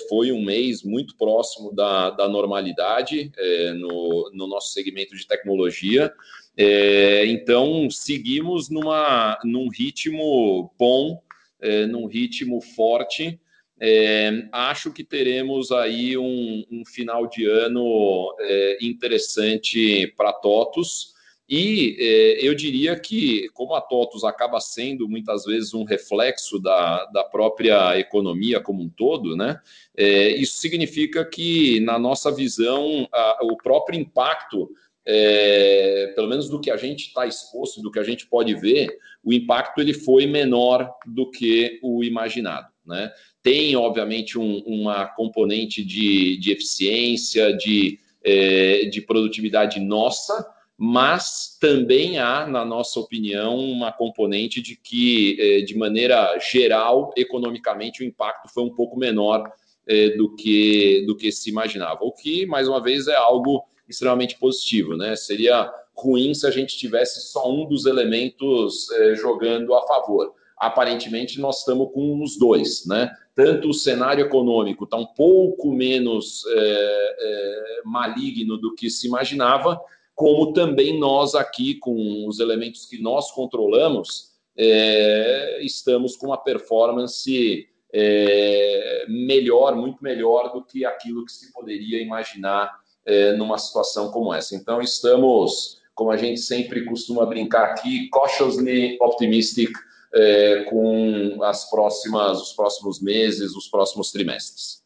foi 0.09 0.33
um 0.33 0.43
mês 0.43 0.83
muito 0.83 1.15
próximo 1.15 1.73
da, 1.73 2.09
da 2.09 2.27
normalidade 2.27 3.31
no, 3.77 4.29
no, 4.33 4.47
nosso 4.47 4.73
segmento 4.73 5.15
de 5.15 5.25
tecnologia. 5.25 6.13
É, 6.57 7.25
então, 7.27 7.89
seguimos 7.89 8.69
numa, 8.69 9.37
num 9.43 9.69
ritmo 9.69 10.73
bom, 10.79 11.21
é, 11.61 11.85
num 11.85 12.05
ritmo 12.05 12.61
forte 12.61 13.39
é, 13.79 14.47
acho 14.51 14.91
que 14.91 15.03
teremos 15.03 15.71
aí 15.71 16.17
um, 16.17 16.63
um 16.71 16.85
final 16.85 17.27
de 17.27 17.45
ano 17.45 18.33
é, 18.39 18.77
interessante 18.81 20.07
para 20.15 20.33
TOTUS. 20.33 21.13
E 21.47 21.95
é, 21.99 22.47
eu 22.47 22.55
diria 22.55 22.99
que, 22.99 23.49
como 23.53 23.75
a 23.75 23.81
TOTUS 23.81 24.23
acaba 24.23 24.59
sendo 24.59 25.07
muitas 25.07 25.45
vezes 25.45 25.73
um 25.75 25.83
reflexo 25.83 26.59
da, 26.59 27.05
da 27.05 27.23
própria 27.23 27.99
economia 27.99 28.59
como 28.59 28.81
um 28.81 28.89
todo, 28.89 29.35
né, 29.35 29.59
é, 29.95 30.29
isso 30.29 30.57
significa 30.57 31.23
que, 31.23 31.79
na 31.81 31.99
nossa 31.99 32.31
visão, 32.31 33.07
a, 33.11 33.39
o 33.43 33.57
próprio 33.57 33.99
impacto 33.99 34.71
é, 35.07 36.13
pelo 36.15 36.27
menos 36.27 36.49
do 36.49 36.59
que 36.59 36.71
a 36.71 36.77
gente 36.77 37.07
está 37.07 37.27
exposto, 37.27 37.79
do 37.81 37.91
que 37.91 37.99
a 37.99 38.03
gente 38.03 38.25
pode 38.25 38.55
ver, 38.55 38.97
o 39.23 39.31
impacto 39.31 39.79
ele 39.79 39.93
foi 39.93 40.25
menor 40.25 40.91
do 41.05 41.29
que 41.29 41.79
o 41.83 42.03
imaginado. 42.03 42.67
Né? 42.85 43.11
Tem, 43.41 43.75
obviamente, 43.75 44.37
um, 44.37 44.59
uma 44.65 45.05
componente 45.05 45.83
de, 45.83 46.37
de 46.37 46.51
eficiência, 46.51 47.55
de, 47.55 47.99
é, 48.23 48.85
de 48.85 49.01
produtividade 49.01 49.79
nossa, 49.79 50.45
mas 50.77 51.57
também 51.59 52.19
há, 52.19 52.45
na 52.45 52.65
nossa 52.65 52.99
opinião, 52.99 53.57
uma 53.57 53.91
componente 53.91 54.61
de 54.61 54.75
que, 54.75 55.37
é, 55.39 55.61
de 55.61 55.77
maneira 55.77 56.37
geral, 56.39 57.13
economicamente, 57.15 58.03
o 58.03 58.05
impacto 58.05 58.53
foi 58.53 58.63
um 58.63 58.73
pouco 58.73 58.97
menor 58.97 59.49
é, 59.87 60.09
do, 60.09 60.35
que, 60.35 61.03
do 61.07 61.15
que 61.15 61.31
se 61.31 61.49
imaginava. 61.49 62.03
O 62.03 62.11
que, 62.11 62.45
mais 62.45 62.67
uma 62.67 62.81
vez, 62.81 63.07
é 63.07 63.15
algo 63.15 63.63
extremamente 63.87 64.37
positivo. 64.37 64.97
Né? 64.97 65.15
Seria 65.15 65.71
ruim 65.95 66.33
se 66.33 66.45
a 66.45 66.51
gente 66.51 66.77
tivesse 66.77 67.31
só 67.31 67.49
um 67.49 67.65
dos 67.65 67.85
elementos 67.85 68.87
jogando 69.15 69.73
a 69.73 69.87
favor. 69.87 70.33
Aparentemente, 70.57 71.39
nós 71.39 71.59
estamos 71.59 71.91
com 71.93 72.23
os 72.23 72.37
dois. 72.37 72.85
Né? 72.85 73.11
Tanto 73.35 73.69
o 73.69 73.73
cenário 73.73 74.25
econômico 74.25 74.85
está 74.85 74.97
um 74.97 75.05
pouco 75.05 75.71
menos 75.71 76.43
é, 76.47 77.15
é, 77.19 77.81
maligno 77.83 78.57
do 78.57 78.73
que 78.73 78.89
se 78.89 79.07
imaginava, 79.07 79.79
como 80.15 80.53
também 80.53 80.97
nós 80.97 81.35
aqui, 81.35 81.75
com 81.75 82.25
os 82.27 82.39
elementos 82.39 82.85
que 82.85 83.01
nós 83.01 83.31
controlamos, 83.31 84.35
é, 84.57 85.59
estamos 85.61 86.15
com 86.15 86.27
uma 86.27 86.37
performance 86.37 87.67
é, 87.93 89.05
melhor, 89.09 89.75
muito 89.75 90.01
melhor 90.01 90.53
do 90.53 90.63
que 90.63 90.85
aquilo 90.85 91.25
que 91.25 91.31
se 91.31 91.51
poderia 91.51 92.01
imaginar 92.01 92.71
é, 93.05 93.33
numa 93.33 93.57
situação 93.57 94.09
como 94.09 94.33
essa. 94.33 94.55
Então, 94.55 94.81
estamos, 94.81 95.81
como 95.93 96.11
a 96.11 96.17
gente 96.17 96.39
sempre 96.39 96.85
costuma 96.85 97.25
brincar 97.25 97.65
aqui, 97.65 98.09
cautiously 98.09 98.97
optimistic 99.01 99.71
é, 100.15 100.63
com 100.65 101.43
as 101.43 101.69
próximas, 101.69 102.41
os 102.41 102.53
próximos 102.53 103.01
meses, 103.01 103.55
os 103.55 103.67
próximos 103.67 104.11
trimestres. 104.11 104.83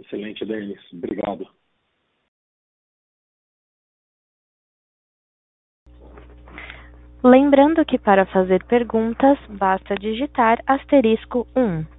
Excelente, 0.00 0.44
Denis. 0.44 0.80
Obrigado. 0.92 1.46
Lembrando 7.24 7.84
que 7.84 7.98
para 7.98 8.24
fazer 8.26 8.64
perguntas, 8.64 9.36
basta 9.48 9.96
digitar 9.96 10.62
asterisco 10.66 11.46
1. 11.56 11.95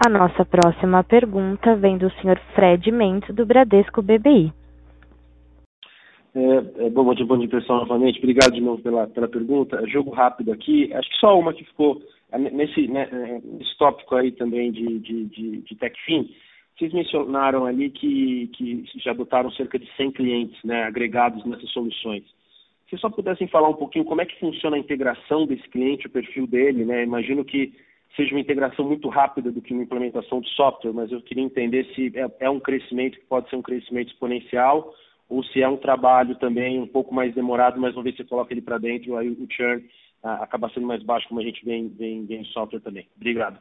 A 0.00 0.08
nossa 0.08 0.44
próxima 0.44 1.02
pergunta 1.02 1.74
vem 1.74 1.98
do 1.98 2.08
Sr. 2.08 2.38
Fred 2.54 2.92
Mendes, 2.92 3.34
do 3.34 3.44
Bradesco 3.44 4.00
BBI. 4.00 4.52
É, 6.32 6.86
é, 6.86 6.90
bom 6.90 7.12
dia, 7.12 7.26
bom 7.26 7.36
dia, 7.36 7.48
pessoal, 7.48 7.80
novamente. 7.80 8.20
Obrigado 8.20 8.52
de 8.52 8.60
novo 8.60 8.80
pela, 8.80 9.08
pela 9.08 9.26
pergunta. 9.26 9.84
Jogo 9.88 10.10
rápido 10.10 10.52
aqui. 10.52 10.94
Acho 10.94 11.10
que 11.10 11.16
só 11.16 11.36
uma 11.36 11.52
que 11.52 11.64
ficou 11.64 12.00
é, 12.30 12.38
nesse, 12.38 12.86
né, 12.86 13.08
é, 13.10 13.40
nesse 13.44 13.76
tópico 13.76 14.14
aí 14.14 14.30
também 14.30 14.70
de, 14.70 15.00
de, 15.00 15.24
de, 15.24 15.62
de 15.62 15.74
TechFin. 15.74 16.32
Vocês 16.78 16.92
mencionaram 16.92 17.66
ali 17.66 17.90
que, 17.90 18.52
que 18.54 18.84
já 19.02 19.10
adotaram 19.10 19.50
cerca 19.50 19.80
de 19.80 19.90
100 19.96 20.12
clientes 20.12 20.62
né, 20.62 20.84
agregados 20.84 21.44
nessas 21.44 21.70
soluções. 21.70 22.22
Se 22.88 22.96
só 22.98 23.10
pudessem 23.10 23.48
falar 23.48 23.68
um 23.68 23.74
pouquinho 23.74 24.04
como 24.04 24.20
é 24.20 24.26
que 24.26 24.38
funciona 24.38 24.76
a 24.76 24.80
integração 24.80 25.44
desse 25.44 25.68
cliente, 25.68 26.06
o 26.06 26.10
perfil 26.10 26.46
dele, 26.46 26.84
né? 26.84 27.02
Imagino 27.02 27.44
que 27.44 27.74
seja 28.16 28.32
uma 28.32 28.40
integração 28.40 28.84
muito 28.84 29.08
rápida 29.08 29.50
do 29.50 29.62
que 29.62 29.72
uma 29.72 29.82
implementação 29.82 30.40
de 30.40 30.48
software, 30.54 30.92
mas 30.92 31.10
eu 31.12 31.20
queria 31.22 31.44
entender 31.44 31.86
se 31.94 32.12
é, 32.16 32.28
é 32.40 32.50
um 32.50 32.60
crescimento 32.60 33.18
que 33.18 33.26
pode 33.26 33.48
ser 33.48 33.56
um 33.56 33.62
crescimento 33.62 34.08
exponencial 34.08 34.94
ou 35.28 35.44
se 35.44 35.62
é 35.62 35.68
um 35.68 35.76
trabalho 35.76 36.34
também 36.36 36.80
um 36.80 36.86
pouco 36.86 37.14
mais 37.14 37.34
demorado, 37.34 37.78
mas 37.78 37.94
uma 37.94 38.02
vez 38.02 38.16
que 38.16 38.22
você 38.22 38.28
coloca 38.28 38.52
ele 38.52 38.62
para 38.62 38.78
dentro, 38.78 39.16
aí 39.16 39.28
o 39.28 39.46
churn 39.50 39.84
ah, 40.22 40.42
acaba 40.42 40.70
sendo 40.70 40.86
mais 40.86 41.02
baixo, 41.02 41.28
como 41.28 41.40
a 41.40 41.44
gente 41.44 41.64
vem 41.64 41.92
em 42.00 42.44
software 42.46 42.80
também. 42.80 43.06
Obrigado. 43.16 43.60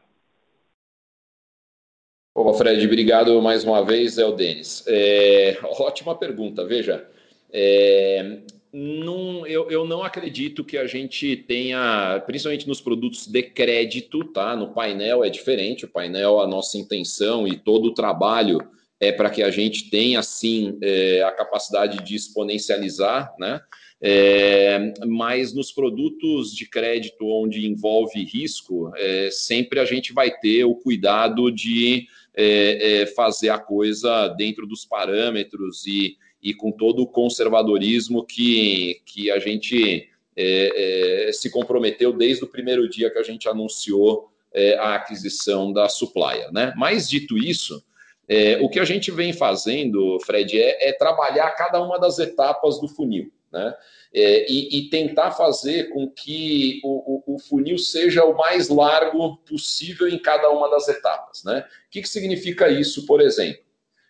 Ô, 2.34 2.54
Fred, 2.54 2.86
obrigado 2.86 3.41
mais 3.41 3.64
uma 3.64 3.84
vez, 3.84 4.18
é 4.18 4.26
o 4.26 4.32
Denis. 4.32 4.86
É, 4.88 5.58
ótima 5.64 6.16
pergunta, 6.16 6.64
veja. 6.66 7.10
É, 7.52 8.41
não, 8.74 9.45
eu, 9.47 9.70
eu 9.70 9.86
não 9.86 10.03
acredito 10.03 10.63
que 10.63 10.78
a 10.78 10.86
gente 10.86 11.36
tenha, 11.36 12.22
principalmente 12.26 12.68
nos 12.68 12.82
produtos 12.82 13.28
de 13.28 13.43
crédito, 13.43 14.24
tá? 14.26 14.55
No 14.55 14.74
painel 14.74 15.24
é 15.24 15.30
diferente, 15.30 15.86
o 15.86 15.89
painel, 15.89 16.39
a 16.39 16.47
nossa 16.47 16.78
intenção 16.78 17.47
e 17.47 17.57
todo 17.57 17.86
o 17.86 17.93
trabalho 17.93 18.59
é 18.99 19.11
para 19.11 19.30
que 19.30 19.43
a 19.43 19.51
gente 19.51 19.89
tenha, 19.89 20.22
sim, 20.22 20.78
é, 20.82 21.24
a 21.24 21.32
capacidade 21.32 22.03
de 22.03 22.15
exponencializar, 22.15 23.34
né? 23.39 23.61
É, 23.99 24.93
mas 25.07 25.53
nos 25.53 25.72
produtos 25.72 26.53
de 26.53 26.70
crédito 26.70 27.26
onde 27.26 27.65
envolve 27.65 28.24
risco, 28.24 28.91
é, 28.95 29.30
sempre 29.32 29.80
a 29.80 29.86
gente 29.86 30.13
vai 30.13 30.30
ter 30.32 30.65
o 30.65 30.76
cuidado 30.76 31.51
de 31.51 32.07
é, 32.36 33.01
é 33.01 33.05
fazer 33.07 33.49
a 33.49 33.57
coisa 33.57 34.28
dentro 34.30 34.68
dos 34.68 34.86
parâmetros 34.86 35.88
e 35.88 36.15
e 36.48 36.54
com 36.54 36.72
todo 36.72 37.02
o 37.02 37.08
conservadorismo 37.08 38.24
que, 38.24 39.02
que 39.06 39.30
a 39.30 39.38
gente 39.38 40.08
é, 40.34 41.28
é, 41.28 41.32
se 41.34 41.50
comprometeu 41.50 42.14
desde 42.14 42.45
o 42.45 42.48
primeiro 42.48 42.89
dia 42.89 43.12
que 43.12 43.20
a 43.20 43.24
gente 43.24 43.50
anunciou 43.50 44.32
é, 44.54 44.78
a 44.78 44.95
aquisição 44.95 45.74
da 45.74 45.89
Supplier. 45.89 46.50
Né? 46.54 46.74
Mas, 46.78 47.10
dito 47.10 47.38
isso, 47.38 47.84
é, 48.30 48.60
o 48.62 48.70
que 48.70 48.80
a 48.80 48.86
gente 48.86 49.12
vem 49.12 49.34
fazendo, 49.34 50.18
Fred, 50.26 50.58
é, 50.58 50.88
é, 50.88 50.93
trabalhar 50.93 51.52
cada 51.52 51.84
uma 51.84 52.00
das 52.00 52.18
etapas 52.18 52.80
do 52.80 52.88
funil. 52.88 53.30
Né? 53.52 53.76
É, 54.14 54.50
e, 54.50 54.78
e, 54.78 54.89
tentar 54.89 55.32
fazer 55.32 55.89
com 55.89 56.10
que 56.10 56.80
o, 56.82 57.34
o, 57.34 57.36
o, 57.36 57.39
funil 57.39 57.78
seja 57.78 58.24
o 58.24 58.38
mais 58.38 58.70
largo 58.70 59.36
possível 59.39 60.08
em 60.08 60.18
cada 60.18 60.50
uma 60.50 60.70
das 60.70 60.88
etapas. 60.88 61.43
Né? 61.43 61.60
O 61.88 61.89
que, 61.91 62.04
que 62.04 62.10
significa 62.10 62.70
isso, 62.70 63.06
por 63.06 63.20
exemplo? 63.20 63.66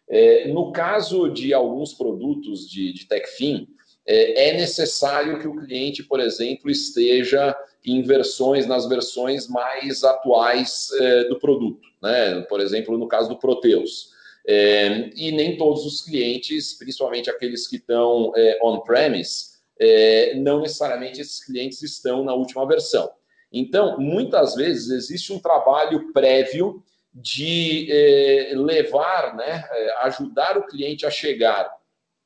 É, 0.09 0.47
no 0.47 0.71
caso 0.71 1.27
de 1.29 1.53
alguns 1.53 1.93
produtos 1.93 2.69
de, 2.69 2.93
de 2.93 3.05
TechFin, 3.07 3.67
é, 4.07 4.49
é 4.49 4.53
necessário 4.57 5.39
que 5.39 5.47
o 5.47 5.55
cliente, 5.55 6.01
por 6.01 6.21
exemplo, 6.21 6.71
esteja 6.71 7.55
em 7.85 8.01
versões, 8.01 8.65
nas 8.65 8.87
versões 8.87 9.47
mais 9.47 10.03
atuais 10.03 10.89
é, 10.99 11.25
do 11.25 11.37
produto. 11.37 11.87
Né? 12.01 12.41
Por 12.47 12.61
exemplo, 12.61 12.97
no 12.97 13.07
caso 13.07 13.27
do 13.27 13.37
Proteus. 13.37 14.15
É, 14.47 15.09
e 15.13 15.29
nem 15.33 15.57
todos 15.57 15.85
os 15.85 16.01
clientes, 16.01 16.73
principalmente 16.73 17.29
aqueles 17.29 17.67
que 17.67 17.75
estão 17.75 18.31
é, 18.35 18.57
on-premise, 18.63 19.57
não 20.37 20.61
necessariamente 20.61 21.21
esses 21.21 21.45
clientes 21.45 21.83
estão 21.83 22.23
na 22.23 22.33
última 22.33 22.65
versão. 22.65 23.11
Então, 23.51 23.99
muitas 23.99 24.55
vezes 24.55 24.89
existe 24.89 25.31
um 25.31 25.37
trabalho 25.37 26.11
prévio 26.11 26.83
de 27.19 27.87
eh, 27.89 28.53
levar, 28.55 29.35
né, 29.35 29.67
eh, 29.71 29.95
ajudar 30.03 30.55
o 30.55 30.67
cliente 30.67 31.03
a 31.03 31.09
chegar 31.09 31.67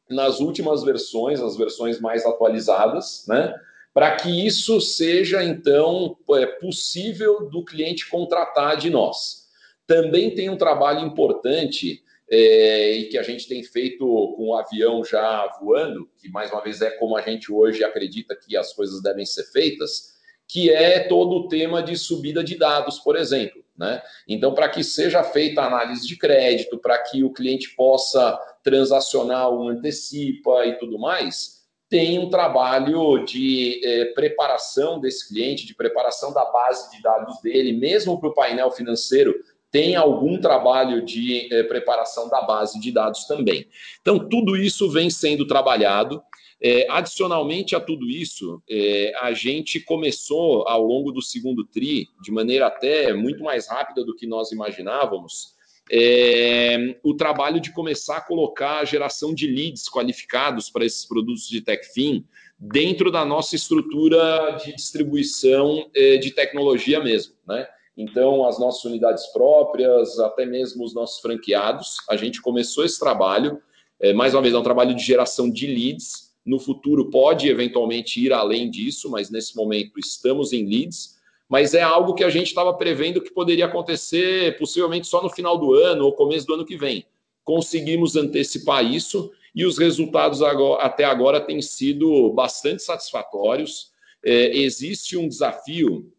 nas 0.09 0.41
últimas 0.41 0.83
versões, 0.83 1.39
as 1.39 1.55
versões 1.55 2.01
mais 2.01 2.25
atualizadas, 2.25 3.25
né, 3.25 3.55
para 3.93 4.15
que 4.17 4.45
isso 4.45 4.81
seja 4.81 5.43
então 5.43 6.17
é, 6.31 6.45
possível 6.45 7.49
do 7.49 7.63
cliente 7.63 8.09
contratar 8.09 8.75
de 8.75 8.89
nós. 8.89 9.47
Também 9.87 10.35
tem 10.35 10.49
um 10.49 10.57
trabalho 10.57 11.05
importante 11.05 12.03
é, 12.29 12.91
e 12.93 13.05
que 13.05 13.17
a 13.17 13.23
gente 13.23 13.47
tem 13.47 13.63
feito 13.63 14.05
com 14.35 14.49
o 14.49 14.55
avião 14.55 15.03
já 15.03 15.47
voando, 15.59 16.09
que 16.17 16.29
mais 16.29 16.51
uma 16.51 16.61
vez 16.61 16.81
é 16.81 16.91
como 16.91 17.15
a 17.15 17.21
gente 17.21 17.51
hoje 17.51 17.83
acredita 17.83 18.35
que 18.35 18.57
as 18.57 18.73
coisas 18.73 19.01
devem 19.01 19.25
ser 19.25 19.43
feitas, 19.51 20.19
que 20.51 20.69
é 20.69 20.99
todo 20.99 21.37
o 21.37 21.47
tema 21.47 21.81
de 21.81 21.95
subida 21.95 22.43
de 22.43 22.57
dados, 22.57 22.99
por 22.99 23.15
exemplo. 23.15 23.63
Né? 23.77 24.01
Então, 24.27 24.53
para 24.53 24.67
que 24.67 24.83
seja 24.83 25.23
feita 25.23 25.61
a 25.61 25.67
análise 25.67 26.05
de 26.05 26.17
crédito, 26.17 26.77
para 26.77 26.97
que 26.97 27.23
o 27.23 27.31
cliente 27.31 27.69
possa 27.69 28.37
transacionar 28.61 29.49
o 29.49 29.69
antecipa 29.69 30.65
e 30.65 30.77
tudo 30.77 30.99
mais, 30.99 31.61
tem 31.87 32.19
um 32.19 32.29
trabalho 32.29 33.23
de 33.23 33.79
eh, 33.81 34.05
preparação 34.13 34.99
desse 34.99 35.29
cliente, 35.29 35.65
de 35.65 35.73
preparação 35.73 36.33
da 36.33 36.43
base 36.43 36.91
de 36.91 37.01
dados 37.01 37.39
dele, 37.41 37.71
mesmo 37.71 38.19
para 38.19 38.27
o 38.27 38.33
painel 38.33 38.71
financeiro 38.71 39.33
tem 39.71 39.95
algum 39.95 40.37
trabalho 40.37 41.03
de 41.03 41.47
eh, 41.49 41.63
preparação 41.63 42.27
da 42.27 42.41
base 42.41 42.77
de 42.77 42.91
dados 42.91 43.23
também. 43.23 43.67
Então, 44.01 44.19
tudo 44.27 44.57
isso 44.57 44.89
vem 44.91 45.09
sendo 45.09 45.47
trabalhado. 45.47 46.21
É, 46.63 46.85
adicionalmente 46.89 47.75
a 47.75 47.79
tudo 47.79 48.07
isso, 48.07 48.61
é, 48.69 49.13
a 49.19 49.33
gente 49.33 49.79
começou 49.79 50.67
ao 50.67 50.83
longo 50.83 51.11
do 51.11 51.21
segundo 51.21 51.65
TRI, 51.65 52.07
de 52.21 52.31
maneira 52.31 52.67
até 52.67 53.13
muito 53.13 53.43
mais 53.43 53.67
rápida 53.67 54.05
do 54.05 54.15
que 54.15 54.27
nós 54.27 54.51
imaginávamos, 54.51 55.55
é, 55.91 56.97
o 57.03 57.15
trabalho 57.15 57.59
de 57.59 57.73
começar 57.73 58.17
a 58.17 58.21
colocar 58.21 58.79
a 58.79 58.85
geração 58.85 59.33
de 59.33 59.47
leads 59.47 59.89
qualificados 59.89 60.69
para 60.69 60.85
esses 60.85 61.05
produtos 61.05 61.49
de 61.49 61.61
TechFin 61.61 62.23
dentro 62.57 63.11
da 63.11 63.25
nossa 63.25 63.55
estrutura 63.55 64.51
de 64.63 64.73
distribuição 64.75 65.89
é, 65.95 66.17
de 66.17 66.31
tecnologia 66.31 66.99
mesmo, 67.03 67.33
né? 67.47 67.67
Então, 67.97 68.47
as 68.47 68.57
nossas 68.57 68.85
unidades 68.85 69.27
próprias, 69.27 70.17
até 70.19 70.45
mesmo 70.45 70.83
os 70.83 70.93
nossos 70.93 71.19
franqueados, 71.19 71.97
a 72.09 72.15
gente 72.15 72.41
começou 72.41 72.85
esse 72.85 72.97
trabalho. 72.97 73.61
É, 73.99 74.13
mais 74.13 74.33
uma 74.33 74.41
vez, 74.41 74.53
é 74.53 74.57
um 74.57 74.63
trabalho 74.63 74.95
de 74.95 75.03
geração 75.03 75.49
de 75.49 75.67
leads. 75.67 76.30
No 76.45 76.59
futuro, 76.59 77.09
pode 77.09 77.47
eventualmente 77.47 78.19
ir 78.19 78.33
além 78.33 78.69
disso, 78.69 79.09
mas 79.09 79.29
nesse 79.29 79.55
momento 79.55 79.99
estamos 79.99 80.53
em 80.53 80.65
leads. 80.65 81.19
Mas 81.47 81.73
é 81.73 81.81
algo 81.81 82.13
que 82.13 82.23
a 82.23 82.29
gente 82.29 82.47
estava 82.47 82.73
prevendo 82.73 83.21
que 83.21 83.33
poderia 83.33 83.65
acontecer 83.65 84.57
possivelmente 84.57 85.07
só 85.07 85.21
no 85.21 85.29
final 85.29 85.57
do 85.57 85.73
ano 85.73 86.05
ou 86.05 86.13
começo 86.13 86.47
do 86.47 86.53
ano 86.53 86.65
que 86.65 86.77
vem. 86.77 87.05
Conseguimos 87.43 88.15
antecipar 88.15 88.85
isso 88.85 89.31
e 89.53 89.65
os 89.65 89.77
resultados 89.77 90.41
agora, 90.41 90.81
até 90.81 91.03
agora 91.03 91.41
têm 91.41 91.61
sido 91.61 92.31
bastante 92.31 92.81
satisfatórios. 92.81 93.91
É, 94.23 94.57
existe 94.57 95.17
um 95.17 95.27
desafio 95.27 96.11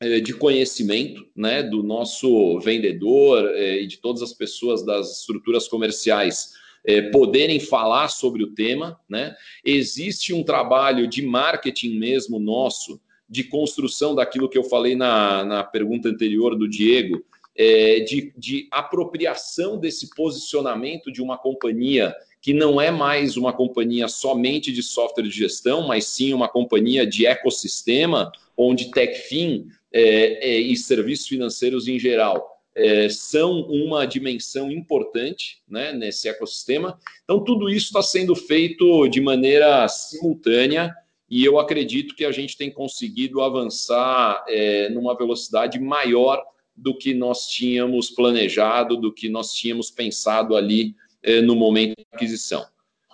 é, 0.00 0.20
de 0.20 0.34
conhecimento 0.34 1.24
né, 1.34 1.62
do 1.62 1.82
nosso 1.82 2.60
vendedor 2.60 3.48
é, 3.54 3.80
e 3.80 3.86
de 3.86 3.96
todas 3.96 4.22
as 4.22 4.34
pessoas 4.34 4.84
das 4.84 5.20
estruturas 5.20 5.66
comerciais 5.66 6.52
é, 6.84 7.02
poderem 7.10 7.58
falar 7.58 8.08
sobre 8.08 8.42
o 8.42 8.52
tema. 8.52 8.98
Né? 9.08 9.34
Existe 9.64 10.32
um 10.32 10.42
trabalho 10.42 11.06
de 11.06 11.22
marketing 11.22 11.98
mesmo 11.98 12.38
nosso, 12.38 13.00
de 13.28 13.44
construção 13.44 14.14
daquilo 14.14 14.48
que 14.48 14.58
eu 14.58 14.64
falei 14.64 14.94
na, 14.94 15.44
na 15.44 15.64
pergunta 15.64 16.08
anterior 16.08 16.54
do 16.54 16.68
Diego, 16.68 17.24
é, 17.56 18.00
de, 18.00 18.32
de 18.36 18.68
apropriação 18.70 19.78
desse 19.78 20.10
posicionamento 20.10 21.10
de 21.10 21.22
uma 21.22 21.38
companhia 21.38 22.14
que 22.42 22.52
não 22.52 22.78
é 22.78 22.90
mais 22.90 23.38
uma 23.38 23.54
companhia 23.54 24.06
somente 24.06 24.70
de 24.70 24.82
software 24.82 25.22
de 25.24 25.30
gestão, 25.30 25.86
mas 25.86 26.04
sim 26.04 26.34
uma 26.34 26.46
companhia 26.46 27.06
de 27.06 27.24
ecossistema, 27.24 28.30
onde 28.54 28.90
TechFin 28.90 29.68
é, 29.90 30.50
é, 30.50 30.58
e 30.58 30.76
serviços 30.76 31.26
financeiros 31.26 31.88
em 31.88 31.98
geral 31.98 32.53
é, 32.74 33.08
são 33.08 33.60
uma 33.62 34.04
dimensão 34.04 34.70
importante 34.70 35.62
né, 35.68 35.92
nesse 35.92 36.28
ecossistema. 36.28 36.98
Então, 37.22 37.42
tudo 37.42 37.68
isso 37.68 37.86
está 37.86 38.02
sendo 38.02 38.34
feito 38.34 39.08
de 39.08 39.20
maneira 39.20 39.86
simultânea 39.88 40.94
e 41.30 41.44
eu 41.44 41.58
acredito 41.58 42.14
que 42.14 42.24
a 42.24 42.32
gente 42.32 42.56
tem 42.56 42.70
conseguido 42.70 43.40
avançar 43.40 44.44
é, 44.48 44.88
numa 44.90 45.16
velocidade 45.16 45.78
maior 45.78 46.44
do 46.76 46.96
que 46.96 47.14
nós 47.14 47.46
tínhamos 47.46 48.10
planejado, 48.10 48.96
do 48.96 49.12
que 49.12 49.28
nós 49.28 49.52
tínhamos 49.52 49.90
pensado 49.90 50.56
ali 50.56 50.94
é, 51.22 51.40
no 51.40 51.54
momento 51.54 51.96
da 51.96 52.16
aquisição. 52.16 52.64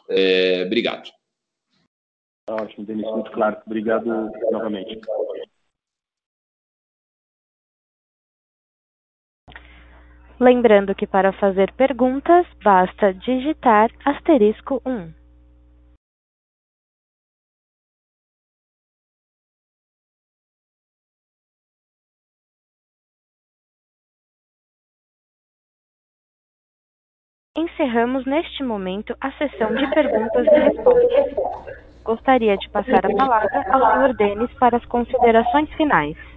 É, 0.08 0.64
obrigado. 0.66 1.10
Ótimo, 2.48 2.84
Denis, 2.84 3.04
muito 3.04 3.30
claro. 3.30 3.58
Obrigado 3.64 4.06
novamente. 4.50 5.00
Lembrando 10.42 10.94
que 10.94 11.06
para 11.06 11.34
fazer 11.34 11.70
perguntas, 11.72 12.46
basta 12.64 13.12
digitar 13.12 13.90
asterisco 14.06 14.80
1. 14.86 15.12
Encerramos 27.54 28.24
neste 28.24 28.64
momento 28.64 29.14
a 29.20 29.30
sessão 29.32 29.74
de 29.74 29.86
perguntas 29.90 30.46
e 30.46 30.58
respostas. 30.58 32.00
Gostaria 32.02 32.56
de 32.56 32.66
passar 32.70 33.04
a 33.04 33.14
palavra 33.14 33.62
ao 33.70 34.08
Sr. 34.08 34.16
Denis 34.16 34.50
para 34.54 34.78
as 34.78 34.84
considerações 34.86 35.70
finais. 35.74 36.29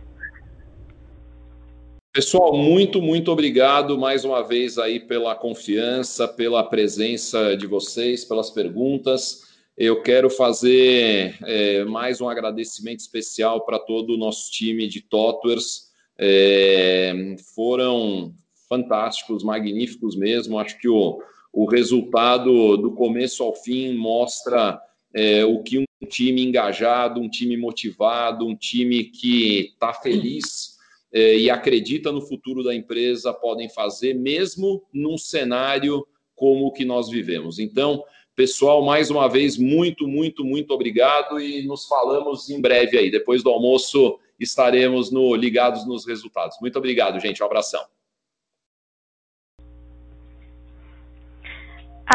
Pessoal, 2.14 2.56
muito, 2.56 3.02
muito 3.02 3.32
obrigado 3.32 3.98
mais 3.98 4.24
uma 4.24 4.44
vez 4.44 4.78
aí 4.78 5.00
pela 5.00 5.34
confiança, 5.34 6.28
pela 6.28 6.64
presença 6.64 7.58
de 7.58 7.66
vocês, 7.66 8.24
pelas 8.24 8.52
perguntas. 8.52 9.42
Eu 9.76 10.00
quero 10.04 10.30
fazer 10.30 11.36
é, 11.42 11.84
mais 11.86 12.22
um 12.22 12.30
agradecimento 12.30 13.00
especial 13.00 13.66
para 13.66 13.80
todo 13.80 14.14
o 14.14 14.18
nosso 14.18 14.52
time 14.52 14.88
de 14.88 15.02
Totwers. 15.02 15.92
É, 16.16 17.36
foram 17.56 18.36
fantásticos, 18.70 19.44
magníficos 19.44 20.16
mesmo. 20.16 20.60
Acho 20.60 20.78
que 20.78 20.88
o, 20.88 21.20
o 21.52 21.66
resultado 21.66 22.78
do 22.78 22.92
começo 22.92 23.42
ao 23.42 23.56
fim 23.56 23.92
mostra 23.96 24.80
é, 25.16 25.44
o 25.46 25.64
que 25.64 25.80
um 25.80 25.86
time 26.08 26.44
engajado, 26.44 27.20
um 27.20 27.28
time 27.28 27.58
motivado, 27.58 28.46
um 28.46 28.56
time 28.56 29.06
que 29.06 29.72
está 29.74 29.96
feliz 29.96 30.73
e 31.14 31.50
acredita 31.50 32.12
no 32.12 32.22
futuro 32.22 32.64
da 32.64 32.74
empresa 32.74 33.34
podem 33.34 33.70
fazer, 33.70 34.16
mesmo 34.16 34.84
num 34.92 35.18
cenário 35.18 36.06
como 36.36 36.66
o 36.66 36.72
que 36.72 36.84
nós 36.84 37.10
vivemos. 37.10 37.60
Então, 37.60 38.04
pessoal, 38.36 38.84
mais 38.84 39.12
uma 39.12 39.30
vez, 39.30 39.58
muito, 39.58 40.08
muito, 40.08 40.44
muito 40.44 40.74
obrigado 40.74 41.40
e 41.40 41.66
nos 41.68 41.86
falamos 41.86 42.50
em 42.50 42.60
breve 42.60 42.98
aí. 42.98 43.12
Depois 43.12 43.44
do 43.44 43.50
almoço 43.50 44.20
estaremos 44.40 45.12
no, 45.12 45.36
ligados 45.36 45.86
nos 45.86 46.06
resultados. 46.06 46.58
Muito 46.60 46.78
obrigado, 46.78 47.20
gente. 47.20 47.42
Um 47.44 47.46
abração. 47.46 47.84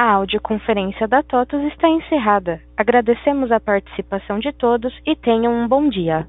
A 0.00 0.12
audioconferência 0.12 1.08
da 1.08 1.22
TOTUS 1.22 1.72
está 1.72 1.88
encerrada. 1.88 2.62
Agradecemos 2.76 3.50
a 3.50 3.58
participação 3.58 4.38
de 4.38 4.52
todos 4.52 4.92
e 5.06 5.16
tenham 5.16 5.52
um 5.52 5.66
bom 5.66 5.88
dia. 5.88 6.28